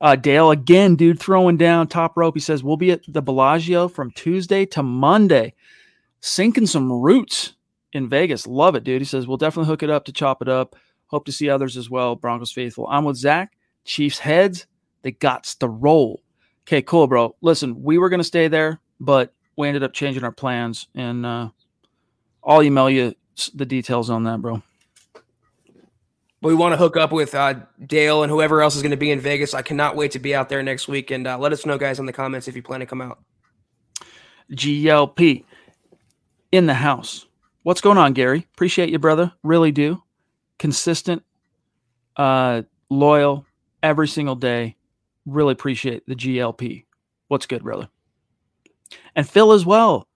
Uh, 0.01 0.16
Dale 0.16 0.51
again, 0.51 0.97
dude, 0.97 1.20
throwing 1.20 1.57
down 1.57 1.86
top 1.86 2.16
rope. 2.16 2.34
He 2.34 2.40
says 2.40 2.62
we'll 2.62 2.76
be 2.76 2.90
at 2.90 3.03
the 3.07 3.22
Bellagio 3.22 3.88
from 3.88 4.11
Tuesday 4.11 4.66
to 4.66 4.82
Monday, 4.82 5.55
sinking 6.20 6.66
some 6.66 6.92
roots 6.92 7.55
in 7.92 8.09
Vegas. 8.09 8.47
Love 8.47 8.74
it, 8.74 8.84
dude. 8.84 9.01
He 9.01 9.07
says 9.07 9.26
we'll 9.26 9.36
definitely 9.36 9.68
hook 9.68 9.82
it 9.82 9.90
up 9.90 10.05
to 10.07 10.12
chop 10.12 10.42
it 10.42 10.49
up. 10.49 10.76
Hope 11.07 11.24
to 11.26 11.32
see 11.32 11.49
others 11.49 11.76
as 11.76 11.88
well. 11.88 12.16
Broncos 12.16 12.53
faithful. 12.53 12.86
I'm 12.90 13.05
with 13.05 13.16
Zach. 13.16 13.57
Chiefs 13.84 14.18
heads. 14.18 14.66
They 15.03 15.12
got 15.12 15.55
the 15.61 15.68
roll. 15.68 16.22
Okay, 16.66 16.82
cool, 16.82 17.07
bro. 17.07 17.36
Listen, 17.40 17.82
we 17.82 17.99
were 17.99 18.09
gonna 18.09 18.24
stay 18.24 18.49
there, 18.49 18.80
but 18.99 19.32
we 19.57 19.68
ended 19.68 19.82
up 19.82 19.92
changing 19.92 20.24
our 20.24 20.32
plans, 20.32 20.88
and 20.95 21.24
uh, 21.24 21.51
I'll 22.42 22.62
email 22.62 22.90
you 22.90 23.14
the 23.55 23.66
details 23.66 24.11
on 24.11 24.24
that, 24.24 24.40
bro. 24.40 24.62
But 26.45 26.49
we 26.51 26.57
want 26.57 26.74
to 26.74 26.76
hook 26.76 26.99
up 26.99 27.11
with 27.11 27.34
uh, 27.34 27.55
Dale 27.86 28.22
and 28.22 28.30
whoever 28.30 28.61
else 28.61 28.76
is 28.76 28.82
going 28.82 28.90
to 28.90 28.99
be 28.99 29.11
in 29.11 29.18
Vegas. 29.18 29.55
I 29.55 29.62
cannot 29.62 29.97
wait 29.97 30.11
to 30.11 30.18
be 30.18 30.34
out 30.34 30.51
there 30.51 30.62
next 30.62 30.88
week. 30.88 31.11
And 31.11 31.26
uh, 31.26 31.38
let 31.38 31.55
us 31.55 31.64
know, 31.64 31.78
guys, 31.78 31.99
in 31.99 32.05
the 32.05 32.12
comments 32.12 32.49
if 32.49 32.55
you 32.55 32.62
plan 32.62 32.80
to 32.80 32.86
come 32.86 33.01
out. 33.01 33.18
GLP 34.53 35.42
in 36.53 36.66
the 36.66 36.74
house. 36.74 37.24
What's 37.62 37.80
going 37.80 37.97
on, 37.97 38.12
Gary? 38.12 38.47
Appreciate 38.53 38.90
you, 38.90 38.99
brother. 38.99 39.32
Really 39.42 39.72
do. 39.72 40.03
Consistent, 40.59 41.22
uh, 42.18 42.61
loyal 42.90 43.47
every 43.82 44.07
single 44.07 44.36
day. 44.36 44.76
Really 45.24 45.53
appreciate 45.53 46.07
the 46.07 46.14
GLP. 46.14 46.84
What's 47.28 47.47
good, 47.47 47.62
brother? 47.62 47.88
And 49.16 49.26
Phil 49.26 49.53
as 49.53 49.64
well. 49.64 50.09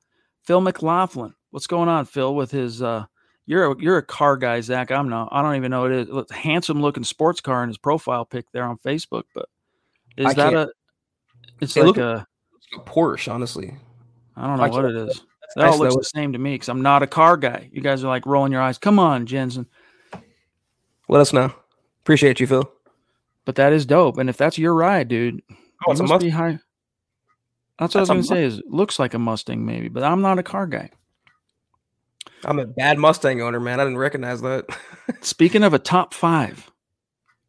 Phil 0.42 0.60
McLaughlin. 0.60 1.32
What's 1.52 1.66
going 1.66 1.88
on, 1.88 2.04
Phil, 2.04 2.34
with 2.34 2.50
his 2.50 2.82
uh, 2.82 3.06
you're 3.48 3.72
a, 3.72 3.76
you're 3.80 3.96
a 3.96 4.02
car 4.02 4.36
guy, 4.36 4.60
Zach. 4.60 4.92
I'm 4.92 5.08
not. 5.08 5.30
I 5.32 5.40
don't 5.40 5.56
even 5.56 5.70
know 5.70 5.80
what 5.80 5.90
it 5.90 6.08
is. 6.10 6.30
Handsome 6.30 6.82
looking 6.82 7.02
sports 7.02 7.40
car 7.40 7.62
in 7.62 7.70
his 7.70 7.78
profile 7.78 8.26
pic 8.26 8.44
there 8.52 8.64
on 8.64 8.76
Facebook. 8.84 9.22
But 9.34 9.46
is 10.18 10.26
I 10.26 10.34
that 10.34 10.52
a? 10.52 10.68
It's 11.58 11.74
like 11.74 11.96
a, 11.96 12.26
a, 12.76 12.80
Porsche, 12.80 13.32
honestly. 13.32 13.74
I 14.36 14.46
don't 14.46 14.58
know 14.58 14.64
I 14.64 14.68
what 14.68 14.84
it 14.84 14.96
is. 14.96 15.22
That 15.56 15.68
all 15.68 15.78
looks 15.78 15.96
the 15.96 16.04
same 16.04 16.34
to 16.34 16.38
me 16.38 16.56
because 16.56 16.68
I'm 16.68 16.82
not 16.82 17.02
a 17.02 17.06
car 17.06 17.38
guy. 17.38 17.70
You 17.72 17.80
guys 17.80 18.04
are 18.04 18.08
like 18.08 18.26
rolling 18.26 18.52
your 18.52 18.60
eyes. 18.60 18.76
Come 18.76 18.98
on, 18.98 19.24
Jensen. 19.24 19.66
Let 21.08 21.22
us 21.22 21.32
know. 21.32 21.50
Appreciate 22.02 22.40
you, 22.40 22.46
Phil. 22.46 22.70
But 23.46 23.54
that 23.54 23.72
is 23.72 23.86
dope. 23.86 24.18
And 24.18 24.28
if 24.28 24.36
that's 24.36 24.58
your 24.58 24.74
ride, 24.74 25.08
dude, 25.08 25.42
oh, 25.86 25.92
it's 25.92 26.02
must 26.02 26.22
be 26.22 26.28
high. 26.28 26.58
That's 27.78 27.94
what 27.94 28.00
that's 28.00 28.10
I 28.10 28.14
was 28.14 28.28
going 28.28 28.42
to 28.42 28.56
say. 28.56 28.56
Is 28.58 28.62
looks 28.68 28.98
like 28.98 29.14
a 29.14 29.18
Mustang, 29.18 29.64
maybe, 29.64 29.88
but 29.88 30.02
I'm 30.02 30.20
not 30.20 30.38
a 30.38 30.42
car 30.42 30.66
guy. 30.66 30.90
I'm 32.44 32.58
a 32.58 32.66
bad 32.66 32.98
Mustang 32.98 33.40
owner, 33.40 33.60
man. 33.60 33.80
I 33.80 33.84
didn't 33.84 33.98
recognize 33.98 34.40
that. 34.42 34.66
Speaking 35.20 35.64
of 35.64 35.74
a 35.74 35.78
top 35.78 36.14
five 36.14 36.70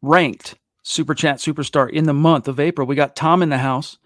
ranked 0.02 0.54
super 0.82 1.14
chat 1.14 1.36
superstar 1.36 1.88
in 1.90 2.04
the 2.04 2.14
month 2.14 2.48
of 2.48 2.60
April, 2.60 2.86
we 2.86 2.96
got 2.96 3.16
Tom 3.16 3.42
in 3.42 3.48
the 3.50 3.58
house. 3.58 3.98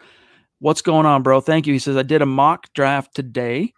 What's 0.59 0.82
going 0.82 1.07
on, 1.07 1.22
bro? 1.22 1.41
Thank 1.41 1.66
you. 1.66 1.72
He 1.72 1.78
says, 1.78 1.97
I 1.97 2.03
did 2.03 2.22
a 2.22 2.26
mock 2.26 2.72
draft 2.74 3.14
today 3.14 3.72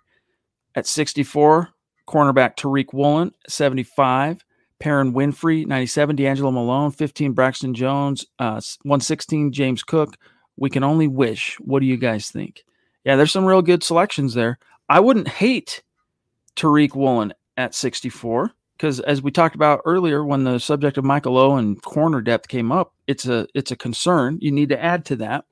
at 0.74 0.86
64, 0.86 1.70
cornerback 2.08 2.56
Tariq 2.56 2.92
Woolen, 2.92 3.32
75, 3.48 4.44
Perrin 4.78 5.12
Winfrey, 5.12 5.66
97, 5.66 6.16
D'Angelo 6.16 6.50
Malone, 6.50 6.90
15, 6.90 7.32
Braxton 7.32 7.74
Jones, 7.74 8.26
uh, 8.38 8.60
116, 8.82 9.52
James 9.52 9.82
Cook. 9.82 10.16
We 10.56 10.70
can 10.70 10.84
only 10.84 11.08
wish. 11.08 11.56
What 11.60 11.80
do 11.80 11.86
you 11.86 11.96
guys 11.96 12.30
think? 12.30 12.64
Yeah, 13.04 13.16
there's 13.16 13.32
some 13.32 13.44
real 13.44 13.62
good 13.62 13.82
selections 13.82 14.34
there. 14.34 14.58
I 14.88 15.00
wouldn't 15.00 15.28
hate 15.28 15.82
Tariq 16.56 16.94
Woolen 16.94 17.32
at 17.56 17.74
64 17.74 18.52
because 18.76 19.00
as 19.00 19.22
we 19.22 19.30
talked 19.30 19.54
about 19.54 19.80
earlier 19.84 20.24
when 20.24 20.44
the 20.44 20.58
subject 20.58 20.98
of 20.98 21.04
Michael 21.04 21.38
O 21.38 21.56
and 21.56 21.80
corner 21.82 22.20
depth 22.20 22.48
came 22.48 22.70
up, 22.70 22.92
it's 23.06 23.26
a 23.26 23.46
it's 23.54 23.70
a 23.70 23.76
concern. 23.76 24.38
You 24.40 24.52
need 24.52 24.68
to 24.68 24.82
add 24.82 25.04
to 25.06 25.16
that. 25.16 25.44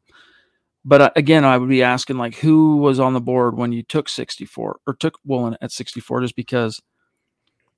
But 0.84 1.00
uh, 1.00 1.10
again, 1.16 1.44
I 1.44 1.56
would 1.56 1.68
be 1.68 1.82
asking 1.82 2.18
like 2.18 2.34
who 2.34 2.76
was 2.76 3.00
on 3.00 3.14
the 3.14 3.20
board 3.20 3.56
when 3.56 3.72
you 3.72 3.82
took 3.82 4.08
64 4.08 4.80
or 4.86 4.94
took 4.94 5.18
Woolen 5.24 5.56
at 5.62 5.72
64 5.72 6.20
just 6.20 6.36
because 6.36 6.80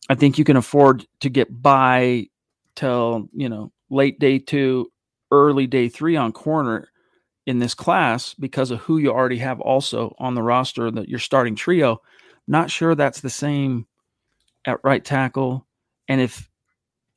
I 0.09 0.17
think 0.17 0.39
you 0.39 0.45
can 0.45 0.57
afford 0.57 1.07
to 1.21 1.29
get 1.29 1.63
by 1.63 2.27
till, 2.75 3.29
you 3.33 3.49
know, 3.49 3.73
late 3.91 4.19
day 4.19 4.41
2, 4.41 4.91
early 5.31 5.69
day 5.69 5.89
3 5.89 6.17
on 6.17 6.33
corner 6.33 6.89
in 7.47 7.61
this 7.61 7.75
class 7.75 8.35
because 8.35 8.73
of 8.73 8.81
who 8.81 8.99
you 8.99 9.11
already 9.13 9.39
have 9.39 9.61
also 9.61 10.17
on 10.19 10.35
the 10.35 10.43
roster 10.43 10.91
that 10.91 11.09
your 11.09 11.21
starting 11.21 11.55
trio 11.55 12.01
not 12.47 12.71
sure 12.71 12.95
that's 12.95 13.21
the 13.21 13.31
same 13.31 13.87
at 14.65 14.79
right 14.85 15.05
tackle. 15.05 15.67
And 16.09 16.21
if 16.21 16.49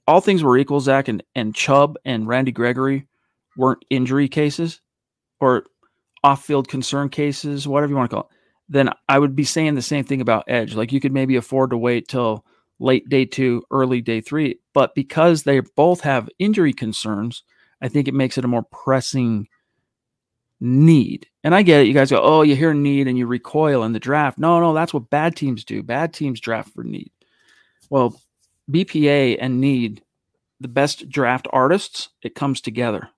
all 0.07 0.21
things 0.21 0.43
were 0.43 0.57
equal, 0.57 0.79
Zach 0.79 1.07
and, 1.07 1.23
and 1.35 1.53
Chubb 1.53 1.97
and 2.05 2.27
Randy 2.27 2.51
Gregory 2.51 3.07
weren't 3.57 3.85
injury 3.89 4.27
cases 4.27 4.81
or 5.39 5.65
off 6.23 6.45
field 6.45 6.67
concern 6.67 7.09
cases, 7.09 7.67
whatever 7.67 7.91
you 7.91 7.97
want 7.97 8.09
to 8.09 8.15
call 8.15 8.23
it, 8.23 8.35
then 8.69 8.89
I 9.07 9.19
would 9.19 9.35
be 9.35 9.43
saying 9.43 9.75
the 9.75 9.81
same 9.81 10.03
thing 10.03 10.21
about 10.21 10.45
Edge. 10.47 10.75
Like 10.75 10.91
you 10.91 10.99
could 10.99 11.13
maybe 11.13 11.35
afford 11.35 11.71
to 11.71 11.77
wait 11.77 12.07
till 12.07 12.45
late 12.79 13.07
day 13.09 13.25
two, 13.25 13.63
early 13.71 14.01
day 14.01 14.21
three. 14.21 14.59
But 14.73 14.95
because 14.95 15.43
they 15.43 15.59
both 15.75 16.01
have 16.01 16.29
injury 16.39 16.73
concerns, 16.73 17.43
I 17.81 17.87
think 17.87 18.07
it 18.07 18.13
makes 18.13 18.37
it 18.37 18.45
a 18.45 18.49
more 18.49 18.63
pressing 18.63 19.47
need. 20.59 21.27
And 21.43 21.55
I 21.55 21.61
get 21.61 21.81
it. 21.81 21.87
You 21.87 21.93
guys 21.93 22.11
go, 22.11 22.21
oh, 22.21 22.41
you 22.41 22.55
hear 22.55 22.73
need 22.73 23.07
and 23.07 23.17
you 23.17 23.27
recoil 23.27 23.83
in 23.83 23.93
the 23.93 23.99
draft. 23.99 24.37
No, 24.37 24.59
no, 24.59 24.73
that's 24.73 24.93
what 24.93 25.09
bad 25.09 25.35
teams 25.35 25.63
do. 25.63 25.83
Bad 25.83 26.13
teams 26.13 26.39
draft 26.39 26.73
for 26.73 26.83
need. 26.83 27.11
Well, 27.89 28.19
BPA 28.69 29.37
and 29.39 29.61
need, 29.61 30.03
the 30.59 30.67
best 30.67 31.09
draft 31.09 31.47
artists, 31.51 32.09
it 32.21 32.35
comes 32.35 32.61
together. 32.61 33.09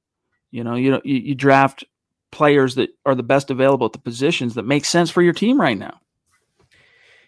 You 0.51 0.63
know, 0.63 0.75
you, 0.75 1.01
you, 1.03 1.15
you 1.17 1.35
draft 1.35 1.83
players 2.31 2.75
that 2.75 2.89
are 3.05 3.15
the 3.15 3.23
best 3.23 3.49
available 3.49 3.87
at 3.87 3.93
the 3.93 3.99
positions 3.99 4.55
that 4.55 4.65
make 4.65 4.85
sense 4.85 5.09
for 5.09 5.21
your 5.21 5.33
team 5.33 5.59
right 5.59 5.77
now. 5.77 5.99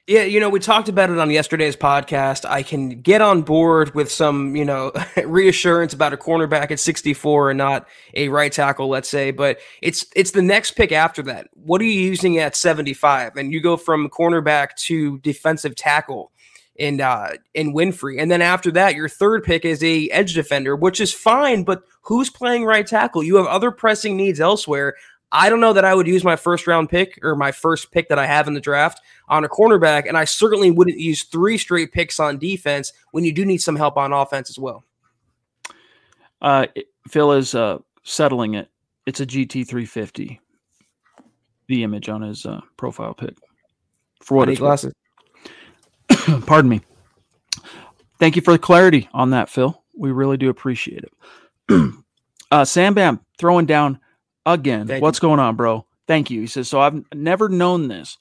Yeah, 0.06 0.24
you 0.24 0.42
know, 0.42 0.50
we 0.50 0.60
talked 0.60 0.90
about 0.90 1.10
it 1.12 1.18
on 1.18 1.32
yesterday's 1.32 1.78
podcast. 1.78 2.44
I 2.44 2.62
can 2.62 3.02
get 3.02 3.22
on 3.22 3.42
board 3.42 3.96
with 3.96 4.12
some, 4.12 4.54
you 4.54 4.66
know, 4.66 4.92
reassurance 5.26 5.94
about 5.94 6.12
a 6.12 6.18
cornerback 6.18 6.72
at 6.72 6.82
64 6.82 7.52
and 7.52 7.58
not 7.58 7.88
a 8.14 8.28
right 8.28 8.52
tackle, 8.52 8.90
let's 8.90 9.08
say, 9.08 9.32
but 9.32 9.60
it's 9.82 10.06
it's 10.14 10.32
the 10.32 10.42
next 10.42 10.72
pick 10.72 10.92
after 10.92 11.22
that. 11.24 11.48
What 11.54 11.80
are 11.80 11.86
you 11.86 12.02
using 12.02 12.38
at 12.38 12.58
75? 12.58 13.38
And 13.38 13.54
you 13.54 13.62
go 13.62 13.78
from 13.78 14.10
cornerback 14.10 14.76
to 14.88 15.20
defensive 15.20 15.74
tackle 15.74 16.34
in 16.76 17.00
uh 17.00 17.30
in 17.54 17.74
Winfrey. 17.74 18.22
And 18.22 18.30
then 18.30 18.42
after 18.42 18.72
that, 18.72 18.96
your 18.96 19.08
third 19.08 19.46
pick 19.46 19.64
is 19.64 19.82
a 19.86 20.10
edge 20.10 20.34
defender, 20.34 20.76
which 20.76 21.00
is 21.00 21.14
fine, 21.14 21.64
but 21.64 21.84
who's 22.02 22.30
playing 22.30 22.66
right 22.66 22.86
tackle? 22.86 23.24
You 23.24 23.38
have 23.38 23.46
other 23.46 23.72
pressing 23.72 24.18
needs 24.18 24.42
elsewhere. 24.42 24.96
I 25.36 25.50
don't 25.50 25.60
know 25.60 25.74
that 25.74 25.84
I 25.84 25.96
would 25.96 26.06
use 26.06 26.24
my 26.24 26.36
first 26.36 26.68
round 26.68 26.90
pick 26.90 27.20
or 27.24 27.36
my 27.36 27.52
first 27.52 27.92
pick 27.92 28.08
that 28.10 28.20
I 28.20 28.28
have 28.28 28.48
in 28.48 28.54
the 28.54 28.62
draft 28.62 29.02
on 29.28 29.44
a 29.44 29.50
cornerback, 29.50 30.08
and 30.08 30.16
I 30.16 30.26
certainly 30.26 30.70
wouldn't 30.70 31.00
use 31.00 31.24
three 31.24 31.58
straight 31.58 31.92
picks 31.92 32.20
on 32.20 32.38
defense 32.38 32.94
when 33.12 33.24
you 33.24 33.34
do 33.34 33.44
need 33.44 33.58
some 33.58 33.76
help 33.76 33.98
on 33.98 34.14
offense 34.14 34.52
as 34.52 34.60
well. 34.60 34.84
Uh, 36.40 36.68
Phil 37.08 37.32
is 37.32 37.56
uh, 37.56 37.80
settling 38.04 38.54
it. 38.54 38.70
It's 39.08 39.22
a 39.22 39.26
GT 39.26 39.68
350. 39.68 40.40
The 41.68 41.84
image 41.84 42.10
on 42.10 42.22
his 42.22 42.46
uh, 42.46 42.62
profile 42.78 43.16
pic. 43.16 43.36
for 44.22 44.38
what 44.38 44.50
it's 44.50 44.60
glasses. 44.60 44.94
Pardon 46.46 46.70
me. 46.70 46.82
Thank 48.20 48.36
you 48.36 48.42
for 48.44 48.52
the 48.52 48.60
clarity 48.60 49.10
on 49.14 49.32
that, 49.32 49.50
Phil. 49.50 49.82
We 49.98 50.12
really 50.12 50.38
do 50.38 50.50
appreciate 50.50 51.04
it. 51.04 51.94
uh, 52.52 52.66
Sam 52.66 52.94
Bam 52.94 53.20
throwing 53.40 53.66
down 53.66 54.00
again. 54.46 54.88
Thank 54.88 55.02
What's 55.02 55.20
going 55.20 55.40
on, 55.40 55.56
bro? 55.56 55.86
Thank 56.08 56.30
you. 56.30 56.42
He 56.42 56.48
says, 56.48 56.68
So 56.68 56.80
I've 56.80 57.04
never 57.14 57.50
known 57.50 57.88
this. 57.88 58.18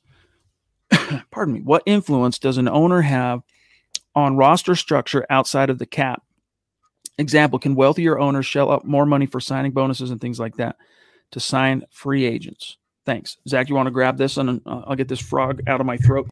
Pardon 1.31 1.55
me. 1.55 1.61
What 1.61 1.83
influence 1.87 2.39
does 2.39 2.59
an 2.59 2.69
owner 2.69 3.03
have 3.03 3.43
on 4.15 4.37
roster 4.37 4.75
structure 4.75 5.27
outside 5.31 5.71
of 5.71 5.79
the 5.79 5.87
cap? 5.87 6.23
Example 7.19 7.59
Can 7.59 7.75
wealthier 7.75 8.19
owners 8.19 8.47
shell 8.47 8.71
out 8.71 8.87
more 8.87 9.07
money 9.07 9.27
for 9.27 9.41
signing 9.41 9.73
bonuses 9.73 10.11
and 10.11 10.21
things 10.21 10.41
like 10.41 10.57
that 10.57 10.77
to 11.33 11.41
sign 11.41 11.85
free 11.91 12.25
agents? 12.25 12.79
Thanks. 13.05 13.37
Zach, 13.49 13.69
you 13.69 13.75
want 13.75 13.87
to 13.89 13.93
grab 13.93 14.17
this 14.17 14.37
and 14.37 14.61
uh, 14.65 14.83
I'll 14.87 14.97
get 14.97 15.09
this 15.09 15.21
frog 15.21 15.61
out 15.67 15.81
of 15.81 15.87
my 15.87 15.97
throat? 15.97 16.29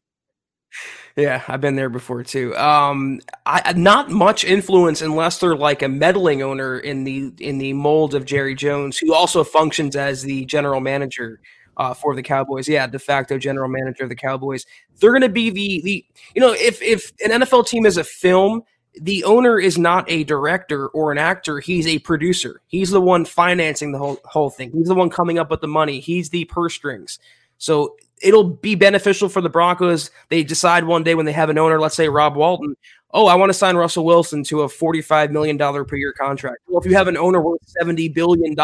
Yeah, 1.16 1.42
I've 1.48 1.60
been 1.60 1.76
there 1.76 1.88
before 1.88 2.22
too. 2.22 2.56
Um, 2.56 3.20
I 3.44 3.72
not 3.72 4.10
much 4.10 4.44
influence 4.44 5.02
unless 5.02 5.38
they're 5.38 5.56
like 5.56 5.82
a 5.82 5.88
meddling 5.88 6.42
owner 6.42 6.78
in 6.78 7.04
the 7.04 7.32
in 7.38 7.58
the 7.58 7.72
mold 7.72 8.14
of 8.14 8.24
Jerry 8.24 8.54
Jones, 8.54 8.98
who 8.98 9.12
also 9.12 9.44
functions 9.44 9.96
as 9.96 10.22
the 10.22 10.44
general 10.44 10.80
manager 10.80 11.40
uh, 11.76 11.94
for 11.94 12.14
the 12.14 12.22
Cowboys. 12.22 12.68
Yeah, 12.68 12.86
de 12.86 12.98
facto 12.98 13.38
general 13.38 13.68
manager 13.68 14.04
of 14.04 14.08
the 14.08 14.16
Cowboys. 14.16 14.66
They're 15.00 15.12
going 15.12 15.22
to 15.22 15.28
be 15.28 15.50
the 15.50 15.80
the 15.82 16.04
you 16.34 16.40
know 16.40 16.52
if 16.52 16.80
if 16.80 17.12
an 17.24 17.42
NFL 17.42 17.66
team 17.66 17.86
is 17.86 17.96
a 17.96 18.04
film, 18.04 18.62
the 18.94 19.24
owner 19.24 19.58
is 19.58 19.78
not 19.78 20.10
a 20.10 20.24
director 20.24 20.88
or 20.88 21.12
an 21.12 21.18
actor. 21.18 21.58
He's 21.58 21.86
a 21.86 21.98
producer. 22.00 22.60
He's 22.66 22.90
the 22.90 23.00
one 23.00 23.24
financing 23.24 23.92
the 23.92 23.98
whole 23.98 24.20
whole 24.24 24.50
thing. 24.50 24.70
He's 24.72 24.88
the 24.88 24.94
one 24.94 25.10
coming 25.10 25.38
up 25.38 25.50
with 25.50 25.60
the 25.60 25.68
money. 25.68 26.00
He's 26.00 26.30
the 26.30 26.44
purse 26.44 26.74
strings. 26.74 27.18
So 27.58 27.96
it'll 28.20 28.44
be 28.44 28.74
beneficial 28.74 29.28
for 29.28 29.40
the 29.40 29.48
Broncos. 29.48 30.10
They 30.28 30.42
decide 30.42 30.84
one 30.84 31.02
day 31.02 31.14
when 31.14 31.26
they 31.26 31.32
have 31.32 31.50
an 31.50 31.58
owner, 31.58 31.80
let's 31.80 31.94
say 31.94 32.08
Rob 32.08 32.36
Walton, 32.36 32.76
oh, 33.12 33.26
I 33.26 33.34
want 33.34 33.50
to 33.50 33.54
sign 33.54 33.76
Russell 33.76 34.04
Wilson 34.04 34.44
to 34.44 34.62
a 34.62 34.68
$45 34.68 35.30
million 35.30 35.58
per 35.58 35.96
year 35.96 36.12
contract. 36.12 36.58
Well, 36.68 36.80
if 36.80 36.86
you 36.86 36.96
have 36.96 37.08
an 37.08 37.16
owner 37.16 37.40
worth 37.40 37.60
$70 37.80 38.12
billion, 38.14 38.54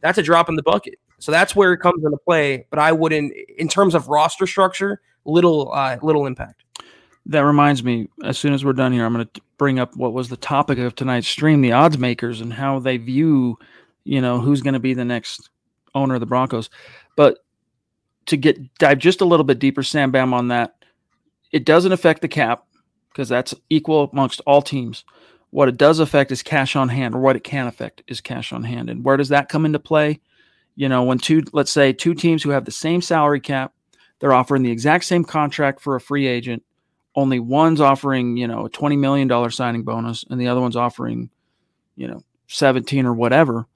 that's 0.00 0.18
a 0.18 0.22
drop 0.22 0.48
in 0.48 0.56
the 0.56 0.62
bucket. 0.62 0.98
So 1.18 1.32
that's 1.32 1.54
where 1.56 1.72
it 1.72 1.78
comes 1.78 2.04
into 2.04 2.16
play. 2.18 2.66
But 2.70 2.78
I 2.78 2.92
wouldn't, 2.92 3.34
in 3.58 3.68
terms 3.68 3.94
of 3.94 4.08
roster 4.08 4.46
structure, 4.46 5.00
little, 5.24 5.72
uh, 5.72 5.98
little 6.02 6.26
impact. 6.26 6.64
That 7.26 7.40
reminds 7.40 7.84
me, 7.84 8.08
as 8.24 8.38
soon 8.38 8.54
as 8.54 8.64
we're 8.64 8.72
done 8.72 8.92
here, 8.92 9.04
I'm 9.04 9.12
going 9.12 9.28
to 9.34 9.40
bring 9.58 9.78
up 9.78 9.96
what 9.96 10.14
was 10.14 10.30
the 10.30 10.36
topic 10.36 10.78
of 10.78 10.94
tonight's 10.94 11.28
stream, 11.28 11.60
the 11.60 11.72
odds 11.72 11.98
makers 11.98 12.40
and 12.40 12.52
how 12.52 12.78
they 12.78 12.96
view, 12.96 13.58
you 14.04 14.22
know, 14.22 14.40
who's 14.40 14.62
going 14.62 14.74
to 14.74 14.80
be 14.80 14.94
the 14.94 15.04
next 15.04 15.50
owner 15.94 16.14
of 16.14 16.20
the 16.20 16.26
Broncos. 16.26 16.70
But 17.16 17.38
to 18.28 18.36
get 18.36 18.74
dive 18.78 18.98
just 18.98 19.20
a 19.20 19.24
little 19.24 19.44
bit 19.44 19.58
deeper, 19.58 19.82
Sam 19.82 20.10
Bam, 20.10 20.32
on 20.32 20.48
that, 20.48 20.74
it 21.50 21.64
doesn't 21.64 21.92
affect 21.92 22.22
the 22.22 22.28
cap 22.28 22.64
because 23.10 23.28
that's 23.28 23.54
equal 23.68 24.08
amongst 24.12 24.40
all 24.46 24.62
teams. 24.62 25.04
What 25.50 25.68
it 25.68 25.78
does 25.78 25.98
affect 25.98 26.30
is 26.30 26.42
cash 26.42 26.76
on 26.76 26.90
hand, 26.90 27.14
or 27.14 27.20
what 27.20 27.36
it 27.36 27.44
can 27.44 27.66
affect 27.66 28.02
is 28.06 28.20
cash 28.20 28.52
on 28.52 28.64
hand. 28.64 28.90
And 28.90 29.02
where 29.02 29.16
does 29.16 29.30
that 29.30 29.48
come 29.48 29.64
into 29.64 29.78
play? 29.78 30.20
You 30.76 30.88
know, 30.88 31.02
when 31.02 31.18
two, 31.18 31.42
let's 31.52 31.72
say, 31.72 31.92
two 31.92 32.14
teams 32.14 32.42
who 32.42 32.50
have 32.50 32.66
the 32.66 32.70
same 32.70 33.00
salary 33.00 33.40
cap, 33.40 33.72
they're 34.20 34.34
offering 34.34 34.62
the 34.62 34.70
exact 34.70 35.04
same 35.04 35.24
contract 35.24 35.80
for 35.80 35.96
a 35.96 36.00
free 36.00 36.26
agent. 36.26 36.62
Only 37.14 37.40
one's 37.40 37.80
offering, 37.80 38.36
you 38.36 38.46
know, 38.46 38.66
a 38.66 38.70
$20 38.70 38.98
million 38.98 39.50
signing 39.50 39.82
bonus, 39.82 40.24
and 40.28 40.40
the 40.40 40.48
other 40.48 40.60
one's 40.60 40.76
offering, 40.76 41.30
you 41.96 42.06
know, 42.06 42.22
17 42.48 43.06
or 43.06 43.14
whatever 43.14 43.66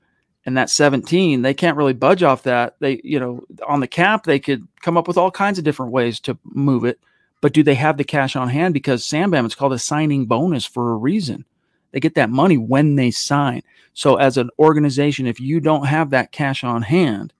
and 0.44 0.56
that 0.56 0.70
17 0.70 1.42
they 1.42 1.54
can't 1.54 1.76
really 1.76 1.92
budge 1.92 2.22
off 2.22 2.42
that. 2.44 2.76
They 2.80 3.00
you 3.04 3.20
know 3.20 3.44
on 3.66 3.80
the 3.80 3.86
cap 3.86 4.24
they 4.24 4.38
could 4.38 4.66
come 4.80 4.96
up 4.96 5.08
with 5.08 5.16
all 5.16 5.30
kinds 5.30 5.58
of 5.58 5.64
different 5.64 5.92
ways 5.92 6.20
to 6.20 6.38
move 6.44 6.84
it 6.84 7.00
but 7.40 7.52
do 7.52 7.62
they 7.62 7.74
have 7.74 7.96
the 7.96 8.04
cash 8.04 8.36
on 8.36 8.48
hand? 8.48 8.74
Because 8.74 9.06
sambam 9.06 9.44
it's 9.44 9.54
called 9.54 9.72
a 9.72 9.78
signing 9.78 10.26
bonus 10.26 10.64
for 10.64 10.92
a 10.92 10.96
reason. 10.96 11.44
They 11.90 12.00
get 12.00 12.14
that 12.14 12.30
money 12.30 12.56
when 12.56 12.96
they 12.96 13.10
sign. 13.10 13.62
So 13.92 14.16
as 14.16 14.36
an 14.36 14.50
organization 14.58 15.26
if 15.26 15.40
you 15.40 15.60
don't 15.60 15.86
have 15.86 16.10
that 16.10 16.32
cash 16.32 16.64
on 16.64 16.82
hand 16.82 17.32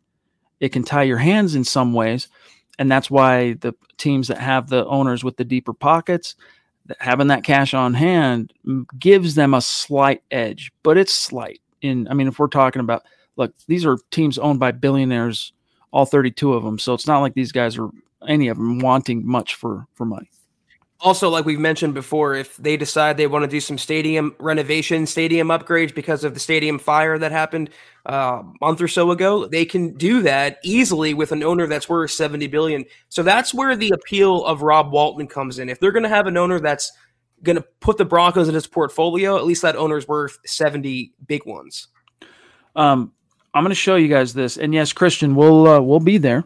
it 0.61 0.71
can 0.71 0.85
tie 0.85 1.03
your 1.03 1.19
hands 1.19 1.55
in 1.55 1.65
some 1.65 1.93
ways 1.93 2.29
and 2.79 2.91
that's 2.91 3.11
why 3.11 3.55
the 3.55 3.75
teams 3.99 4.29
that 4.29 4.39
have 4.39 4.69
the 4.69 4.87
owners 4.87 5.23
with 5.23 5.37
the 5.37 5.45
deeper 5.45 5.73
pockets 5.73 6.35
having 7.01 7.29
that 7.29 7.45
cash 7.45 7.75
on 7.75 7.95
hand 7.95 8.53
gives 8.99 9.35
them 9.35 9.55
a 9.55 9.61
slight 9.61 10.23
edge 10.31 10.73
but 10.83 10.97
it's 10.97 11.13
slight 11.13 11.61
in 11.83 12.09
i 12.09 12.15
mean 12.15 12.29
if 12.29 12.39
we're 12.39 12.49
talking 12.49 12.81
about 12.81 13.03
look 13.37 13.53
these 13.67 13.85
are 13.85 13.99
teams 14.11 14.39
owned 14.39 14.59
by 14.59 14.73
billionaires 14.73 15.53
all 15.93 16.07
32 16.07 16.55
of 16.55 16.65
them 16.65 16.79
so 16.79 16.95
it's 16.95 17.07
not 17.07 17.21
like 17.21 17.35
these 17.35 17.53
guys 17.53 17.77
are 17.77 17.91
any 18.29 18.49
of 18.49 18.57
them 18.57 18.79
wanting 18.79 19.27
much 19.27 19.55
for 19.55 19.87
for 19.95 20.05
money. 20.05 20.31
Also 21.01 21.29
like 21.29 21.45
we've 21.45 21.59
mentioned 21.59 21.95
before 21.95 22.35
if 22.35 22.57
they 22.59 22.77
decide 22.77 23.17
they 23.17 23.27
want 23.27 23.43
to 23.43 23.49
do 23.49 23.61
some 23.61 23.77
stadium 23.77 24.37
renovation 24.39 25.05
stadium 25.05 25.49
upgrades 25.49 25.93
because 25.93 26.23
of 26.23 26.33
the 26.33 26.39
stadium 26.39 26.79
fire 26.79 27.19
that 27.19 27.33
happened 27.33 27.71
uh, 28.09 28.41
a 28.41 28.53
month 28.61 28.81
or 28.81 28.87
so 28.87 29.11
ago 29.11 29.47
they 29.47 29.65
can 29.65 29.95
do 29.95 30.23
that 30.23 30.59
easily 30.63 31.13
with 31.13 31.33
an 31.33 31.43
owner 31.43 31.67
that's 31.67 31.89
worth 31.89 32.13
70 32.13 32.47
billion. 32.47 32.85
So 33.09 33.25
that's 33.25 33.53
where 33.53 33.75
the 33.75 33.91
appeal 33.91 34.45
of 34.45 34.63
rob 34.63 34.93
walton 34.93 35.27
comes 35.27 35.59
in. 35.59 35.69
If 35.69 35.81
they're 35.81 35.93
going 35.93 36.05
to 36.05 36.09
have 36.09 36.29
an 36.29 36.37
owner 36.37 36.61
that's 36.61 36.93
going 37.43 37.57
to 37.57 37.65
put 37.81 37.99
the 37.99 38.05
Broncos 38.05 38.49
in 38.49 38.55
his 38.55 38.67
portfolio, 38.67 39.37
at 39.37 39.45
least 39.45 39.63
that 39.63 39.77
owner's 39.77 40.07
worth 40.07 40.39
70 40.47 41.13
big 41.27 41.45
ones. 41.47 41.89
Um, 42.77 43.13
I'm 43.55 43.65
going 43.65 43.71
to 43.71 43.75
show 43.75 43.97
you 43.97 44.09
guys 44.09 44.33
this. 44.33 44.57
And 44.57 44.73
yes, 44.73 44.93
Christian, 44.93 45.35
we'll 45.35 45.67
uh, 45.67 45.81
we'll 45.81 46.01
be 46.01 46.19
there. 46.19 46.45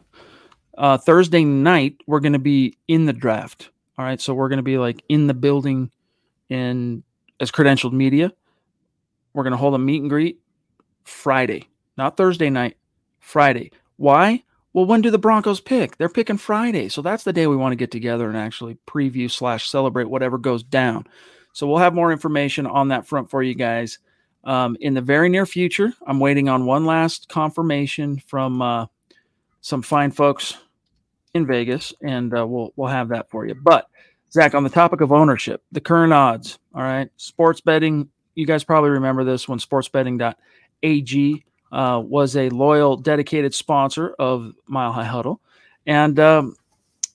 Uh, 0.76 0.98
Thursday 0.98 1.44
night, 1.44 1.96
we're 2.06 2.20
going 2.20 2.32
to 2.32 2.38
be 2.38 2.76
in 2.88 3.06
the 3.06 3.12
draft. 3.12 3.70
All 3.98 4.04
right, 4.04 4.20
so 4.20 4.34
we're 4.34 4.48
going 4.48 4.58
to 4.58 4.62
be 4.62 4.76
like 4.76 5.02
in 5.08 5.26
the 5.26 5.34
building 5.34 5.90
in 6.48 7.02
as 7.40 7.50
credentialed 7.50 7.92
media. 7.92 8.32
We're 9.32 9.44
going 9.44 9.52
to 9.52 9.58
hold 9.58 9.74
a 9.74 9.78
meet 9.78 10.02
and 10.02 10.10
greet 10.10 10.38
Friday, 11.04 11.68
not 11.96 12.16
Thursday 12.16 12.50
night, 12.50 12.76
Friday. 13.20 13.70
Why? 13.96 14.42
Well, 14.76 14.84
when 14.84 15.00
do 15.00 15.10
the 15.10 15.16
Broncos 15.16 15.58
pick? 15.58 15.96
They're 15.96 16.10
picking 16.10 16.36
Friday. 16.36 16.90
So 16.90 17.00
that's 17.00 17.24
the 17.24 17.32
day 17.32 17.46
we 17.46 17.56
want 17.56 17.72
to 17.72 17.76
get 17.76 17.90
together 17.90 18.28
and 18.28 18.36
actually 18.36 18.76
preview 18.86 19.30
slash 19.30 19.70
celebrate 19.70 20.10
whatever 20.10 20.36
goes 20.36 20.62
down. 20.62 21.06
So 21.54 21.66
we'll 21.66 21.78
have 21.78 21.94
more 21.94 22.12
information 22.12 22.66
on 22.66 22.88
that 22.88 23.06
front 23.06 23.30
for 23.30 23.42
you 23.42 23.54
guys 23.54 23.98
um, 24.44 24.76
in 24.82 24.92
the 24.92 25.00
very 25.00 25.30
near 25.30 25.46
future. 25.46 25.94
I'm 26.06 26.20
waiting 26.20 26.50
on 26.50 26.66
one 26.66 26.84
last 26.84 27.30
confirmation 27.30 28.18
from 28.26 28.60
uh, 28.60 28.84
some 29.62 29.80
fine 29.80 30.10
folks 30.10 30.58
in 31.32 31.46
Vegas, 31.46 31.94
and 32.02 32.38
uh, 32.38 32.46
we'll 32.46 32.74
we'll 32.76 32.90
have 32.90 33.08
that 33.08 33.30
for 33.30 33.46
you. 33.46 33.54
But 33.54 33.86
Zach, 34.30 34.54
on 34.54 34.62
the 34.62 34.68
topic 34.68 35.00
of 35.00 35.10
ownership, 35.10 35.62
the 35.72 35.80
current 35.80 36.12
odds. 36.12 36.58
All 36.74 36.82
right, 36.82 37.08
sports 37.16 37.62
betting. 37.62 38.10
You 38.34 38.44
guys 38.44 38.62
probably 38.62 38.90
remember 38.90 39.24
this 39.24 39.48
when 39.48 39.58
sports 39.58 39.88
sportsbetting.ag 39.88 41.45
uh, 41.72 42.02
was 42.04 42.36
a 42.36 42.48
loyal, 42.50 42.96
dedicated 42.96 43.54
sponsor 43.54 44.14
of 44.18 44.52
Mile 44.66 44.92
High 44.92 45.04
Huddle, 45.04 45.40
and 45.86 46.18
um, 46.18 46.56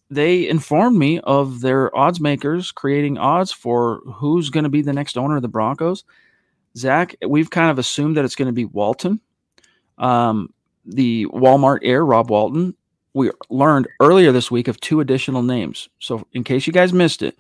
they 0.09 0.47
informed 0.47 0.97
me 0.97 1.19
of 1.21 1.61
their 1.61 1.95
odds 1.97 2.19
makers 2.19 2.71
creating 2.71 3.17
odds 3.17 3.51
for 3.51 4.01
who's 4.05 4.49
going 4.49 4.65
to 4.65 4.69
be 4.69 4.81
the 4.81 4.93
next 4.93 5.17
owner 5.17 5.37
of 5.37 5.41
the 5.41 5.47
Broncos. 5.47 6.03
Zach, 6.77 7.15
we've 7.25 7.49
kind 7.49 7.71
of 7.71 7.79
assumed 7.79 8.17
that 8.17 8.25
it's 8.25 8.35
going 8.35 8.47
to 8.47 8.53
be 8.53 8.65
Walton, 8.65 9.19
um, 9.97 10.53
the 10.85 11.25
Walmart 11.27 11.79
heir, 11.83 12.05
Rob 12.05 12.29
Walton. 12.29 12.75
We 13.13 13.31
learned 13.49 13.87
earlier 13.99 14.31
this 14.31 14.51
week 14.51 14.67
of 14.67 14.79
two 14.79 14.99
additional 14.99 15.43
names. 15.43 15.89
So, 15.99 16.25
in 16.33 16.43
case 16.43 16.65
you 16.65 16.73
guys 16.73 16.93
missed 16.93 17.21
it, 17.21 17.37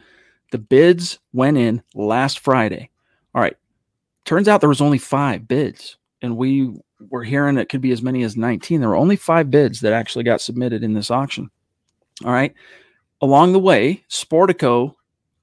the 0.51 0.57
bids 0.57 1.19
went 1.33 1.57
in 1.57 1.81
last 1.95 2.39
Friday. 2.39 2.89
All 3.33 3.41
right. 3.41 3.55
Turns 4.25 4.47
out 4.47 4.59
there 4.59 4.69
was 4.69 4.81
only 4.81 4.97
five 4.97 5.47
bids, 5.47 5.97
and 6.21 6.37
we 6.37 6.73
we're 7.09 7.23
hearing 7.23 7.57
it 7.57 7.69
could 7.69 7.81
be 7.81 7.91
as 7.91 8.01
many 8.01 8.23
as 8.23 8.37
19. 8.37 8.79
There 8.79 8.89
were 8.89 8.95
only 8.95 9.15
five 9.15 9.49
bids 9.51 9.81
that 9.81 9.93
actually 9.93 10.23
got 10.23 10.41
submitted 10.41 10.83
in 10.83 10.93
this 10.93 11.11
auction. 11.11 11.49
All 12.23 12.31
right. 12.31 12.53
Along 13.21 13.53
the 13.53 13.59
way, 13.59 14.03
Sportico 14.09 14.95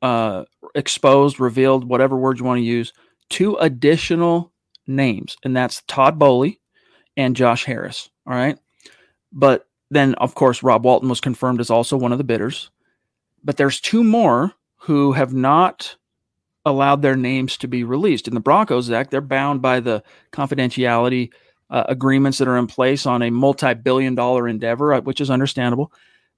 uh, 0.02 0.44
exposed, 0.74 1.40
revealed, 1.40 1.88
whatever 1.88 2.16
word 2.16 2.38
you 2.38 2.44
want 2.44 2.58
to 2.58 2.64
use, 2.64 2.92
two 3.28 3.56
additional 3.56 4.52
names, 4.86 5.36
and 5.44 5.56
that's 5.56 5.82
Todd 5.86 6.18
Boehly 6.18 6.60
and 7.16 7.36
Josh 7.36 7.64
Harris. 7.64 8.10
All 8.26 8.34
right. 8.34 8.58
But 9.32 9.66
then, 9.90 10.14
of 10.14 10.34
course, 10.34 10.62
Rob 10.62 10.84
Walton 10.84 11.08
was 11.08 11.20
confirmed 11.20 11.60
as 11.60 11.70
also 11.70 11.96
one 11.96 12.12
of 12.12 12.18
the 12.18 12.24
bidders. 12.24 12.70
But 13.44 13.56
there's 13.56 13.80
two 13.80 14.04
more 14.04 14.52
who 14.76 15.12
have 15.12 15.32
not 15.32 15.96
allowed 16.64 17.02
their 17.02 17.16
names 17.16 17.56
to 17.58 17.68
be 17.68 17.84
released. 17.84 18.28
In 18.28 18.34
the 18.34 18.40
Broncos 18.40 18.90
Act, 18.90 19.10
they're 19.10 19.20
bound 19.20 19.62
by 19.62 19.80
the 19.80 20.02
confidentiality 20.32 21.30
uh, 21.70 21.84
agreements 21.88 22.38
that 22.38 22.48
are 22.48 22.56
in 22.56 22.66
place 22.66 23.06
on 23.06 23.22
a 23.22 23.30
multi-billion 23.30 24.14
dollar 24.14 24.48
endeavor, 24.48 24.94
uh, 24.94 25.00
which 25.00 25.20
is 25.20 25.30
understandable. 25.30 25.92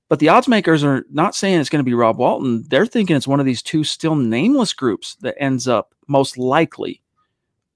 But 0.08 0.18
the 0.18 0.28
odds 0.28 0.48
makers 0.48 0.82
are 0.82 1.04
not 1.10 1.36
saying 1.36 1.60
it's 1.60 1.68
going 1.68 1.84
to 1.84 1.88
be 1.88 1.94
Rob 1.94 2.18
Walton. 2.18 2.64
They're 2.68 2.86
thinking 2.86 3.14
it's 3.14 3.28
one 3.28 3.38
of 3.38 3.46
these 3.46 3.62
two 3.62 3.84
still 3.84 4.16
nameless 4.16 4.72
groups 4.72 5.14
that 5.20 5.36
ends 5.38 5.68
up 5.68 5.94
most 6.08 6.36
likely 6.36 7.00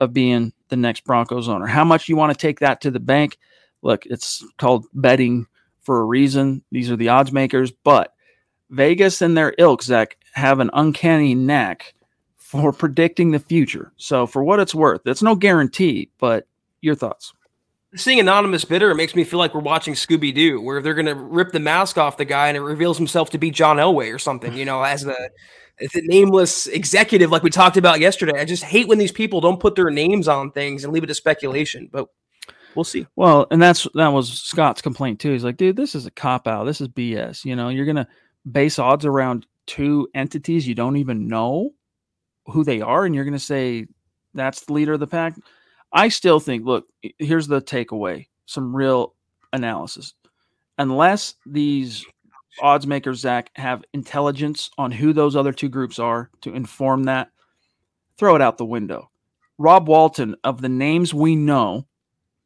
of 0.00 0.12
being 0.12 0.52
the 0.68 0.76
next 0.76 1.04
Broncos 1.04 1.48
owner. 1.48 1.66
How 1.66 1.84
much 1.84 2.08
you 2.08 2.16
want 2.16 2.32
to 2.32 2.38
take 2.38 2.58
that 2.58 2.80
to 2.80 2.90
the 2.90 2.98
bank? 2.98 3.38
Look, 3.82 4.04
it's 4.06 4.44
called 4.58 4.86
betting 4.94 5.46
for 5.82 6.00
a 6.00 6.04
reason. 6.04 6.62
These 6.72 6.90
are 6.90 6.96
the 6.96 7.10
odds 7.10 7.30
makers, 7.30 7.70
but 7.70 8.14
Vegas 8.70 9.22
and 9.22 9.36
their 9.36 9.54
ilk, 9.58 9.82
Zach, 9.82 10.16
have 10.32 10.58
an 10.58 10.70
uncanny 10.72 11.36
knack 11.36 11.94
for 12.36 12.72
predicting 12.72 13.30
the 13.30 13.38
future. 13.38 13.92
So, 13.96 14.26
for 14.26 14.42
what 14.42 14.58
it's 14.58 14.74
worth, 14.74 15.02
it's 15.06 15.22
no 15.22 15.36
guarantee, 15.36 16.10
but 16.18 16.48
your 16.80 16.94
thoughts? 16.94 17.32
Seeing 17.96 18.20
Anonymous 18.20 18.64
Bidder 18.64 18.90
it 18.90 18.96
makes 18.96 19.14
me 19.14 19.24
feel 19.24 19.38
like 19.38 19.54
we're 19.54 19.60
watching 19.60 19.94
Scooby 19.94 20.34
Doo, 20.34 20.60
where 20.60 20.82
they're 20.82 20.94
going 20.94 21.06
to 21.06 21.14
rip 21.14 21.52
the 21.52 21.60
mask 21.60 21.98
off 21.98 22.16
the 22.16 22.24
guy 22.24 22.48
and 22.48 22.56
it 22.56 22.60
reveals 22.60 22.98
himself 22.98 23.30
to 23.30 23.38
be 23.38 23.50
John 23.50 23.76
Elway 23.76 24.12
or 24.12 24.18
something, 24.18 24.54
you 24.54 24.64
know, 24.64 24.82
as 24.82 25.02
the, 25.02 25.30
the 25.78 26.02
nameless 26.02 26.66
executive, 26.66 27.30
like 27.30 27.42
we 27.42 27.50
talked 27.50 27.76
about 27.76 28.00
yesterday. 28.00 28.40
I 28.40 28.44
just 28.44 28.64
hate 28.64 28.88
when 28.88 28.98
these 28.98 29.12
people 29.12 29.40
don't 29.40 29.60
put 29.60 29.74
their 29.74 29.90
names 29.90 30.28
on 30.28 30.50
things 30.50 30.84
and 30.84 30.92
leave 30.92 31.04
it 31.04 31.08
to 31.08 31.14
speculation, 31.14 31.88
but 31.92 32.08
we'll 32.74 32.84
see. 32.84 33.06
Well, 33.16 33.46
and 33.50 33.60
that's 33.60 33.86
that 33.94 34.08
was 34.08 34.32
Scott's 34.32 34.82
complaint 34.82 35.20
too. 35.20 35.32
He's 35.32 35.44
like, 35.44 35.56
dude, 35.56 35.76
this 35.76 35.94
is 35.94 36.06
a 36.06 36.10
cop 36.10 36.46
out. 36.46 36.64
This 36.64 36.80
is 36.80 36.88
BS. 36.88 37.44
You 37.44 37.56
know, 37.56 37.68
you're 37.68 37.86
going 37.86 37.96
to 37.96 38.08
base 38.50 38.78
odds 38.78 39.04
around 39.04 39.46
two 39.66 40.08
entities 40.14 40.68
you 40.68 40.74
don't 40.74 40.96
even 40.96 41.28
know 41.28 41.70
who 42.46 42.64
they 42.64 42.80
are, 42.80 43.04
and 43.04 43.14
you're 43.14 43.24
going 43.24 43.32
to 43.32 43.38
say 43.38 43.86
that's 44.34 44.64
the 44.64 44.72
leader 44.72 44.92
of 44.94 45.00
the 45.00 45.06
pack. 45.06 45.34
I 45.94 46.08
still 46.08 46.40
think, 46.40 46.66
look, 46.66 46.88
here's 47.18 47.46
the 47.46 47.62
takeaway 47.62 48.26
some 48.46 48.76
real 48.76 49.14
analysis. 49.52 50.12
Unless 50.76 51.36
these 51.46 52.04
odds 52.60 52.86
makers, 52.86 53.20
Zach, 53.20 53.50
have 53.54 53.84
intelligence 53.94 54.70
on 54.76 54.90
who 54.90 55.12
those 55.12 55.36
other 55.36 55.52
two 55.52 55.68
groups 55.68 55.98
are 55.98 56.30
to 56.42 56.52
inform 56.52 57.04
that, 57.04 57.30
throw 58.18 58.34
it 58.34 58.42
out 58.42 58.58
the 58.58 58.66
window. 58.66 59.08
Rob 59.56 59.88
Walton, 59.88 60.34
of 60.44 60.60
the 60.60 60.68
names 60.68 61.14
we 61.14 61.36
know, 61.36 61.86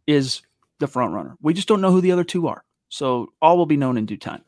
is 0.07 0.43
the 0.79 0.87
front 0.87 1.15
runner. 1.15 1.37
We 1.41 1.55
just 1.55 1.69
don't 1.69 1.81
know 1.81 1.91
who 1.91 2.03
the 2.03 2.13
other 2.13 2.25
two 2.25 2.47
are. 2.49 2.65
So 2.91 3.33
all 3.43 3.57
will 3.57 3.67
be 3.67 3.77
known 3.77 3.97
in 3.97 4.07
due 4.07 4.17
time. 4.17 4.45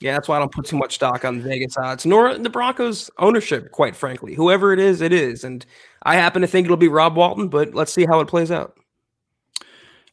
Yeah, 0.00 0.14
that's 0.14 0.28
why 0.28 0.36
I 0.36 0.38
don't 0.38 0.52
put 0.52 0.64
too 0.64 0.78
much 0.78 0.94
stock 0.94 1.26
on 1.26 1.42
Vegas 1.42 1.76
odds, 1.76 2.06
nor 2.06 2.36
the 2.36 2.48
Broncos 2.48 3.10
ownership, 3.18 3.70
quite 3.70 3.94
frankly. 3.94 4.34
Whoever 4.34 4.72
it 4.72 4.78
is, 4.78 5.02
it 5.02 5.12
is. 5.12 5.44
And 5.44 5.64
I 6.02 6.14
happen 6.14 6.42
to 6.42 6.48
think 6.48 6.64
it'll 6.64 6.76
be 6.76 6.88
Rob 6.88 7.16
Walton, 7.16 7.48
but 7.48 7.74
let's 7.74 7.92
see 7.92 8.06
how 8.06 8.20
it 8.20 8.28
plays 8.28 8.50
out. 8.50 8.76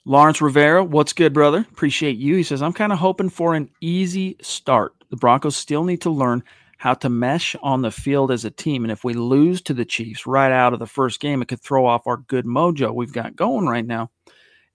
Lawrence 0.05 0.41
Rivera, 0.41 0.83
what's 0.83 1.13
good, 1.13 1.33
brother? 1.33 1.65
Appreciate 1.71 2.17
you. 2.17 2.35
He 2.35 2.43
says, 2.43 2.61
I'm 2.61 2.73
kind 2.73 2.93
of 2.93 2.99
hoping 2.99 3.29
for 3.29 3.55
an 3.55 3.69
easy 3.81 4.37
start. 4.41 4.93
The 5.09 5.17
Broncos 5.17 5.57
still 5.57 5.83
need 5.83 6.01
to 6.01 6.09
learn 6.09 6.43
how 6.77 6.93
to 6.93 7.09
mesh 7.09 7.55
on 7.61 7.81
the 7.81 7.91
field 7.91 8.31
as 8.31 8.45
a 8.45 8.51
team. 8.51 8.85
And 8.85 8.91
if 8.91 9.03
we 9.03 9.13
lose 9.13 9.61
to 9.63 9.73
the 9.73 9.83
Chiefs 9.85 10.27
right 10.27 10.51
out 10.51 10.73
of 10.73 10.79
the 10.79 10.85
first 10.85 11.19
game, 11.19 11.41
it 11.41 11.47
could 11.47 11.61
throw 11.61 11.85
off 11.85 12.07
our 12.07 12.17
good 12.17 12.45
mojo 12.45 12.93
we've 12.93 13.11
got 13.11 13.35
going 13.35 13.65
right 13.65 13.85
now. 13.85 14.11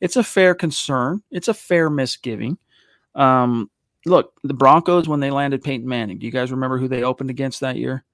It's 0.01 0.17
a 0.17 0.25
fair 0.25 0.55
concern. 0.55 1.23
It's 1.31 1.49
a 1.49 1.55
fair 1.55 1.89
misgiving. 1.89 2.59
Um, 3.15 3.71
look, 4.05 4.35
the 4.43 4.55
Broncos 4.55 5.09
when 5.09 5.21
they 5.21 5.31
landed 5.31 5.63
Peyton 5.63 5.89
Manning. 5.89 6.19
Do 6.19 6.27
you 6.27 6.33
guys 6.33 6.51
remember 6.51 6.77
who 6.77 6.89
they 6.89 7.05
opened 7.05 7.31
against 7.31 7.61
that 7.61 7.77
year? 7.77 8.05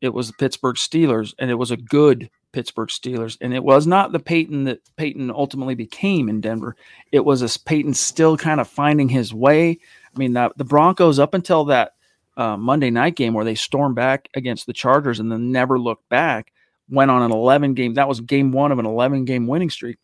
It 0.00 0.12
was 0.12 0.28
the 0.28 0.34
Pittsburgh 0.34 0.76
Steelers, 0.76 1.34
and 1.38 1.50
it 1.50 1.54
was 1.54 1.70
a 1.70 1.76
good 1.76 2.30
Pittsburgh 2.52 2.88
Steelers, 2.88 3.36
and 3.40 3.52
it 3.52 3.64
was 3.64 3.86
not 3.86 4.12
the 4.12 4.20
Peyton 4.20 4.64
that 4.64 4.80
Peyton 4.96 5.30
ultimately 5.30 5.74
became 5.74 6.28
in 6.28 6.40
Denver. 6.40 6.76
It 7.10 7.24
was 7.24 7.42
a 7.42 7.58
Peyton 7.60 7.94
still 7.94 8.36
kind 8.36 8.60
of 8.60 8.68
finding 8.68 9.08
his 9.08 9.34
way. 9.34 9.70
I 10.14 10.18
mean, 10.18 10.34
the, 10.34 10.50
the 10.56 10.64
Broncos 10.64 11.18
up 11.18 11.34
until 11.34 11.64
that 11.66 11.94
uh, 12.36 12.56
Monday 12.56 12.90
night 12.90 13.16
game 13.16 13.34
where 13.34 13.44
they 13.44 13.54
stormed 13.54 13.96
back 13.96 14.28
against 14.34 14.66
the 14.66 14.72
Chargers 14.72 15.20
and 15.20 15.30
then 15.30 15.52
never 15.52 15.78
looked 15.78 16.08
back, 16.08 16.52
went 16.88 17.10
on 17.10 17.22
an 17.22 17.32
11 17.32 17.74
game. 17.74 17.94
That 17.94 18.08
was 18.08 18.20
game 18.20 18.52
one 18.52 18.72
of 18.72 18.78
an 18.78 18.86
11 18.86 19.24
game 19.24 19.46
winning 19.46 19.70
streak. 19.70 19.98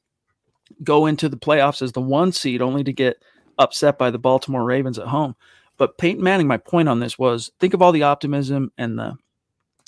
Go 0.82 1.07
into 1.07 1.28
the 1.28 1.36
playoffs 1.36 1.82
as 1.82 1.93
the 1.93 2.01
one 2.01 2.32
seed, 2.32 2.62
only 2.62 2.84
to 2.84 2.93
get 2.93 3.22
upset 3.59 3.99
by 3.99 4.11
the 4.11 4.18
Baltimore 4.18 4.64
Ravens 4.64 4.99
at 4.99 5.09
home. 5.09 5.36
But 5.76 5.99
Peyton 5.99 6.22
Manning, 6.22 6.47
my 6.47 6.57
point 6.57 6.88
on 6.88 7.01
this 7.01 7.18
was 7.18 7.51
think 7.59 7.74
of 7.74 7.82
all 7.82 7.93
the 7.93 8.03
optimism 8.03 8.72
and 8.76 8.99
the 8.99 9.16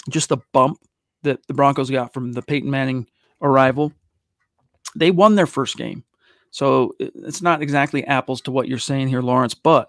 just 0.09 0.29
the 0.29 0.39
bump 0.53 0.79
that 1.23 1.47
the 1.47 1.55
Broncos 1.55 1.91
got 1.91 2.13
from 2.13 2.33
the 2.33 2.43
Peyton 2.43 2.71
Manning 2.71 3.07
arrival. 3.41 3.93
They 4.95 5.11
won 5.11 5.35
their 5.35 5.47
first 5.47 5.77
game. 5.77 6.05
So 6.51 6.95
it's 6.99 7.41
not 7.41 7.63
exactly 7.63 8.05
apples 8.05 8.41
to 8.43 8.51
what 8.51 8.69
you're 8.69 8.79
saying 8.79 9.09
here, 9.09 9.23
Lawrence, 9.23 9.55
but 9.55 9.89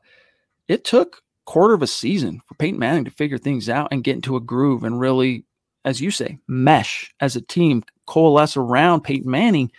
it 0.68 0.86
took 0.86 1.22
quarter 1.45 1.74
of 1.74 1.82
a 1.82 1.88
season 1.88 2.41
for 2.45 2.55
Peyton 2.55 2.80
Manning 2.80 3.05
to 3.05 3.11
figure 3.11 3.38
things 3.38 3.68
out 3.68 3.89
and 3.91 4.03
get 4.03 4.16
into 4.16 4.38
a 4.38 4.41
groove 4.41 4.84
and 4.84 4.99
really, 4.99 5.43
as 5.84 5.99
you 5.99 6.09
say, 6.09 6.38
mesh 6.47 7.14
as 7.20 7.36
a 7.36 7.41
team, 7.41 7.84
coalesce 8.05 8.55
around 8.55 9.03
Peyton 9.03 9.30
Manning 9.30 9.72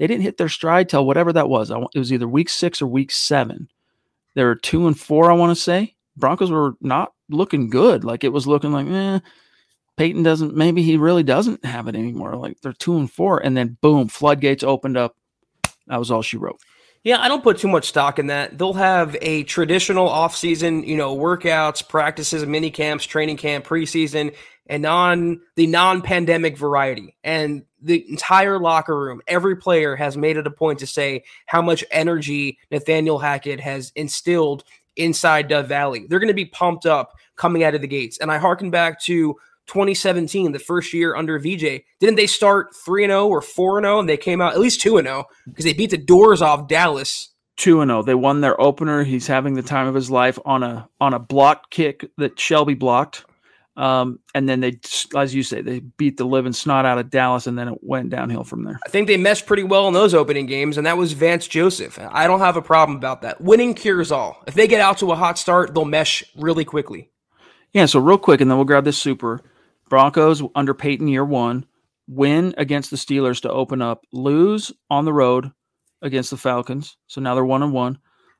they 0.00 0.06
didn't 0.06 0.22
hit 0.22 0.38
their 0.38 0.48
stride 0.48 0.88
till 0.88 1.04
whatever 1.04 1.30
that 1.34 1.50
was. 1.50 1.70
It 1.70 1.98
was 1.98 2.10
either 2.10 2.26
week 2.26 2.48
six 2.48 2.80
or 2.80 2.86
week 2.86 3.10
seven. 3.10 3.68
They 4.34 4.42
were 4.42 4.54
two 4.54 4.86
and 4.86 4.98
four, 4.98 5.30
I 5.30 5.34
want 5.34 5.54
to 5.54 5.62
say. 5.62 5.94
Broncos 6.16 6.50
were 6.50 6.74
not 6.80 7.12
looking 7.28 7.68
good. 7.68 8.02
Like 8.02 8.24
it 8.24 8.32
was 8.32 8.46
looking 8.46 8.72
like, 8.72 8.86
eh, 8.86 9.20
Peyton 9.96 10.22
doesn't, 10.22 10.56
maybe 10.56 10.82
he 10.82 10.96
really 10.96 11.22
doesn't 11.22 11.64
have 11.64 11.88
it 11.88 11.94
anymore. 11.94 12.36
Like 12.36 12.60
they're 12.60 12.72
two 12.72 12.96
and 12.96 13.10
four. 13.10 13.38
And 13.38 13.56
then 13.56 13.76
boom, 13.80 14.08
floodgates 14.08 14.62
opened 14.62 14.96
up. 14.96 15.16
That 15.86 15.98
was 15.98 16.10
all 16.10 16.22
she 16.22 16.36
wrote. 16.36 16.60
Yeah, 17.02 17.20
I 17.20 17.28
don't 17.28 17.42
put 17.42 17.58
too 17.58 17.68
much 17.68 17.88
stock 17.88 18.18
in 18.18 18.26
that. 18.26 18.58
They'll 18.58 18.74
have 18.74 19.16
a 19.22 19.44
traditional 19.44 20.08
offseason, 20.08 20.86
you 20.86 20.96
know, 20.96 21.16
workouts, 21.16 21.86
practices, 21.86 22.44
mini 22.44 22.70
camps, 22.70 23.06
training 23.06 23.38
camp, 23.38 23.66
preseason, 23.66 24.34
and 24.66 24.84
on 24.84 25.40
the 25.56 25.66
non-pandemic 25.66 26.58
variety. 26.58 27.16
And 27.24 27.64
the 27.80 28.06
entire 28.10 28.58
locker 28.58 28.98
room, 28.98 29.22
every 29.26 29.56
player 29.56 29.96
has 29.96 30.18
made 30.18 30.36
it 30.36 30.46
a 30.46 30.50
point 30.50 30.78
to 30.80 30.86
say 30.86 31.24
how 31.46 31.62
much 31.62 31.84
energy 31.90 32.58
Nathaniel 32.70 33.18
Hackett 33.18 33.60
has 33.60 33.92
instilled 33.96 34.64
inside 34.96 35.48
Dove 35.48 35.68
Valley. 35.68 36.06
They're 36.06 36.18
going 36.18 36.28
to 36.28 36.34
be 36.34 36.44
pumped 36.44 36.84
up 36.84 37.14
coming 37.36 37.64
out 37.64 37.74
of 37.74 37.80
the 37.80 37.88
gates. 37.88 38.18
And 38.18 38.30
I 38.30 38.36
harken 38.36 38.70
back 38.70 39.00
to 39.04 39.36
2017, 39.70 40.52
the 40.52 40.58
first 40.58 40.92
year 40.92 41.14
under 41.14 41.38
VJ. 41.38 41.82
Didn't 42.00 42.16
they 42.16 42.26
start 42.26 42.74
3 42.84 43.06
0 43.06 43.28
or 43.28 43.40
4 43.40 43.82
0? 43.82 44.00
And 44.00 44.08
they 44.08 44.16
came 44.16 44.40
out 44.40 44.52
at 44.52 44.60
least 44.60 44.80
2 44.80 45.00
0 45.00 45.24
because 45.46 45.64
they 45.64 45.72
beat 45.72 45.90
the 45.90 45.96
doors 45.96 46.42
off 46.42 46.68
Dallas. 46.68 47.30
2 47.56 47.84
0. 47.84 48.02
They 48.02 48.14
won 48.14 48.40
their 48.40 48.60
opener. 48.60 49.04
He's 49.04 49.26
having 49.26 49.54
the 49.54 49.62
time 49.62 49.86
of 49.86 49.94
his 49.94 50.10
life 50.10 50.38
on 50.44 50.62
a 50.62 50.88
on 51.00 51.14
a 51.14 51.18
blocked 51.18 51.70
kick 51.70 52.10
that 52.18 52.38
Shelby 52.38 52.74
blocked. 52.74 53.24
Um, 53.76 54.18
and 54.34 54.48
then 54.48 54.60
they, 54.60 54.78
as 55.16 55.34
you 55.34 55.42
say, 55.42 55.62
they 55.62 55.78
beat 55.78 56.16
the 56.16 56.24
living 56.24 56.52
snot 56.52 56.84
out 56.84 56.98
of 56.98 57.08
Dallas, 57.08 57.46
and 57.46 57.58
then 57.58 57.68
it 57.68 57.78
went 57.80 58.10
downhill 58.10 58.44
from 58.44 58.64
there. 58.64 58.78
I 58.84 58.90
think 58.90 59.06
they 59.06 59.16
meshed 59.16 59.46
pretty 59.46 59.62
well 59.62 59.88
in 59.88 59.94
those 59.94 60.12
opening 60.12 60.46
games, 60.46 60.76
and 60.76 60.86
that 60.86 60.98
was 60.98 61.12
Vance 61.12 61.46
Joseph. 61.46 61.98
I 62.10 62.26
don't 62.26 62.40
have 62.40 62.56
a 62.56 62.62
problem 62.62 62.98
about 62.98 63.22
that. 63.22 63.40
Winning 63.40 63.72
cures 63.72 64.12
all. 64.12 64.42
If 64.46 64.54
they 64.54 64.66
get 64.66 64.80
out 64.80 64.98
to 64.98 65.12
a 65.12 65.16
hot 65.16 65.38
start, 65.38 65.72
they'll 65.72 65.84
mesh 65.86 66.22
really 66.36 66.64
quickly. 66.64 67.10
Yeah. 67.72 67.86
So 67.86 68.00
real 68.00 68.18
quick, 68.18 68.40
and 68.40 68.50
then 68.50 68.58
we'll 68.58 68.66
grab 68.66 68.84
this 68.84 68.98
super. 68.98 69.40
Broncos 69.90 70.42
under 70.54 70.72
Peyton 70.72 71.08
year 71.08 71.24
one, 71.24 71.66
win 72.08 72.54
against 72.56 72.90
the 72.90 72.96
Steelers 72.96 73.42
to 73.42 73.50
open 73.50 73.82
up, 73.82 74.06
lose 74.12 74.72
on 74.88 75.04
the 75.04 75.12
road 75.12 75.50
against 76.00 76.30
the 76.30 76.38
Falcons. 76.38 76.96
So 77.08 77.20
now 77.20 77.34
they're 77.34 77.44
one 77.44 77.62
and 77.62 77.74
one. 77.74 77.98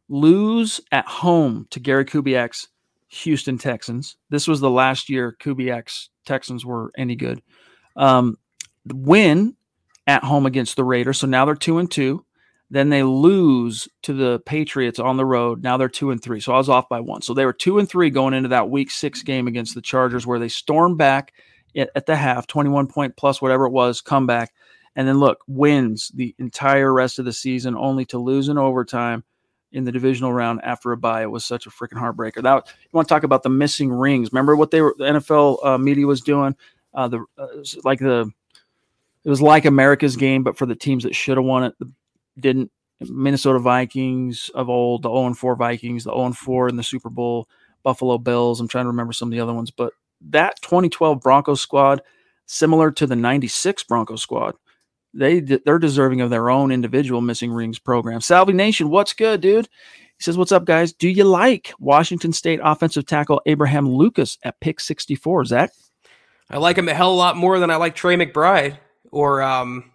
Lose 0.08 0.80
at 0.90 1.06
home 1.06 1.66
to 1.70 1.78
Gary 1.78 2.04
Kubiak's 2.04 2.68
Houston 3.08 3.58
Texans. 3.58 4.16
This 4.30 4.48
was 4.48 4.60
the 4.60 4.70
last 4.70 5.10
year 5.10 5.36
Kubiak's 5.40 6.08
Texans 6.24 6.64
were 6.64 6.92
any 6.96 7.16
good. 7.16 7.42
Um, 7.96 8.38
win 8.86 9.56
at 10.06 10.24
home 10.24 10.46
against 10.46 10.76
the 10.76 10.84
Raiders, 10.84 11.18
so 11.18 11.26
now 11.26 11.44
they're 11.44 11.54
two 11.54 11.78
and 11.78 11.90
two. 11.90 12.24
Then 12.70 12.88
they 12.88 13.02
lose 13.02 13.88
to 14.02 14.12
the 14.12 14.40
Patriots 14.46 15.00
on 15.00 15.16
the 15.16 15.24
road. 15.24 15.62
Now 15.62 15.76
they're 15.76 15.88
two 15.88 16.12
and 16.12 16.22
three. 16.22 16.40
So 16.40 16.52
I 16.52 16.58
was 16.58 16.68
off 16.68 16.88
by 16.88 17.00
one. 17.00 17.20
So 17.20 17.34
they 17.34 17.44
were 17.44 17.52
two 17.52 17.78
and 17.78 17.88
three 17.88 18.10
going 18.10 18.32
into 18.32 18.50
that 18.50 18.70
Week 18.70 18.90
Six 18.90 19.22
game 19.22 19.48
against 19.48 19.74
the 19.74 19.82
Chargers, 19.82 20.26
where 20.26 20.38
they 20.38 20.48
stormed 20.48 20.96
back 20.96 21.32
at 21.76 22.06
the 22.06 22.16
half, 22.16 22.46
twenty-one 22.46 22.86
point 22.86 23.16
plus 23.16 23.42
whatever 23.42 23.66
it 23.66 23.72
was, 23.72 24.00
comeback, 24.00 24.52
and 24.94 25.06
then 25.06 25.18
look 25.18 25.42
wins 25.48 26.12
the 26.14 26.34
entire 26.38 26.92
rest 26.92 27.18
of 27.18 27.24
the 27.24 27.32
season, 27.32 27.76
only 27.76 28.04
to 28.06 28.18
lose 28.18 28.48
in 28.48 28.56
overtime 28.56 29.24
in 29.72 29.84
the 29.84 29.92
divisional 29.92 30.32
round 30.32 30.60
after 30.62 30.92
a 30.92 30.96
bye. 30.96 31.22
It 31.22 31.30
was 31.30 31.44
such 31.44 31.66
a 31.66 31.70
freaking 31.70 31.98
heartbreaker. 31.98 32.42
That 32.42 32.66
you 32.82 32.90
want 32.92 33.08
to 33.08 33.14
talk 33.14 33.24
about 33.24 33.42
the 33.42 33.50
missing 33.50 33.92
rings? 33.92 34.32
Remember 34.32 34.56
what 34.56 34.70
they 34.70 34.80
were 34.80 34.94
the 34.96 35.04
NFL 35.04 35.64
uh, 35.64 35.78
media 35.78 36.06
was 36.06 36.20
doing? 36.20 36.56
Uh, 36.94 37.08
the 37.08 37.24
uh, 37.36 37.46
like 37.84 37.98
the 37.98 38.30
it 39.24 39.28
was 39.28 39.42
like 39.42 39.64
America's 39.64 40.16
game, 40.16 40.42
but 40.42 40.56
for 40.56 40.66
the 40.66 40.74
teams 40.74 41.04
that 41.04 41.14
should 41.14 41.36
have 41.36 41.44
won 41.44 41.64
it, 41.64 41.74
didn't. 42.40 42.70
Minnesota 43.00 43.58
Vikings 43.58 44.50
of 44.54 44.68
old, 44.68 45.02
the 45.02 45.08
0 45.08 45.32
4 45.34 45.56
Vikings, 45.56 46.04
the 46.04 46.12
0 46.12 46.32
4 46.32 46.68
in 46.68 46.76
the 46.76 46.82
Super 46.82 47.08
Bowl, 47.08 47.48
Buffalo 47.82 48.18
Bills. 48.18 48.60
I'm 48.60 48.68
trying 48.68 48.84
to 48.84 48.90
remember 48.90 49.12
some 49.12 49.28
of 49.28 49.32
the 49.32 49.40
other 49.40 49.54
ones, 49.54 49.70
but 49.70 49.92
that 50.20 50.60
2012 50.62 51.20
Broncos 51.20 51.60
squad, 51.60 52.02
similar 52.46 52.90
to 52.92 53.06
the 53.06 53.16
96 53.16 53.84
Broncos 53.84 54.22
squad, 54.22 54.54
they 55.14 55.40
they're 55.40 55.78
deserving 55.78 56.20
of 56.20 56.30
their 56.30 56.50
own 56.50 56.70
individual 56.70 57.20
missing 57.20 57.52
rings 57.52 57.78
program. 57.78 58.20
Salvi 58.20 58.52
Nation, 58.52 58.90
what's 58.90 59.12
good, 59.12 59.40
dude? 59.40 59.68
He 60.18 60.24
says, 60.24 60.36
"What's 60.36 60.52
up, 60.52 60.66
guys? 60.66 60.92
Do 60.92 61.08
you 61.08 61.24
like 61.24 61.72
Washington 61.78 62.32
State 62.32 62.60
offensive 62.62 63.06
tackle 63.06 63.40
Abraham 63.46 63.88
Lucas 63.88 64.38
at 64.44 64.60
pick 64.60 64.78
64?" 64.78 65.46
Zach, 65.46 65.70
I 66.50 66.58
like 66.58 66.76
him 66.76 66.88
a 66.88 66.94
hell 66.94 67.10
of 67.10 67.14
a 67.14 67.16
lot 67.16 67.36
more 67.36 67.58
than 67.58 67.70
I 67.70 67.76
like 67.76 67.94
Trey 67.94 68.16
McBride 68.16 68.76
or 69.10 69.42
um, 69.42 69.89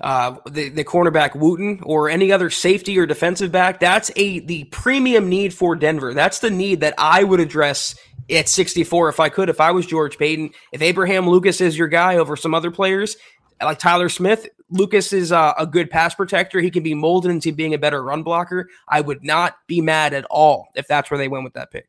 uh, 0.00 0.36
the 0.48 0.68
the 0.68 0.84
cornerback 0.84 1.34
Wooten 1.34 1.80
or 1.82 2.08
any 2.08 2.32
other 2.32 2.50
safety 2.50 2.98
or 2.98 3.06
defensive 3.06 3.52
back. 3.52 3.80
That's 3.80 4.10
a 4.16 4.40
the 4.40 4.64
premium 4.64 5.28
need 5.28 5.52
for 5.54 5.76
Denver. 5.76 6.14
That's 6.14 6.38
the 6.40 6.50
need 6.50 6.80
that 6.80 6.94
I 6.98 7.24
would 7.24 7.40
address 7.40 7.94
at 8.30 8.48
64 8.48 9.08
if 9.08 9.20
I 9.20 9.28
could, 9.28 9.48
if 9.48 9.60
I 9.60 9.72
was 9.72 9.86
George 9.86 10.18
Paton, 10.18 10.50
If 10.72 10.82
Abraham 10.82 11.28
Lucas 11.28 11.60
is 11.60 11.76
your 11.76 11.88
guy 11.88 12.16
over 12.16 12.36
some 12.36 12.54
other 12.54 12.70
players, 12.70 13.16
like 13.60 13.78
Tyler 13.78 14.08
Smith, 14.08 14.48
Lucas 14.70 15.12
is 15.12 15.32
a, 15.32 15.54
a 15.58 15.66
good 15.66 15.90
pass 15.90 16.14
protector. 16.14 16.60
He 16.60 16.70
can 16.70 16.82
be 16.82 16.94
molded 16.94 17.30
into 17.30 17.52
being 17.52 17.74
a 17.74 17.78
better 17.78 18.02
run 18.02 18.22
blocker. 18.22 18.68
I 18.88 19.00
would 19.00 19.24
not 19.24 19.56
be 19.66 19.80
mad 19.80 20.14
at 20.14 20.24
all 20.30 20.68
if 20.74 20.86
that's 20.86 21.10
where 21.10 21.18
they 21.18 21.28
went 21.28 21.44
with 21.44 21.54
that 21.54 21.70
pick. 21.70 21.88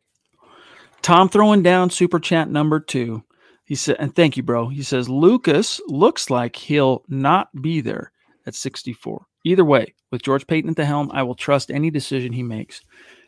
Tom 1.01 1.29
throwing 1.29 1.63
down 1.63 1.89
super 1.89 2.19
chat 2.19 2.49
number 2.49 2.79
two. 2.79 3.23
He 3.71 3.75
said, 3.75 3.95
and 3.99 4.13
thank 4.13 4.35
you, 4.35 4.43
bro. 4.43 4.67
He 4.67 4.83
says, 4.83 5.07
Lucas 5.07 5.79
looks 5.87 6.29
like 6.29 6.57
he'll 6.57 7.05
not 7.07 7.47
be 7.61 7.79
there 7.79 8.11
at 8.45 8.53
64. 8.53 9.25
Either 9.45 9.63
way, 9.63 9.93
with 10.11 10.23
George 10.23 10.45
Paton 10.45 10.71
at 10.71 10.75
the 10.75 10.83
helm, 10.83 11.09
I 11.13 11.23
will 11.23 11.35
trust 11.35 11.71
any 11.71 11.89
decision 11.89 12.33
he 12.33 12.43
makes. 12.43 12.81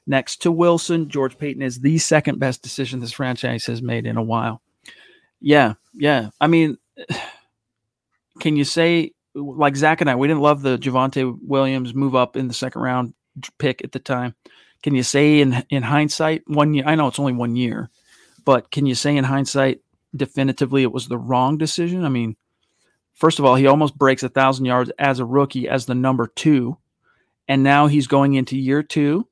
Next 0.05 0.41
to 0.41 0.51
Wilson, 0.51 1.07
George 1.07 1.37
Paton 1.37 1.61
is 1.61 1.79
the 1.79 1.97
second 1.97 2.39
best 2.39 2.61
decision 2.61 2.99
this 2.99 3.13
franchise 3.13 3.65
has 3.67 3.81
made 3.81 4.05
in 4.05 4.17
a 4.17 4.21
while. 4.21 4.61
Yeah, 5.39 5.75
yeah. 5.93 6.31
I 6.41 6.47
mean, 6.47 6.77
can 8.41 8.57
you 8.57 8.65
say, 8.65 9.13
like 9.33 9.77
Zach 9.77 10.01
and 10.01 10.09
I, 10.09 10.15
we 10.15 10.27
didn't 10.27 10.43
love 10.43 10.61
the 10.61 10.77
Javonte 10.77 11.37
Williams 11.41 11.95
move 11.95 12.15
up 12.15 12.35
in 12.35 12.49
the 12.49 12.53
second 12.53 12.81
round 12.81 13.13
pick 13.59 13.81
at 13.81 13.93
the 13.93 13.99
time. 13.99 14.35
Can 14.81 14.93
you 14.93 15.03
say 15.03 15.39
in 15.39 15.63
in 15.69 15.83
hindsight, 15.83 16.43
one 16.47 16.73
year? 16.73 16.83
I 16.85 16.95
know 16.95 17.07
it's 17.07 17.17
only 17.17 17.31
one 17.31 17.55
year, 17.55 17.89
but 18.43 18.71
can 18.71 18.85
you 18.85 18.93
say 18.93 19.15
in 19.15 19.23
hindsight 19.23 19.79
definitively 20.15 20.83
it 20.83 20.91
was 20.91 21.07
the 21.07 21.17
wrong 21.17 21.57
decision? 21.57 22.05
I 22.05 22.09
mean, 22.09 22.35
first 23.13 23.39
of 23.39 23.45
all, 23.45 23.55
he 23.55 23.67
almost 23.67 23.97
breaks 23.97 24.23
a 24.23 24.29
thousand 24.29 24.65
yards 24.65 24.91
as 24.99 25.19
a 25.19 25.25
rookie 25.25 25.67
as 25.67 25.85
the 25.85 25.95
number 25.95 26.27
two, 26.27 26.77
and 27.47 27.63
now 27.63 27.87
he's 27.87 28.07
going 28.07 28.33
into 28.33 28.57
year 28.57 28.83
two 28.83 29.27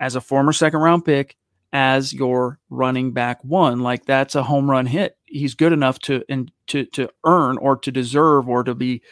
as 0.00 0.16
a 0.16 0.20
former 0.20 0.52
second 0.52 0.80
round 0.80 1.04
pick 1.04 1.36
as 1.72 2.12
your 2.12 2.60
running 2.70 3.12
back 3.12 3.42
one. 3.42 3.80
Like 3.80 4.06
that's 4.06 4.34
a 4.34 4.42
home 4.42 4.70
run 4.70 4.86
hit. 4.86 5.16
He's 5.24 5.54
good 5.54 5.72
enough 5.72 5.98
to 6.00 6.22
and 6.28 6.50
to 6.68 6.84
to 6.86 7.10
earn 7.24 7.58
or 7.58 7.76
to 7.78 7.90
deserve 7.90 8.48
or 8.48 8.62
to 8.64 8.74
be 8.74 9.02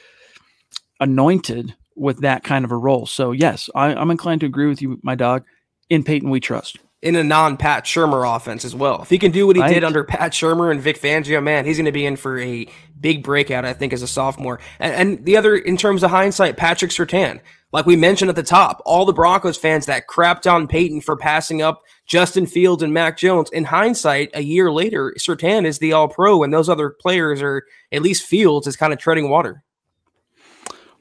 anointed 1.01 1.75
with 1.97 2.21
that 2.21 2.45
kind 2.45 2.65
of 2.65 2.71
a 2.71 2.77
role. 2.77 3.07
So 3.07 3.33
yes, 3.33 3.69
I, 3.75 3.95
I'm 3.95 4.11
inclined 4.11 4.41
to 4.41 4.47
agree 4.47 4.69
with 4.69 4.81
you, 4.81 4.99
my 5.03 5.15
dog. 5.15 5.45
In 5.91 6.05
Paton, 6.05 6.31
we 6.31 6.41
trust 6.41 6.79
in 7.03 7.17
a 7.17 7.25
non 7.25 7.57
Pat 7.57 7.85
Shurmur 7.85 8.37
offense 8.37 8.65
as 8.65 8.75
well. 8.75 9.03
If 9.03 9.11
he 9.11 9.19
can 9.19 9.33
do 9.33 9.47
what 9.47 9.57
he 9.57 9.63
right. 9.63 9.75
did 9.75 9.85
under 9.85 10.05
Pat 10.05 10.33
Shurmur 10.33 10.71
and 10.71 10.81
Vic 10.81 11.01
Fangio, 11.01 11.43
man, 11.43 11.67
he's 11.67 11.77
going 11.77 11.87
to 11.87 11.93
be 11.93 12.07
in 12.07 12.17
for 12.17 12.39
a 12.39 12.67
big 12.99 13.25
breakout, 13.25 13.65
I 13.65 13.73
think, 13.73 13.93
as 13.93 14.03
a 14.03 14.07
sophomore. 14.07 14.61
And, 14.79 14.95
and, 14.95 15.25
the 15.25 15.37
other, 15.37 15.57
in 15.57 15.77
terms 15.77 16.05
of 16.05 16.11
hindsight, 16.11 16.57
Patrick 16.57 16.93
Surtain. 16.93 17.41
Like 17.73 17.87
we 17.87 17.97
mentioned 17.97 18.29
at 18.29 18.37
the 18.37 18.43
top, 18.43 18.83
all 18.85 19.07
the 19.07 19.15
Broncos 19.15 19.57
fans 19.57 19.87
that 19.87 20.07
crapped 20.07 20.51
on 20.51 20.69
Paton 20.69 21.01
for 21.01 21.17
passing 21.17 21.63
up 21.63 21.83
Justin 22.07 22.47
Fields 22.47 22.83
and 22.83 22.93
Mac 22.93 23.17
Jones. 23.17 23.51
In 23.51 23.65
hindsight, 23.65 24.31
a 24.35 24.43
year 24.43 24.71
later, 24.71 25.15
Surtain 25.19 25.65
is 25.65 25.79
the 25.79 25.95
All 25.95 26.07
Pro, 26.07 26.43
and 26.43 26.53
those 26.53 26.69
other 26.69 26.91
players 26.91 27.41
are 27.41 27.65
at 27.91 28.03
least 28.03 28.27
Fields 28.27 28.67
is 28.67 28.77
kind 28.77 28.93
of 28.93 28.99
treading 28.99 29.31
water. 29.31 29.65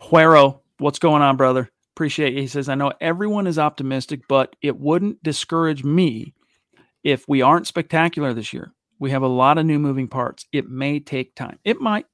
Huero, 0.01 0.61
what's 0.77 0.99
going 0.99 1.21
on, 1.21 1.35
brother? 1.35 1.69
Appreciate 2.01 2.33
you. 2.33 2.41
He 2.41 2.47
says, 2.47 2.67
I 2.67 2.73
know 2.73 2.93
everyone 2.99 3.45
is 3.45 3.59
optimistic, 3.59 4.21
but 4.27 4.55
it 4.59 4.75
wouldn't 4.75 5.21
discourage 5.21 5.83
me 5.83 6.33
if 7.03 7.23
we 7.27 7.43
aren't 7.43 7.67
spectacular 7.67 8.33
this 8.33 8.53
year. 8.53 8.73
We 8.97 9.11
have 9.11 9.21
a 9.21 9.27
lot 9.27 9.59
of 9.59 9.67
new 9.67 9.77
moving 9.77 10.07
parts. 10.07 10.47
It 10.51 10.67
may 10.67 10.99
take 10.99 11.35
time. 11.35 11.59
It 11.63 11.79
might. 11.79 12.07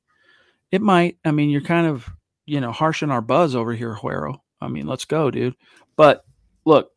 It 0.74 0.82
might. 0.82 1.20
I 1.24 1.32
mean, 1.32 1.50
you're 1.50 1.62
kind 1.62 1.88
of, 1.88 2.10
you 2.46 2.60
know, 2.60 2.74
harshing 2.74 3.12
our 3.12 3.22
buzz 3.22 3.56
over 3.56 3.74
here, 3.74 3.96
Huero. 3.96 4.42
I 4.60 4.68
mean, 4.68 4.88
let's 4.88 5.06
go, 5.06 5.32
dude. 5.32 5.56
But 5.96 6.26
look, 6.66 6.92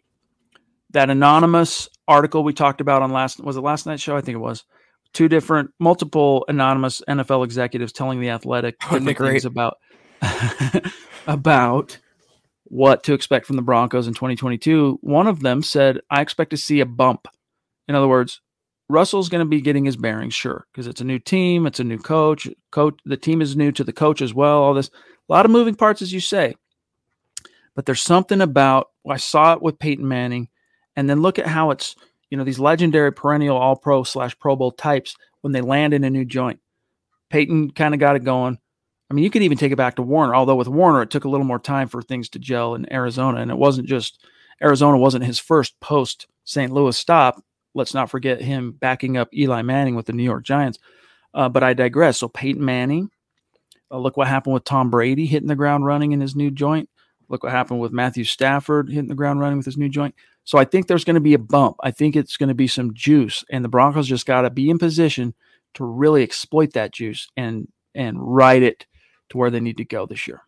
that 0.91 1.11
anonymous 1.11 1.89
article 2.09 2.43
we 2.43 2.55
talked 2.55 2.81
about 2.81 3.03
on 3.03 3.13
last 3.13 3.39
was 3.39 3.57
it 3.57 3.61
last 3.61 3.87
night's 3.87 4.03
show? 4.03 4.17
I 4.17 4.21
think 4.21 4.35
it 4.35 4.39
was. 4.39 4.65
Two 5.13 5.29
different, 5.29 5.71
multiple 5.79 6.45
anonymous 6.49 7.03
NFL 7.09 7.45
executives 7.45 7.93
telling 7.93 8.21
the 8.21 8.31
Athletic 8.31 8.79
oh, 8.91 8.99
different 8.99 9.19
things 9.19 9.45
about 9.45 9.77
about 11.29 11.97
what 12.71 13.03
to 13.03 13.13
expect 13.13 13.47
from 13.47 13.57
the 13.57 13.63
Broncos 13.63 14.07
in 14.07 14.15
2022. 14.15 14.99
One 15.03 15.27
of 15.27 15.41
them 15.41 15.63
said, 15.63 16.01
"I 16.09 16.23
expect 16.23 16.51
to 16.51 16.57
see 16.57 16.81
a 16.81 16.87
bump." 16.87 17.27
In 17.89 17.95
other 17.95 18.09
words, 18.09 18.41
Russell's 18.89 19.29
going 19.29 19.45
to 19.45 19.49
be 19.49 19.61
getting 19.61 19.85
his 19.85 19.97
bearings, 19.97 20.35
sure, 20.35 20.67
because 20.73 20.87
it's 20.87 21.01
a 21.01 21.05
new 21.05 21.19
team, 21.19 21.67
it's 21.67 21.81
a 21.81 21.85
new 21.85 21.99
coach. 21.99 22.49
Coach, 22.73 22.99
the 23.05 23.17
team 23.17 23.43
is 23.43 23.57
new 23.57 23.71
to 23.73 23.85
the 23.85 23.93
coach 23.93 24.23
as 24.23 24.33
well. 24.33 24.63
All 24.63 24.75
this, 24.75 24.89
a 24.89 25.33
lot 25.33 25.45
of 25.45 25.53
moving 25.53 25.75
parts, 25.75 26.01
as 26.01 26.13
you 26.13 26.21
say. 26.21 26.55
But 27.75 27.87
there's 27.87 28.03
something 28.03 28.41
about 28.41 28.89
I 29.09 29.17
saw 29.17 29.53
it 29.53 29.63
with 29.63 29.79
Peyton 29.79 30.07
Manning, 30.07 30.49
and 30.97 31.09
then 31.09 31.23
look 31.23 31.39
at 31.39 31.47
how 31.47 31.71
it's 31.71 31.97
you 32.31 32.39
know 32.39 32.45
these 32.45 32.59
legendary 32.59 33.13
perennial 33.13 33.57
All 33.57 33.77
Pro 33.77 34.05
slash 34.05 34.39
Pro 34.39 34.57
Bowl 34.57 34.73
types 34.73 35.17
when 35.41 35.53
they 35.53 35.61
land 35.61 35.95
in 35.95 36.05
a 36.05 36.11
new 36.11 36.25
joint. 36.25 36.61
Peyton 37.31 37.71
kind 37.71 37.95
of 37.95 38.01
got 38.01 38.17
it 38.17 38.25
going. 38.25 38.59
I 39.11 39.15
mean, 39.15 39.25
you 39.25 39.31
could 39.31 39.43
even 39.43 39.59
take 39.59 39.73
it 39.73 39.77
back 39.77 39.97
to 39.97 40.03
Warner, 40.03 40.35
although 40.35 40.55
with 40.55 40.69
Warner 40.69 41.03
it 41.03 41.11
took 41.11 41.25
a 41.25 41.29
little 41.29 41.47
more 41.47 41.59
time 41.59 41.89
for 41.89 42.01
things 42.01 42.29
to 42.31 42.39
gel 42.39 42.75
in 42.75 42.91
Arizona, 42.93 43.41
and 43.41 43.51
it 43.51 43.59
wasn't 43.59 43.89
just 43.89 44.25
Arizona 44.63 44.97
wasn't 44.97 45.25
his 45.25 45.39
first 45.39 45.79
post 45.81 46.27
St. 46.45 46.73
Louis 46.73 46.97
stop. 46.97 47.43
Let's 47.75 47.95
not 47.95 48.11
forget 48.11 48.41
him 48.41 48.73
backing 48.73 49.17
up 49.17 49.29
Eli 49.35 49.63
Manning 49.63 49.97
with 49.97 50.07
the 50.07 50.13
New 50.13 50.23
York 50.23 50.45
Giants. 50.45 50.79
Uh, 51.33 51.49
but 51.49 51.63
I 51.63 51.75
digress. 51.75 52.19
So 52.19 52.29
Peyton 52.29 52.65
Manning, 52.65 53.11
uh, 53.91 53.99
look 53.99 54.17
what 54.17 54.27
happened 54.27 54.55
with 54.55 54.65
Tom 54.65 54.91
Brady 54.91 55.27
hitting 55.27 55.49
the 55.49 55.57
ground 55.57 55.85
running 55.85 56.13
in 56.13 56.21
his 56.21 56.35
new 56.35 56.51
joint. 56.51 56.89
Look 57.29 57.45
what 57.45 57.53
happened 57.53 57.81
with 57.81 57.93
Matthew 57.93 58.25
Stafford 58.25 58.89
hitting 58.89 59.09
the 59.09 59.15
ground 59.15 59.39
running 59.39 59.59
with 59.59 59.67
his 59.67 59.77
new 59.77 59.89
joint. 59.89 60.15
So 60.45 60.59
I 60.59 60.65
think 60.65 60.87
there's 60.89 61.05
going 61.05 61.15
to 61.15 61.21
be 61.21 61.35
a 61.35 61.39
bump. 61.39 61.77
I 61.83 61.93
think 61.93 62.17
it's 62.17 62.37
going 62.37 62.49
to 62.49 62.55
be 62.55 62.67
some 62.67 62.93
juice, 62.93 63.45
and 63.51 63.65
the 63.65 63.69
Broncos 63.69 64.09
just 64.09 64.27
got 64.27 64.43
to 64.43 64.51
be 64.51 64.69
in 64.69 64.79
position 64.79 65.35
to 65.75 65.85
really 65.85 66.25
exploit 66.25 66.73
that 66.73 66.93
juice 66.93 67.29
and 67.37 67.69
and 67.95 68.17
ride 68.21 68.63
it 68.63 68.87
to 69.31 69.39
where 69.39 69.51
they 69.51 69.61
need 69.61 69.79
to 69.79 69.85
go 69.85 70.07
this 70.07 70.27
year. 70.29 70.43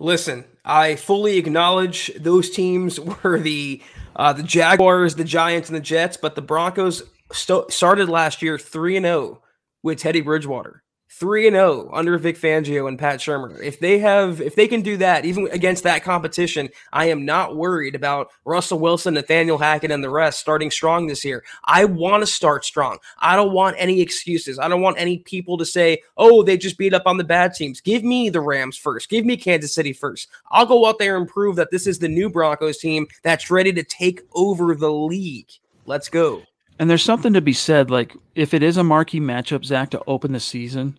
Listen, 0.00 0.44
I 0.64 0.94
fully 0.94 1.38
acknowledge 1.38 2.12
those 2.18 2.50
teams 2.50 3.00
were 3.22 3.38
the 3.38 3.82
uh, 4.16 4.32
the 4.32 4.42
Jaguars, 4.42 5.14
the 5.14 5.24
Giants, 5.24 5.68
and 5.68 5.76
the 5.76 5.82
Jets, 5.82 6.16
but 6.16 6.34
the 6.34 6.42
Broncos 6.42 7.02
st- 7.32 7.70
started 7.70 8.08
last 8.08 8.42
year 8.42 8.58
three 8.58 8.96
and 8.96 9.04
zero 9.04 9.16
oh 9.16 9.42
with 9.82 9.98
Teddy 9.98 10.20
Bridgewater. 10.20 10.82
3 11.18 11.48
and 11.48 11.56
0 11.56 11.90
under 11.92 12.16
Vic 12.18 12.38
Fangio 12.38 12.86
and 12.86 12.98
Pat 12.98 13.18
Shurmur. 13.18 13.60
If 13.60 13.80
they 13.80 13.98
have 13.98 14.40
if 14.40 14.54
they 14.54 14.68
can 14.68 14.82
do 14.82 14.96
that 14.98 15.24
even 15.24 15.48
against 15.50 15.82
that 15.82 16.04
competition, 16.04 16.68
I 16.92 17.06
am 17.06 17.24
not 17.24 17.56
worried 17.56 17.94
about 17.94 18.30
Russell 18.44 18.78
Wilson, 18.78 19.14
Nathaniel 19.14 19.58
Hackett 19.58 19.90
and 19.90 20.02
the 20.02 20.10
rest 20.10 20.38
starting 20.38 20.70
strong 20.70 21.06
this 21.06 21.24
year. 21.24 21.42
I 21.64 21.86
want 21.86 22.22
to 22.22 22.26
start 22.26 22.64
strong. 22.64 22.98
I 23.18 23.34
don't 23.34 23.52
want 23.52 23.76
any 23.78 24.00
excuses. 24.00 24.58
I 24.58 24.68
don't 24.68 24.80
want 24.80 24.98
any 24.98 25.18
people 25.18 25.58
to 25.58 25.64
say, 25.64 26.02
"Oh, 26.16 26.42
they 26.42 26.56
just 26.56 26.78
beat 26.78 26.94
up 26.94 27.06
on 27.06 27.16
the 27.16 27.24
bad 27.24 27.54
teams." 27.54 27.80
Give 27.80 28.04
me 28.04 28.30
the 28.30 28.40
Rams 28.40 28.76
first. 28.76 29.08
Give 29.08 29.24
me 29.24 29.36
Kansas 29.36 29.74
City 29.74 29.92
first. 29.92 30.28
I'll 30.50 30.66
go 30.66 30.86
out 30.86 30.98
there 30.98 31.16
and 31.16 31.26
prove 31.26 31.56
that 31.56 31.70
this 31.70 31.86
is 31.86 31.98
the 31.98 32.08
new 32.08 32.30
Broncos 32.30 32.78
team 32.78 33.08
that's 33.22 33.50
ready 33.50 33.72
to 33.72 33.82
take 33.82 34.22
over 34.34 34.74
the 34.74 34.92
league. 34.92 35.50
Let's 35.84 36.08
go. 36.08 36.42
And 36.78 36.88
there's 36.88 37.02
something 37.02 37.32
to 37.32 37.40
be 37.40 37.52
said, 37.52 37.90
like 37.90 38.14
if 38.34 38.54
it 38.54 38.62
is 38.62 38.76
a 38.76 38.84
marquee 38.84 39.20
matchup, 39.20 39.64
Zach, 39.64 39.90
to 39.90 40.02
open 40.06 40.32
the 40.32 40.40
season, 40.40 40.96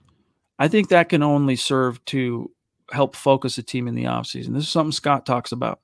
I 0.60 0.68
think 0.68 0.89
that 0.89 1.10
can 1.10 1.24
only 1.24 1.55
serve 1.55 2.03
to 2.05 2.51
help 2.91 3.16
focus 3.16 3.57
a 3.57 3.64
team 3.64 3.88
in 3.88 3.95
the 3.95 4.03
offseason. 4.03 4.53
This 4.53 4.64
is 4.64 4.70
something 4.70 4.91
Scott 4.91 5.26
talks 5.26 5.51
about. 5.51 5.80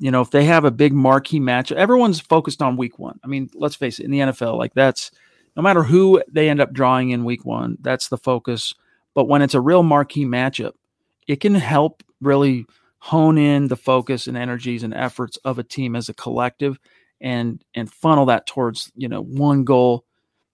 You 0.00 0.10
know, 0.10 0.22
if 0.22 0.30
they 0.30 0.44
have 0.44 0.64
a 0.64 0.70
big 0.70 0.92
marquee 0.92 1.40
match, 1.40 1.70
everyone's 1.70 2.20
focused 2.20 2.62
on 2.62 2.76
week 2.76 2.98
one. 2.98 3.20
I 3.22 3.28
mean, 3.28 3.50
let's 3.54 3.76
face 3.76 3.98
it, 3.98 4.04
in 4.04 4.10
the 4.10 4.18
NFL, 4.18 4.58
like 4.58 4.74
that's 4.74 5.10
no 5.54 5.62
matter 5.62 5.82
who 5.82 6.22
they 6.30 6.48
end 6.48 6.60
up 6.60 6.72
drawing 6.72 7.10
in 7.10 7.24
week 7.24 7.44
one, 7.44 7.78
that's 7.80 8.08
the 8.08 8.18
focus. 8.18 8.74
But 9.14 9.28
when 9.28 9.42
it's 9.42 9.54
a 9.54 9.60
real 9.60 9.82
marquee 9.82 10.26
matchup, 10.26 10.72
it 11.26 11.40
can 11.40 11.54
help 11.54 12.02
really 12.20 12.66
hone 12.98 13.38
in 13.38 13.68
the 13.68 13.76
focus 13.76 14.26
and 14.26 14.36
energies 14.36 14.82
and 14.82 14.94
efforts 14.94 15.36
of 15.38 15.58
a 15.58 15.64
team 15.64 15.94
as 15.94 16.08
a 16.08 16.14
collective 16.14 16.78
and 17.20 17.62
and 17.74 17.90
funnel 17.90 18.26
that 18.26 18.46
towards 18.46 18.90
you 18.96 19.08
know 19.08 19.22
one 19.22 19.64
goal 19.64 20.04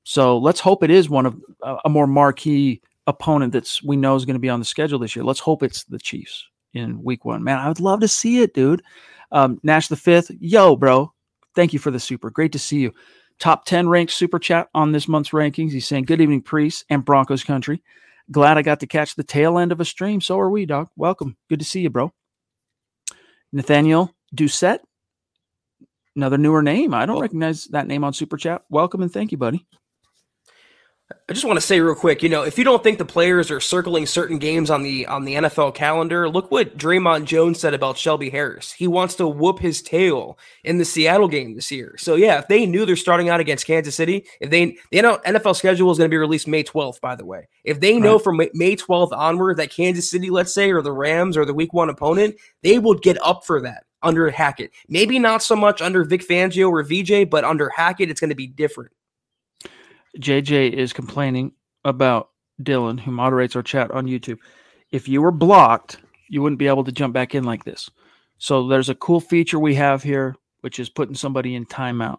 so 0.05 0.39
let's 0.39 0.61
hope 0.61 0.83
it 0.83 0.91
is 0.91 1.09
one 1.09 1.27
of 1.27 1.41
uh, 1.63 1.79
a 1.85 1.89
more 1.89 2.07
marquee 2.07 2.81
opponent 3.07 3.53
that's 3.53 3.83
we 3.83 3.97
know 3.97 4.15
is 4.15 4.25
going 4.25 4.35
to 4.35 4.41
be 4.41 4.49
on 4.49 4.61
the 4.61 4.65
schedule 4.65 4.99
this 4.99 5.17
year. 5.17 5.25
Let's 5.25 5.41
hope 5.41 5.63
it's 5.63 5.85
the 5.85 5.99
Chiefs 5.99 6.47
in 6.75 7.03
week 7.03 7.25
one. 7.25 7.43
Man, 7.43 7.59
I 7.59 7.69
would 7.69 7.81
love 7.81 8.01
to 8.01 8.09
see 8.09 8.43
it, 8.43 8.55
dude. 8.55 8.83
Um, 9.31 9.59
Nash 9.63 9.89
the 9.89 9.97
fifth, 9.97 10.31
yo, 10.41 10.77
bro. 10.77 11.13
Thank 11.55 11.73
you 11.73 11.79
for 11.79 11.91
the 11.91 12.01
super. 12.01 12.31
Great 12.31 12.53
to 12.53 12.59
see 12.59 12.81
you. 12.81 12.93
Top 13.39 13.65
10 13.65 13.89
ranked 13.89 14.13
super 14.13 14.39
chat 14.39 14.69
on 14.75 14.93
this 14.93 15.09
month's 15.09 15.31
rankings. 15.31 15.73
He's 15.73 15.89
saying, 15.89 16.05
Good 16.05 16.21
evening, 16.21 16.43
Priest 16.43 16.85
and 16.91 17.05
Broncos 17.05 17.45
country. 17.45 17.83
Glad 18.31 18.57
I 18.57 18.63
got 18.63 18.81
to 18.81 18.87
catch 18.87 19.15
the 19.15 19.25
tail 19.25 19.59
end 19.59 19.73
of 19.73 19.81
a 19.81 19.85
stream. 19.85 20.21
So 20.21 20.39
are 20.39 20.51
we, 20.51 20.65
dog. 20.65 20.89
Welcome. 20.97 21.37
Good 21.49 21.59
to 21.59 21.65
see 21.65 21.81
you, 21.81 21.91
bro. 21.91 22.13
Nathaniel 23.53 24.15
Doucette. 24.35 24.81
Another 26.15 26.39
newer 26.39 26.63
name. 26.63 26.95
I 26.95 27.07
don't 27.07 27.21
recognize 27.21 27.65
that 27.67 27.87
name 27.87 28.05
on 28.05 28.13
Super 28.13 28.37
Chat. 28.37 28.63
Welcome 28.69 29.03
and 29.03 29.13
thank 29.13 29.33
you, 29.33 29.39
buddy. 29.39 29.67
I 31.29 31.33
just 31.33 31.45
want 31.45 31.57
to 31.57 31.65
say 31.65 31.81
real 31.81 31.95
quick, 31.95 32.23
you 32.23 32.29
know, 32.29 32.43
if 32.43 32.59
you 32.59 32.65
don't 32.65 32.83
think 32.83 32.99
the 32.99 33.05
players 33.05 33.51
are 33.51 33.61
circling 33.61 34.07
certain 34.07 34.39
games 34.39 34.71
on 34.71 34.83
the 34.83 35.07
on 35.07 35.25
the 35.25 35.35
NFL 35.35 35.75
calendar, 35.75 36.29
look 36.29 36.51
what 36.51 36.77
Dre'Mont 36.77 37.25
Jones 37.25 37.61
said 37.61 37.75
about 37.75 37.99
Shelby 37.99 38.31
Harris. 38.31 38.73
He 38.73 38.87
wants 38.87 39.15
to 39.17 39.29
whoop 39.29 39.59
his 39.59 39.83
tail 39.83 40.39
in 40.65 40.79
the 40.79 40.85
Seattle 40.85 41.29
game 41.29 41.55
this 41.55 41.71
year. 41.71 41.95
So 41.99 42.15
yeah, 42.15 42.39
if 42.39 42.49
they 42.49 42.67
knew 42.67 42.85
they're 42.85 42.97
starting 42.97 43.29
out 43.29 43.41
against 43.41 43.67
Kansas 43.67 43.95
City, 43.95 44.25
if 44.41 44.51
they 44.51 44.77
the 44.91 44.99
NFL 44.99 45.57
schedule 45.57 45.91
is 45.91 45.99
going 45.99 46.11
to 46.11 46.15
be 46.15 46.19
released 46.19 46.49
May 46.49 46.65
12th, 46.65 47.01
by 47.01 47.15
the 47.15 47.25
way. 47.27 47.49
If 47.65 47.81
they 47.81 47.99
know 47.99 48.15
right. 48.15 48.25
from 48.25 48.37
May 48.55 48.77
12th 48.77 49.13
onward 49.13 49.57
that 49.59 49.71
Kansas 49.71 50.11
City, 50.11 50.31
let's 50.31 50.53
say, 50.53 50.71
or 50.71 50.83
the 50.83 50.93
Rams 50.93 51.37
or 51.37 51.45
the 51.45 51.55
Week 51.55 51.73
One 51.73 51.91
opponent, 51.91 52.37
they 52.63 52.79
would 52.79 53.03
get 53.03 53.23
up 53.25 53.45
for 53.45 53.61
that 53.63 53.85
under 54.03 54.29
Hackett. 54.31 54.73
Maybe 54.89 55.19
not 55.19 55.43
so 55.43 55.57
much 55.57 55.81
under 55.81 56.05
Vic 56.05 56.27
Fangio 56.27 56.69
or 56.71 56.83
VJ, 56.83 57.31
but 57.31 57.45
under 57.45 57.69
Hackett, 57.71 58.11
it's 58.11 58.21
going 58.21 58.31
to 58.31 58.37
be 58.37 58.47
different. 58.47 58.93
JJ 60.19 60.73
is 60.73 60.93
complaining 60.93 61.53
about 61.85 62.31
Dylan, 62.63 63.01
who 63.01 63.11
moderates 63.11 63.57
our 63.57 63.63
chat 63.63 63.91
on 63.91 64.07
YouTube. 64.07 64.39
If 64.91 65.09
you 65.09 65.23
were 65.23 65.33
blocked, 65.33 65.99
you 66.29 66.43
wouldn't 66.43 66.59
be 66.59 66.69
able 66.69 66.85
to 66.85 66.93
jump 66.93 67.15
back 67.15 67.35
in 67.35 67.45
like 67.45 67.65
this. 67.65 67.91
So 68.39 68.69
there's 68.69 68.89
a 68.89 68.95
cool 68.95 69.21
feature 69.21 69.59
we 69.59 69.75
have 69.77 70.03
here, 70.03 70.37
which 70.61 70.79
is 70.79 70.89
putting 70.89 71.15
somebody 71.15 71.55
in 71.55 71.67
timeout. 71.67 72.19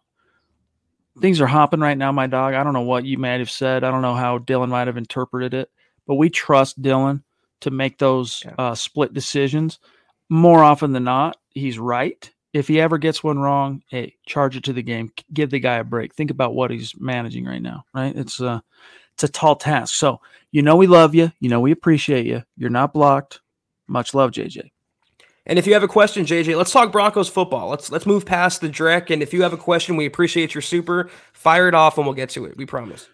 Things 1.21 1.39
are 1.39 1.47
hopping 1.47 1.79
right 1.79 1.97
now, 1.97 2.11
my 2.11 2.27
dog. 2.27 2.55
I 2.55 2.63
don't 2.63 2.73
know 2.73 2.81
what 2.81 3.05
you 3.05 3.17
might 3.17 3.39
have 3.39 3.51
said. 3.51 3.83
I 3.83 3.91
don't 3.91 4.01
know 4.01 4.15
how 4.15 4.39
Dylan 4.39 4.69
might 4.69 4.87
have 4.87 4.97
interpreted 4.97 5.53
it, 5.53 5.69
but 6.07 6.15
we 6.15 6.29
trust 6.29 6.81
Dylan 6.81 7.23
to 7.61 7.71
make 7.71 7.99
those 7.99 8.41
yeah. 8.43 8.55
uh, 8.57 8.75
split 8.75 9.13
decisions. 9.13 9.79
More 10.29 10.63
often 10.63 10.91
than 10.91 11.03
not, 11.03 11.37
he's 11.51 11.77
right 11.77 12.31
if 12.54 12.68
he 12.68 12.80
ever 12.80 12.97
gets 12.97 13.24
one 13.24 13.39
wrong, 13.39 13.82
hey, 13.89 14.16
charge 14.26 14.56
it 14.56 14.64
to 14.66 14.74
the 14.74 14.84
game. 14.84 15.12
Give 15.34 15.49
the 15.49 15.60
guy 15.60 15.78
a 15.78 15.84
break. 15.84 16.14
Think 16.14 16.32
about 16.32 16.54
what 16.54 16.72
he's 16.72 16.93
managing 16.99 17.45
right 17.45 17.62
now, 17.62 17.84
right? 17.93 18.16
It's 18.16 18.39
a 18.39 18.64
it's 19.14 19.24
a 19.24 19.28
tall 19.28 19.56
task. 19.56 19.95
So 19.95 20.22
you 20.51 20.62
know 20.62 20.76
we 20.76 20.88
love 20.88 21.16
you. 21.16 21.32
You 21.39 21.49
know 21.49 21.60
we 21.60 21.72
appreciate 21.72 22.26
you. 22.26 22.43
You're 22.56 22.70
not 22.70 22.93
blocked. 22.93 23.41
Much 23.88 24.14
love, 24.14 24.32
JJ. 24.32 24.70
And 25.45 25.60
if 25.60 25.68
you 25.68 25.74
have 25.74 25.84
a 25.84 25.89
question, 25.89 26.26
JJ, 26.26 26.56
let's 26.56 26.72
talk 26.72 26.91
Broncos 26.91 27.28
football. 27.28 27.70
Let's 27.70 27.91
let's 27.91 28.06
move 28.06 28.26
past 28.26 28.62
the 28.62 28.70
Drek. 28.70 29.10
And 29.10 29.22
if 29.22 29.34
you 29.34 29.41
have 29.41 29.54
a 29.54 29.58
question, 29.58 29.97
we 29.97 30.06
appreciate 30.06 30.54
your 30.54 30.62
super. 30.62 31.10
Fire 31.34 31.68
it 31.68 31.76
off, 31.76 31.97
and 31.97 32.06
we'll 32.06 32.16
get 32.16 32.30
to 32.32 32.45
it. 32.45 32.56
We 32.56 32.66
promise. 32.66 33.10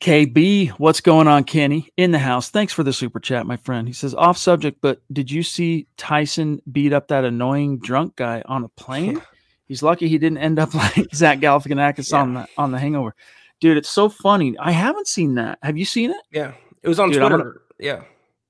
KB, 0.00 0.70
what's 0.70 1.02
going 1.02 1.28
on, 1.28 1.44
Kenny? 1.44 1.92
In 1.98 2.10
the 2.10 2.18
house. 2.18 2.48
Thanks 2.48 2.72
for 2.72 2.82
the 2.82 2.92
super 2.92 3.20
chat, 3.20 3.46
my 3.46 3.58
friend. 3.58 3.86
He 3.86 3.92
says, 3.92 4.14
off 4.14 4.38
subject, 4.38 4.78
but 4.80 5.02
did 5.12 5.30
you 5.30 5.42
see 5.42 5.88
Tyson 5.98 6.62
beat 6.72 6.94
up 6.94 7.08
that 7.08 7.24
annoying 7.24 7.78
drunk 7.80 8.16
guy 8.16 8.42
on 8.46 8.64
a 8.64 8.68
plane? 8.68 9.20
He's 9.70 9.84
lucky 9.84 10.08
he 10.08 10.18
didn't 10.18 10.38
end 10.38 10.58
up 10.58 10.74
like 10.96 11.14
Zach 11.14 11.38
Galifianakis 11.38 12.10
yeah. 12.10 12.18
on 12.18 12.34
the 12.34 12.48
on 12.56 12.72
the 12.72 12.78
Hangover. 12.80 13.14
Dude, 13.60 13.76
it's 13.76 13.88
so 13.88 14.08
funny. 14.08 14.56
I 14.58 14.72
haven't 14.72 15.06
seen 15.06 15.36
that. 15.36 15.60
Have 15.62 15.78
you 15.78 15.84
seen 15.84 16.10
it? 16.10 16.16
Yeah, 16.32 16.54
it 16.82 16.88
was 16.88 16.98
on 16.98 17.10
Dude, 17.10 17.20
Twitter. 17.20 17.38
Gonna, 17.38 17.52
yeah, 17.78 18.02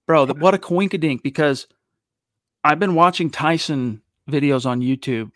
bro, 0.07 0.25
the, 0.25 0.33
what 0.33 0.55
a 0.55 0.59
coinkadink! 0.59 1.23
Because 1.23 1.67
I've 2.65 2.79
been 2.79 2.95
watching 2.95 3.29
Tyson 3.29 4.01
videos 4.31 4.65
on 4.65 4.81
YouTube 4.81 5.31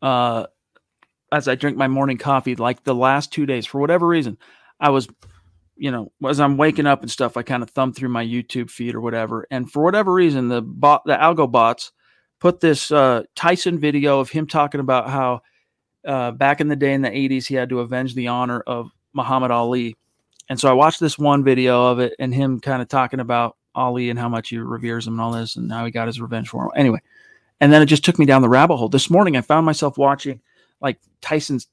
uh, 0.00 0.46
as 1.30 1.48
I 1.48 1.54
drink 1.54 1.76
my 1.76 1.88
morning 1.88 2.16
coffee. 2.16 2.56
Like 2.56 2.84
the 2.84 2.94
last 2.94 3.30
two 3.30 3.44
days, 3.44 3.66
for 3.66 3.78
whatever 3.78 4.06
reason, 4.06 4.38
I 4.80 4.88
was 4.88 5.06
you 5.80 5.90
know, 5.90 6.12
as 6.28 6.40
I'm 6.40 6.58
waking 6.58 6.86
up 6.86 7.00
and 7.00 7.10
stuff, 7.10 7.38
I 7.38 7.42
kind 7.42 7.62
of 7.62 7.70
thumb 7.70 7.94
through 7.94 8.10
my 8.10 8.24
YouTube 8.24 8.70
feed 8.70 8.94
or 8.94 9.00
whatever. 9.00 9.46
And 9.50 9.70
for 9.72 9.82
whatever 9.82 10.12
reason, 10.12 10.48
the 10.48 10.60
bot, 10.60 11.04
the 11.06 11.14
algo 11.14 11.50
bots 11.50 11.90
put 12.38 12.60
this 12.60 12.90
uh, 12.92 13.22
Tyson 13.34 13.78
video 13.78 14.20
of 14.20 14.28
him 14.28 14.46
talking 14.46 14.80
about 14.80 15.08
how 15.08 15.40
uh, 16.06 16.32
back 16.32 16.60
in 16.60 16.68
the 16.68 16.76
day 16.76 16.92
in 16.92 17.00
the 17.00 17.08
80s, 17.08 17.46
he 17.46 17.54
had 17.54 17.70
to 17.70 17.80
avenge 17.80 18.14
the 18.14 18.28
honor 18.28 18.60
of 18.60 18.90
Muhammad 19.14 19.50
Ali. 19.50 19.96
And 20.50 20.60
so 20.60 20.68
I 20.68 20.74
watched 20.74 21.00
this 21.00 21.18
one 21.18 21.44
video 21.44 21.86
of 21.86 21.98
it 21.98 22.12
and 22.18 22.34
him 22.34 22.60
kind 22.60 22.82
of 22.82 22.88
talking 22.88 23.20
about 23.20 23.56
Ali 23.74 24.10
and 24.10 24.18
how 24.18 24.28
much 24.28 24.50
he 24.50 24.58
reveres 24.58 25.06
him 25.06 25.14
and 25.14 25.22
all 25.22 25.32
this, 25.32 25.56
and 25.56 25.66
now 25.66 25.86
he 25.86 25.90
got 25.90 26.08
his 26.08 26.20
revenge 26.20 26.50
for 26.50 26.64
him. 26.64 26.72
Anyway, 26.76 27.00
and 27.58 27.72
then 27.72 27.80
it 27.80 27.86
just 27.86 28.04
took 28.04 28.18
me 28.18 28.26
down 28.26 28.42
the 28.42 28.48
rabbit 28.50 28.76
hole. 28.76 28.90
This 28.90 29.08
morning, 29.08 29.36
I 29.36 29.40
found 29.40 29.64
myself 29.64 29.96
watching 29.96 30.42
like 30.82 30.98
Tyson's 31.22 31.68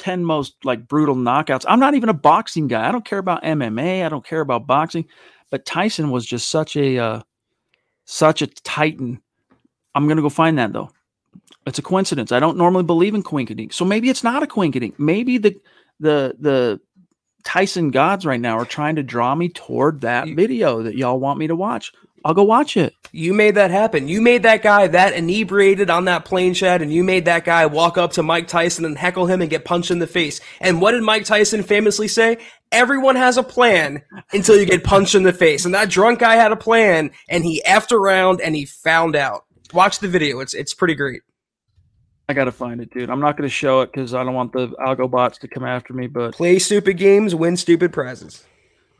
10 0.00 0.24
most 0.24 0.56
like 0.64 0.88
brutal 0.88 1.14
knockouts. 1.14 1.64
I'm 1.68 1.78
not 1.78 1.94
even 1.94 2.08
a 2.08 2.14
boxing 2.14 2.66
guy. 2.66 2.88
I 2.88 2.92
don't 2.92 3.04
care 3.04 3.18
about 3.18 3.44
MMA. 3.44 4.04
I 4.04 4.08
don't 4.08 4.24
care 4.24 4.40
about 4.40 4.66
boxing. 4.66 5.06
But 5.50 5.64
Tyson 5.66 6.10
was 6.10 6.26
just 6.26 6.48
such 6.48 6.76
a 6.76 6.98
uh, 6.98 7.22
such 8.04 8.42
a 8.42 8.46
titan. 8.48 9.20
I'm 9.94 10.08
gonna 10.08 10.22
go 10.22 10.28
find 10.28 10.58
that 10.58 10.72
though. 10.72 10.90
It's 11.66 11.78
a 11.78 11.82
coincidence. 11.82 12.32
I 12.32 12.40
don't 12.40 12.56
normally 12.56 12.84
believe 12.84 13.14
in 13.14 13.22
quinkadink. 13.22 13.72
So 13.72 13.84
maybe 13.84 14.08
it's 14.08 14.24
not 14.24 14.42
a 14.42 14.46
quinkadink. 14.46 14.98
Maybe 14.98 15.38
the 15.38 15.54
the 16.00 16.34
the 16.38 16.80
Tyson 17.44 17.90
gods 17.90 18.26
right 18.26 18.40
now 18.40 18.58
are 18.58 18.64
trying 18.64 18.96
to 18.96 19.02
draw 19.02 19.34
me 19.34 19.48
toward 19.48 20.00
that 20.02 20.28
video 20.28 20.82
that 20.82 20.96
y'all 20.96 21.20
want 21.20 21.38
me 21.38 21.46
to 21.46 21.56
watch. 21.56 21.92
I'll 22.24 22.34
go 22.34 22.42
watch 22.42 22.76
it. 22.76 22.94
You 23.12 23.32
made 23.32 23.54
that 23.54 23.70
happen. 23.70 24.06
You 24.06 24.20
made 24.20 24.42
that 24.42 24.62
guy 24.62 24.86
that 24.88 25.14
inebriated 25.14 25.88
on 25.88 26.04
that 26.04 26.24
plane 26.24 26.52
chat, 26.54 26.82
and 26.82 26.92
you 26.92 27.02
made 27.02 27.24
that 27.24 27.44
guy 27.44 27.66
walk 27.66 27.96
up 27.96 28.12
to 28.12 28.22
Mike 28.22 28.46
Tyson 28.46 28.84
and 28.84 28.96
heckle 28.96 29.26
him 29.26 29.40
and 29.40 29.50
get 29.50 29.64
punched 29.64 29.90
in 29.90 29.98
the 29.98 30.06
face. 30.06 30.40
And 30.60 30.80
what 30.80 30.92
did 30.92 31.02
Mike 31.02 31.24
Tyson 31.24 31.62
famously 31.62 32.08
say? 32.08 32.38
Everyone 32.72 33.16
has 33.16 33.36
a 33.36 33.42
plan 33.42 34.02
until 34.32 34.58
you 34.58 34.66
get 34.66 34.84
punched 34.84 35.14
in 35.14 35.22
the 35.22 35.32
face. 35.32 35.64
And 35.64 35.74
that 35.74 35.88
drunk 35.88 36.20
guy 36.20 36.36
had 36.36 36.52
a 36.52 36.56
plan, 36.56 37.10
and 37.28 37.44
he 37.44 37.62
effed 37.66 37.92
around 37.92 38.40
and 38.40 38.54
he 38.54 38.66
found 38.66 39.16
out. 39.16 39.44
Watch 39.72 40.00
the 40.00 40.08
video. 40.08 40.40
It's 40.40 40.54
it's 40.54 40.74
pretty 40.74 40.94
great. 40.94 41.22
I 42.28 42.32
gotta 42.32 42.52
find 42.52 42.80
it, 42.80 42.92
dude. 42.92 43.10
I'm 43.10 43.20
not 43.20 43.36
gonna 43.36 43.48
show 43.48 43.80
it 43.80 43.92
because 43.92 44.14
I 44.14 44.22
don't 44.22 44.34
want 44.34 44.52
the 44.52 44.68
algo 44.68 45.10
bots 45.10 45.38
to 45.38 45.48
come 45.48 45.64
after 45.64 45.94
me. 45.94 46.06
But 46.06 46.34
play 46.34 46.58
stupid 46.58 46.96
games, 46.96 47.34
win 47.34 47.56
stupid 47.56 47.92
prizes. 47.92 48.44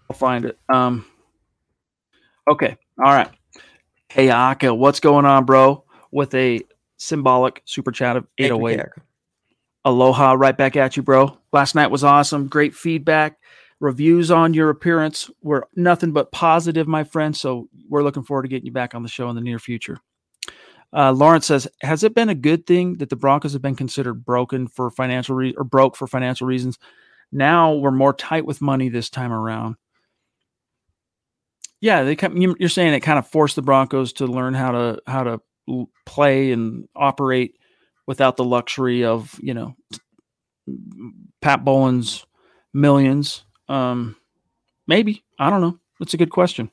I'll 0.08 0.16
find 0.16 0.44
it. 0.44 0.58
Um. 0.68 1.04
Okay. 2.48 2.76
All 3.02 3.14
right. 3.14 3.30
Hey, 4.10 4.28
Aka, 4.28 4.74
what's 4.74 5.00
going 5.00 5.24
on, 5.24 5.46
bro? 5.46 5.84
With 6.10 6.34
a 6.34 6.60
symbolic 6.98 7.62
super 7.64 7.92
chat 7.92 8.16
of 8.18 8.26
808. 8.36 8.80
Aloha, 9.86 10.32
right 10.32 10.56
back 10.56 10.76
at 10.76 10.98
you, 10.98 11.02
bro. 11.02 11.38
Last 11.50 11.74
night 11.74 11.86
was 11.86 12.04
awesome. 12.04 12.46
Great 12.46 12.74
feedback. 12.74 13.38
Reviews 13.78 14.30
on 14.30 14.52
your 14.52 14.68
appearance 14.68 15.30
were 15.40 15.66
nothing 15.74 16.12
but 16.12 16.30
positive, 16.30 16.86
my 16.86 17.02
friend. 17.02 17.34
So 17.34 17.70
we're 17.88 18.02
looking 18.02 18.22
forward 18.22 18.42
to 18.42 18.48
getting 18.48 18.66
you 18.66 18.72
back 18.72 18.94
on 18.94 19.02
the 19.02 19.08
show 19.08 19.30
in 19.30 19.34
the 19.34 19.40
near 19.40 19.58
future. 19.58 19.96
Uh, 20.92 21.12
Lawrence 21.12 21.46
says, 21.46 21.66
"Has 21.80 22.04
it 22.04 22.14
been 22.14 22.28
a 22.28 22.34
good 22.34 22.66
thing 22.66 22.98
that 22.98 23.08
the 23.08 23.16
Broncos 23.16 23.54
have 23.54 23.62
been 23.62 23.76
considered 23.76 24.26
broken 24.26 24.68
for 24.68 24.90
financial 24.90 25.36
re- 25.36 25.54
or 25.56 25.64
broke 25.64 25.96
for 25.96 26.06
financial 26.06 26.46
reasons? 26.46 26.78
Now 27.32 27.72
we're 27.72 27.92
more 27.92 28.12
tight 28.12 28.44
with 28.44 28.60
money 28.60 28.90
this 28.90 29.08
time 29.08 29.32
around. 29.32 29.76
Yeah, 31.80 32.02
they 32.02 32.16
you're 32.34 32.68
saying 32.68 32.92
it 32.92 33.00
kind 33.00 33.18
of 33.18 33.26
forced 33.26 33.56
the 33.56 33.62
Broncos 33.62 34.12
to 34.14 34.26
learn 34.26 34.54
how 34.54 34.72
to 34.72 35.02
how 35.06 35.22
to 35.24 35.40
play 36.04 36.52
and 36.52 36.86
operate 36.94 37.56
without 38.06 38.36
the 38.36 38.44
luxury 38.44 39.04
of 39.04 39.38
you 39.42 39.54
know 39.54 39.76
Pat 41.40 41.64
Bowlen's 41.64 42.26
millions. 42.74 43.44
Um, 43.68 44.16
maybe 44.86 45.24
I 45.38 45.48
don't 45.48 45.60
know. 45.60 45.78
That's 45.98 46.14
a 46.14 46.18
good 46.18 46.30
question. 46.30 46.70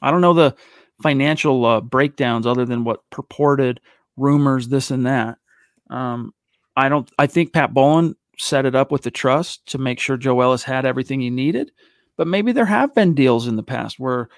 I 0.00 0.10
don't 0.10 0.20
know 0.20 0.34
the 0.34 0.56
financial 1.02 1.64
uh, 1.64 1.80
breakdowns 1.80 2.46
other 2.46 2.64
than 2.64 2.84
what 2.84 3.08
purported 3.10 3.80
rumors, 4.16 4.68
this 4.68 4.90
and 4.90 5.06
that. 5.06 5.38
Um, 5.90 6.32
I 6.76 6.88
don't. 6.88 7.10
I 7.18 7.26
think 7.26 7.52
Pat 7.52 7.74
Bowlen 7.74 8.14
set 8.38 8.66
it 8.66 8.74
up 8.74 8.92
with 8.92 9.02
the 9.02 9.10
trust 9.10 9.66
to 9.66 9.78
make 9.78 9.98
sure 9.98 10.16
Joe 10.16 10.40
Ellis 10.40 10.62
had 10.62 10.86
everything 10.86 11.20
he 11.20 11.30
needed. 11.30 11.72
But 12.18 12.26
maybe 12.26 12.52
there 12.52 12.66
have 12.66 12.94
been 12.94 13.14
deals 13.14 13.46
in 13.46 13.56
the 13.56 13.62
past 13.62 13.98
where 13.98 14.28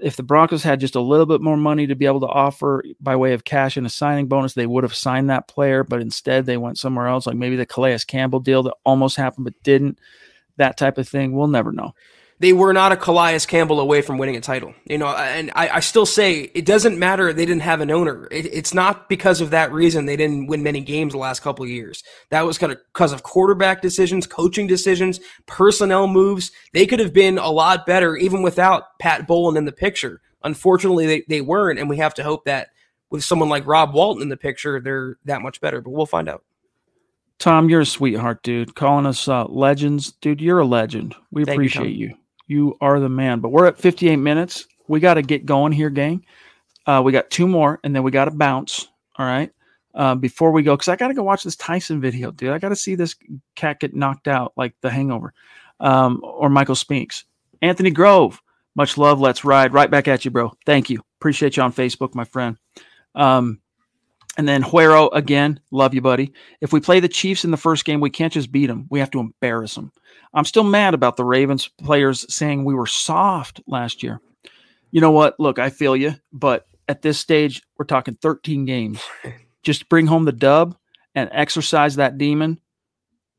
if 0.00 0.16
the 0.16 0.22
Broncos 0.22 0.62
had 0.62 0.80
just 0.80 0.94
a 0.94 1.00
little 1.00 1.26
bit 1.26 1.42
more 1.42 1.56
money 1.56 1.86
to 1.86 1.94
be 1.94 2.06
able 2.06 2.20
to 2.20 2.26
offer 2.26 2.82
by 3.00 3.16
way 3.16 3.34
of 3.34 3.44
cash 3.44 3.76
and 3.76 3.86
a 3.86 3.90
signing 3.90 4.28
bonus, 4.28 4.54
they 4.54 4.66
would 4.66 4.84
have 4.84 4.94
signed 4.94 5.28
that 5.28 5.48
player. 5.48 5.84
But 5.84 6.00
instead, 6.00 6.46
they 6.46 6.56
went 6.56 6.78
somewhere 6.78 7.08
else, 7.08 7.26
like 7.26 7.36
maybe 7.36 7.56
the 7.56 7.66
Calais 7.66 7.98
Campbell 8.06 8.40
deal 8.40 8.62
that 8.62 8.74
almost 8.84 9.16
happened 9.16 9.44
but 9.44 9.62
didn't. 9.62 9.98
That 10.56 10.78
type 10.78 10.96
of 10.96 11.08
thing. 11.08 11.32
We'll 11.32 11.48
never 11.48 11.72
know 11.72 11.94
they 12.40 12.52
were 12.52 12.72
not 12.72 12.92
a 12.92 12.96
Calais 12.96 13.40
Campbell 13.46 13.80
away 13.80 14.02
from 14.02 14.18
winning 14.18 14.36
a 14.36 14.40
title. 14.40 14.74
You 14.84 14.98
know, 14.98 15.08
and 15.08 15.50
I, 15.54 15.68
I 15.68 15.80
still 15.80 16.06
say 16.06 16.50
it 16.54 16.66
doesn't 16.66 16.98
matter 16.98 17.32
they 17.32 17.46
didn't 17.46 17.62
have 17.62 17.80
an 17.80 17.90
owner. 17.90 18.28
It, 18.30 18.46
it's 18.46 18.74
not 18.74 19.08
because 19.08 19.40
of 19.40 19.50
that 19.50 19.72
reason 19.72 20.06
they 20.06 20.16
didn't 20.16 20.46
win 20.46 20.62
many 20.62 20.80
games 20.80 21.12
the 21.12 21.18
last 21.18 21.40
couple 21.40 21.64
of 21.64 21.70
years. 21.70 22.02
That 22.30 22.42
was 22.42 22.58
kind 22.58 22.72
of 22.72 22.78
because 22.92 23.12
of 23.12 23.22
quarterback 23.22 23.82
decisions, 23.82 24.26
coaching 24.26 24.66
decisions, 24.66 25.20
personnel 25.46 26.06
moves. 26.06 26.50
They 26.72 26.86
could 26.86 27.00
have 27.00 27.12
been 27.12 27.38
a 27.38 27.50
lot 27.50 27.86
better 27.86 28.16
even 28.16 28.42
without 28.42 28.98
Pat 28.98 29.26
Bowlen 29.26 29.56
in 29.56 29.64
the 29.64 29.72
picture. 29.72 30.20
Unfortunately, 30.42 31.06
they, 31.06 31.24
they 31.28 31.40
weren't, 31.40 31.78
and 31.78 31.88
we 31.88 31.96
have 31.96 32.14
to 32.14 32.22
hope 32.22 32.44
that 32.44 32.68
with 33.10 33.24
someone 33.24 33.48
like 33.48 33.66
Rob 33.66 33.94
Walton 33.94 34.22
in 34.22 34.28
the 34.28 34.36
picture, 34.36 34.80
they're 34.80 35.16
that 35.24 35.40
much 35.40 35.60
better. 35.60 35.80
But 35.80 35.90
we'll 35.90 36.04
find 36.04 36.28
out. 36.28 36.42
Tom, 37.38 37.68
you're 37.68 37.80
a 37.80 37.86
sweetheart, 37.86 38.42
dude. 38.42 38.74
Calling 38.74 39.06
us 39.06 39.28
uh, 39.28 39.44
legends, 39.46 40.12
dude. 40.12 40.40
You're 40.40 40.60
a 40.60 40.66
legend. 40.66 41.14
We 41.30 41.44
Thank 41.44 41.56
appreciate 41.56 41.96
you, 41.96 42.14
you. 42.46 42.76
Are 42.80 43.00
the 43.00 43.08
man. 43.08 43.40
But 43.40 43.50
we're 43.50 43.66
at 43.66 43.78
58 43.78 44.16
minutes. 44.16 44.66
We 44.88 45.00
got 45.00 45.14
to 45.14 45.22
get 45.22 45.46
going 45.46 45.72
here, 45.72 45.90
gang. 45.90 46.24
Uh, 46.86 47.02
we 47.04 47.12
got 47.12 47.30
two 47.30 47.48
more, 47.48 47.80
and 47.84 47.94
then 47.94 48.02
we 48.02 48.10
got 48.10 48.26
to 48.26 48.30
bounce. 48.30 48.88
All 49.16 49.26
right. 49.26 49.50
Uh, 49.94 50.14
before 50.16 50.50
we 50.50 50.62
go, 50.62 50.74
because 50.74 50.88
I 50.88 50.96
got 50.96 51.08
to 51.08 51.14
go 51.14 51.22
watch 51.22 51.44
this 51.44 51.56
Tyson 51.56 52.00
video, 52.00 52.30
dude. 52.32 52.50
I 52.50 52.58
got 52.58 52.70
to 52.70 52.76
see 52.76 52.94
this 52.96 53.14
cat 53.54 53.80
get 53.80 53.94
knocked 53.94 54.26
out 54.28 54.52
like 54.56 54.74
the 54.80 54.90
hangover. 54.90 55.32
um, 55.80 56.20
or 56.22 56.48
Michael 56.48 56.74
Spinks. 56.74 57.24
Anthony 57.62 57.90
Grove, 57.90 58.40
much 58.74 58.98
love. 58.98 59.20
Let's 59.20 59.44
ride. 59.44 59.72
Right 59.72 59.90
back 59.90 60.08
at 60.08 60.24
you, 60.24 60.30
bro. 60.30 60.52
Thank 60.66 60.90
you. 60.90 61.00
Appreciate 61.20 61.56
you 61.56 61.62
on 61.62 61.72
Facebook, 61.72 62.14
my 62.14 62.24
friend. 62.24 62.56
Um, 63.14 63.60
and 64.36 64.48
then 64.48 64.62
Huero 64.62 65.10
again, 65.12 65.60
love 65.70 65.94
you, 65.94 66.00
buddy. 66.00 66.32
If 66.60 66.72
we 66.72 66.80
play 66.80 67.00
the 67.00 67.08
Chiefs 67.08 67.44
in 67.44 67.50
the 67.50 67.56
first 67.56 67.84
game, 67.84 68.00
we 68.00 68.10
can't 68.10 68.32
just 68.32 68.50
beat 68.50 68.66
them. 68.66 68.86
We 68.90 68.98
have 69.00 69.10
to 69.12 69.20
embarrass 69.20 69.74
them. 69.74 69.92
I'm 70.32 70.44
still 70.44 70.64
mad 70.64 70.94
about 70.94 71.16
the 71.16 71.24
Ravens 71.24 71.68
players 71.68 72.26
saying 72.34 72.64
we 72.64 72.74
were 72.74 72.86
soft 72.86 73.60
last 73.66 74.02
year. 74.02 74.20
You 74.90 75.00
know 75.00 75.12
what? 75.12 75.38
Look, 75.38 75.58
I 75.58 75.70
feel 75.70 75.96
you, 75.96 76.14
but 76.32 76.66
at 76.88 77.02
this 77.02 77.18
stage, 77.18 77.62
we're 77.78 77.84
talking 77.84 78.16
13 78.20 78.64
games. 78.64 79.00
Just 79.62 79.88
bring 79.88 80.06
home 80.06 80.24
the 80.24 80.32
dub 80.32 80.76
and 81.14 81.30
exercise 81.32 81.96
that 81.96 82.18
demon, 82.18 82.60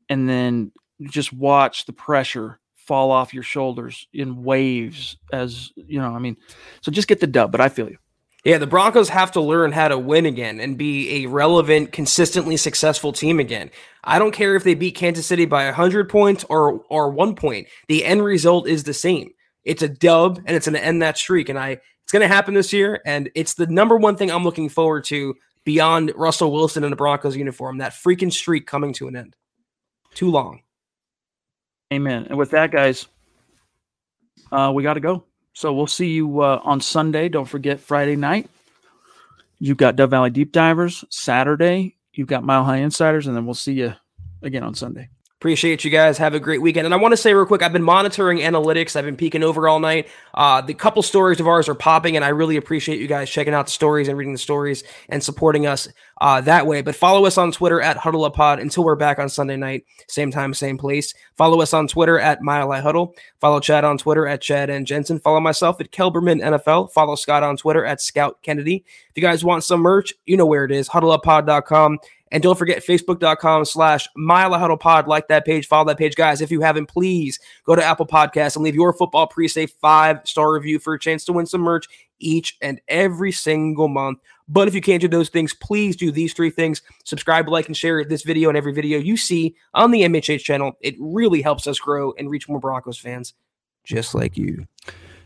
and 0.08 0.28
then 0.28 0.72
just 1.10 1.32
watch 1.32 1.86
the 1.86 1.92
pressure 1.92 2.58
fall 2.74 3.12
off 3.12 3.34
your 3.34 3.44
shoulders 3.44 4.08
in 4.12 4.42
waves. 4.42 5.16
As 5.32 5.70
you 5.76 6.00
know, 6.00 6.14
I 6.14 6.18
mean, 6.18 6.36
so 6.80 6.90
just 6.90 7.06
get 7.06 7.20
the 7.20 7.28
dub. 7.28 7.52
But 7.52 7.60
I 7.60 7.68
feel 7.68 7.88
you. 7.88 7.98
Yeah, 8.46 8.58
the 8.58 8.66
Broncos 8.68 9.08
have 9.08 9.32
to 9.32 9.40
learn 9.40 9.72
how 9.72 9.88
to 9.88 9.98
win 9.98 10.24
again 10.24 10.60
and 10.60 10.78
be 10.78 11.24
a 11.24 11.26
relevant, 11.26 11.90
consistently 11.90 12.56
successful 12.56 13.12
team 13.12 13.40
again. 13.40 13.72
I 14.04 14.20
don't 14.20 14.30
care 14.30 14.54
if 14.54 14.62
they 14.62 14.74
beat 14.76 14.94
Kansas 14.94 15.26
City 15.26 15.46
by 15.46 15.64
100 15.64 16.08
points 16.08 16.44
or 16.48 16.84
or 16.88 17.10
1 17.10 17.34
point. 17.34 17.66
The 17.88 18.04
end 18.04 18.22
result 18.22 18.68
is 18.68 18.84
the 18.84 18.94
same. 18.94 19.30
It's 19.64 19.82
a 19.82 19.88
dub 19.88 20.40
and 20.46 20.56
it's 20.56 20.68
going 20.68 20.78
to 20.78 20.84
end 20.84 21.02
that 21.02 21.18
streak 21.18 21.48
and 21.48 21.58
I 21.58 21.70
it's 22.04 22.12
going 22.12 22.22
to 22.22 22.32
happen 22.32 22.54
this 22.54 22.72
year 22.72 23.02
and 23.04 23.28
it's 23.34 23.54
the 23.54 23.66
number 23.66 23.96
one 23.96 24.14
thing 24.14 24.30
I'm 24.30 24.44
looking 24.44 24.68
forward 24.68 25.02
to 25.06 25.34
beyond 25.64 26.12
Russell 26.14 26.52
Wilson 26.52 26.84
in 26.84 26.90
the 26.90 26.96
Broncos 26.96 27.34
uniform, 27.34 27.78
that 27.78 27.94
freaking 27.94 28.32
streak 28.32 28.68
coming 28.68 28.92
to 28.92 29.08
an 29.08 29.16
end. 29.16 29.34
Too 30.14 30.30
long. 30.30 30.60
Amen. 31.92 32.28
And 32.28 32.38
with 32.38 32.52
that 32.52 32.70
guys, 32.70 33.08
uh, 34.52 34.70
we 34.72 34.84
got 34.84 34.94
to 34.94 35.00
go. 35.00 35.24
So 35.56 35.72
we'll 35.72 35.86
see 35.86 36.08
you 36.08 36.42
uh, 36.42 36.60
on 36.64 36.82
Sunday. 36.82 37.30
Don't 37.30 37.46
forget 37.46 37.80
Friday 37.80 38.14
night. 38.14 38.50
You've 39.58 39.78
got 39.78 39.96
Dove 39.96 40.10
Valley 40.10 40.28
Deep 40.28 40.52
Divers. 40.52 41.02
Saturday, 41.08 41.96
you've 42.12 42.28
got 42.28 42.44
Mile 42.44 42.62
High 42.62 42.76
Insiders, 42.76 43.26
and 43.26 43.34
then 43.34 43.46
we'll 43.46 43.54
see 43.54 43.72
you 43.72 43.94
again 44.42 44.62
on 44.62 44.74
Sunday. 44.74 45.08
Appreciate 45.46 45.84
you 45.84 45.92
guys. 45.92 46.18
Have 46.18 46.34
a 46.34 46.40
great 46.40 46.60
weekend. 46.60 46.86
And 46.86 46.92
I 46.92 46.96
want 46.96 47.12
to 47.12 47.16
say 47.16 47.32
real 47.32 47.46
quick, 47.46 47.62
I've 47.62 47.72
been 47.72 47.80
monitoring 47.80 48.38
analytics. 48.38 48.96
I've 48.96 49.04
been 49.04 49.16
peeking 49.16 49.44
over 49.44 49.68
all 49.68 49.78
night. 49.78 50.08
Uh, 50.34 50.60
the 50.60 50.74
couple 50.74 51.02
stories 51.04 51.38
of 51.38 51.46
ours 51.46 51.68
are 51.68 51.74
popping, 51.76 52.16
and 52.16 52.24
I 52.24 52.30
really 52.30 52.56
appreciate 52.56 52.98
you 52.98 53.06
guys 53.06 53.30
checking 53.30 53.54
out 53.54 53.66
the 53.66 53.70
stories 53.72 54.08
and 54.08 54.18
reading 54.18 54.32
the 54.32 54.40
stories 54.40 54.82
and 55.08 55.22
supporting 55.22 55.64
us 55.64 55.86
uh, 56.20 56.40
that 56.40 56.66
way. 56.66 56.82
But 56.82 56.96
follow 56.96 57.26
us 57.26 57.38
on 57.38 57.52
Twitter 57.52 57.80
at 57.80 57.96
Huddle 57.96 58.24
Up 58.24 58.34
Pod 58.34 58.58
until 58.58 58.82
we're 58.82 58.96
back 58.96 59.20
on 59.20 59.28
Sunday 59.28 59.56
night, 59.56 59.84
same 60.08 60.32
time, 60.32 60.52
same 60.52 60.78
place. 60.78 61.14
Follow 61.36 61.60
us 61.60 61.72
on 61.72 61.86
Twitter 61.86 62.18
at 62.18 62.42
Mile 62.42 62.72
Huddle. 62.82 63.14
Follow 63.40 63.60
Chad 63.60 63.84
on 63.84 63.98
Twitter 63.98 64.26
at 64.26 64.40
Chad 64.40 64.68
and 64.68 64.84
Jensen. 64.84 65.20
Follow 65.20 65.38
myself 65.38 65.80
at 65.80 65.92
Kelberman 65.92 66.42
NFL. 66.42 66.90
Follow 66.90 67.14
Scott 67.14 67.44
on 67.44 67.56
Twitter 67.56 67.84
at 67.84 68.00
Scott 68.00 68.42
Kennedy. 68.42 68.84
If 69.10 69.16
you 69.16 69.22
guys 69.22 69.44
want 69.44 69.62
some 69.62 69.80
merch, 69.80 70.12
you 70.24 70.36
know 70.36 70.46
where 70.46 70.64
it 70.64 70.72
is, 70.72 70.88
huddleuppod.com. 70.88 71.98
And 72.32 72.42
don't 72.42 72.58
forget 72.58 72.84
facebook.com 72.84 73.64
slash 73.64 74.08
pod. 74.80 75.06
Like 75.06 75.28
that 75.28 75.44
page, 75.44 75.66
follow 75.66 75.86
that 75.86 75.98
page. 75.98 76.16
Guys, 76.16 76.40
if 76.40 76.50
you 76.50 76.60
haven't, 76.60 76.86
please 76.86 77.38
go 77.64 77.76
to 77.76 77.84
Apple 77.84 78.06
Podcasts 78.06 78.56
and 78.56 78.64
leave 78.64 78.74
your 78.74 78.92
football 78.92 79.26
pre-save 79.26 79.70
five 79.80 80.20
star 80.24 80.52
review 80.52 80.78
for 80.78 80.94
a 80.94 80.98
chance 80.98 81.24
to 81.26 81.32
win 81.32 81.46
some 81.46 81.60
merch 81.60 81.86
each 82.18 82.56
and 82.60 82.80
every 82.88 83.30
single 83.30 83.88
month. 83.88 84.18
But 84.48 84.68
if 84.68 84.74
you 84.74 84.80
can't 84.80 85.00
do 85.00 85.08
those 85.08 85.28
things, 85.28 85.54
please 85.54 85.96
do 85.96 86.10
these 86.10 86.32
three 86.32 86.50
things 86.50 86.82
subscribe, 87.04 87.48
like, 87.48 87.66
and 87.66 87.76
share 87.76 88.04
this 88.04 88.22
video 88.22 88.48
and 88.48 88.58
every 88.58 88.72
video 88.72 88.98
you 88.98 89.16
see 89.16 89.54
on 89.74 89.90
the 89.90 90.02
MHH 90.02 90.40
channel. 90.40 90.72
It 90.80 90.94
really 90.98 91.42
helps 91.42 91.66
us 91.66 91.78
grow 91.78 92.12
and 92.18 92.30
reach 92.30 92.48
more 92.48 92.60
Broncos 92.60 92.98
fans 92.98 93.34
just 93.86 94.14
like 94.14 94.36
you. 94.36 94.66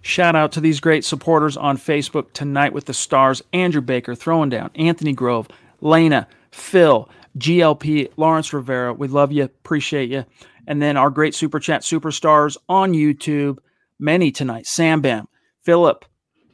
Shout 0.03 0.36
out 0.36 0.53
to 0.53 0.61
these 0.61 0.80
great 0.80 1.05
supporters 1.05 1.57
on 1.57 1.76
Facebook 1.76 2.32
tonight 2.32 2.72
with 2.72 2.86
the 2.86 2.94
stars 2.94 3.42
Andrew 3.53 3.80
Baker 3.80 4.14
throwing 4.14 4.48
down, 4.48 4.70
Anthony 4.74 5.12
Grove, 5.12 5.48
Lena, 5.80 6.28
Phil, 6.53 7.09
GLP, 7.38 8.11
Lawrence 8.16 8.53
Rivera. 8.53 8.92
We 8.92 9.09
love 9.09 9.32
you, 9.32 9.44
appreciate 9.44 10.11
you. 10.11 10.24
And 10.66 10.80
then 10.80 10.96
our 10.96 11.11
great 11.11 11.34
super 11.34 11.59
chat 11.59 11.82
superstars 11.82 12.57
on 12.68 12.92
YouTube, 12.92 13.59
many 13.98 14.30
tonight 14.30 14.66
Sam 14.66 15.01
Bam, 15.01 15.28
Philip, 15.62 16.05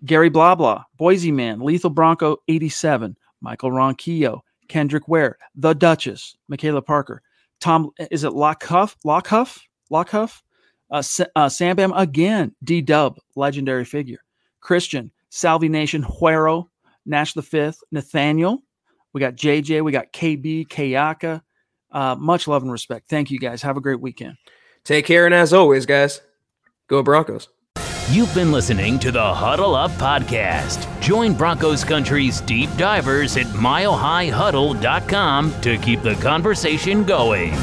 Gary 0.04 0.28
Blah 0.28 0.54
Blah, 0.54 0.84
Boise 0.96 1.32
Man, 1.32 1.60
Lethal 1.60 1.90
Bronco 1.90 2.38
87, 2.48 3.16
Michael 3.40 3.70
Ronquillo, 3.72 4.40
Kendrick 4.68 5.08
Ware, 5.08 5.38
The 5.54 5.74
Duchess, 5.74 6.36
Michaela 6.48 6.82
Parker, 6.82 7.22
Tom, 7.60 7.90
is 8.10 8.24
it 8.24 8.32
Lockhuff? 8.32 8.96
Lockhuff? 9.04 9.60
Lockhuff? 9.90 10.42
Uh, 10.90 11.02
uh, 11.34 11.48
Sam 11.48 11.76
Bam 11.76 11.92
again, 11.94 12.54
D 12.62 12.80
Dub, 12.80 13.18
legendary 13.34 13.84
figure. 13.84 14.20
Christian, 14.60 15.10
Salvi 15.30 15.68
Nation, 15.68 16.02
Huero, 16.02 16.68
Nash 17.06 17.34
the 17.34 17.42
Fifth, 17.42 17.82
Nathaniel, 17.90 18.62
we 19.16 19.20
got 19.20 19.34
JJ, 19.34 19.82
we 19.82 19.90
got 19.92 20.12
KB, 20.12 20.68
Kayaka. 20.68 21.40
Uh, 21.90 22.14
much 22.16 22.46
love 22.46 22.62
and 22.62 22.70
respect. 22.70 23.08
Thank 23.08 23.30
you 23.30 23.38
guys. 23.38 23.62
Have 23.62 23.78
a 23.78 23.80
great 23.80 23.98
weekend. 23.98 24.34
Take 24.84 25.06
care. 25.06 25.24
And 25.24 25.34
as 25.34 25.54
always, 25.54 25.86
guys, 25.86 26.20
go 26.86 27.02
Broncos. 27.02 27.48
You've 28.10 28.34
been 28.34 28.52
listening 28.52 28.98
to 28.98 29.10
the 29.10 29.34
Huddle 29.34 29.74
Up 29.74 29.90
Podcast. 29.92 31.00
Join 31.00 31.32
Broncos 31.32 31.82
Country's 31.82 32.42
deep 32.42 32.68
divers 32.76 33.38
at 33.38 33.46
milehighhuddle.com 33.46 35.60
to 35.62 35.78
keep 35.78 36.02
the 36.02 36.16
conversation 36.16 37.02
going. 37.02 37.54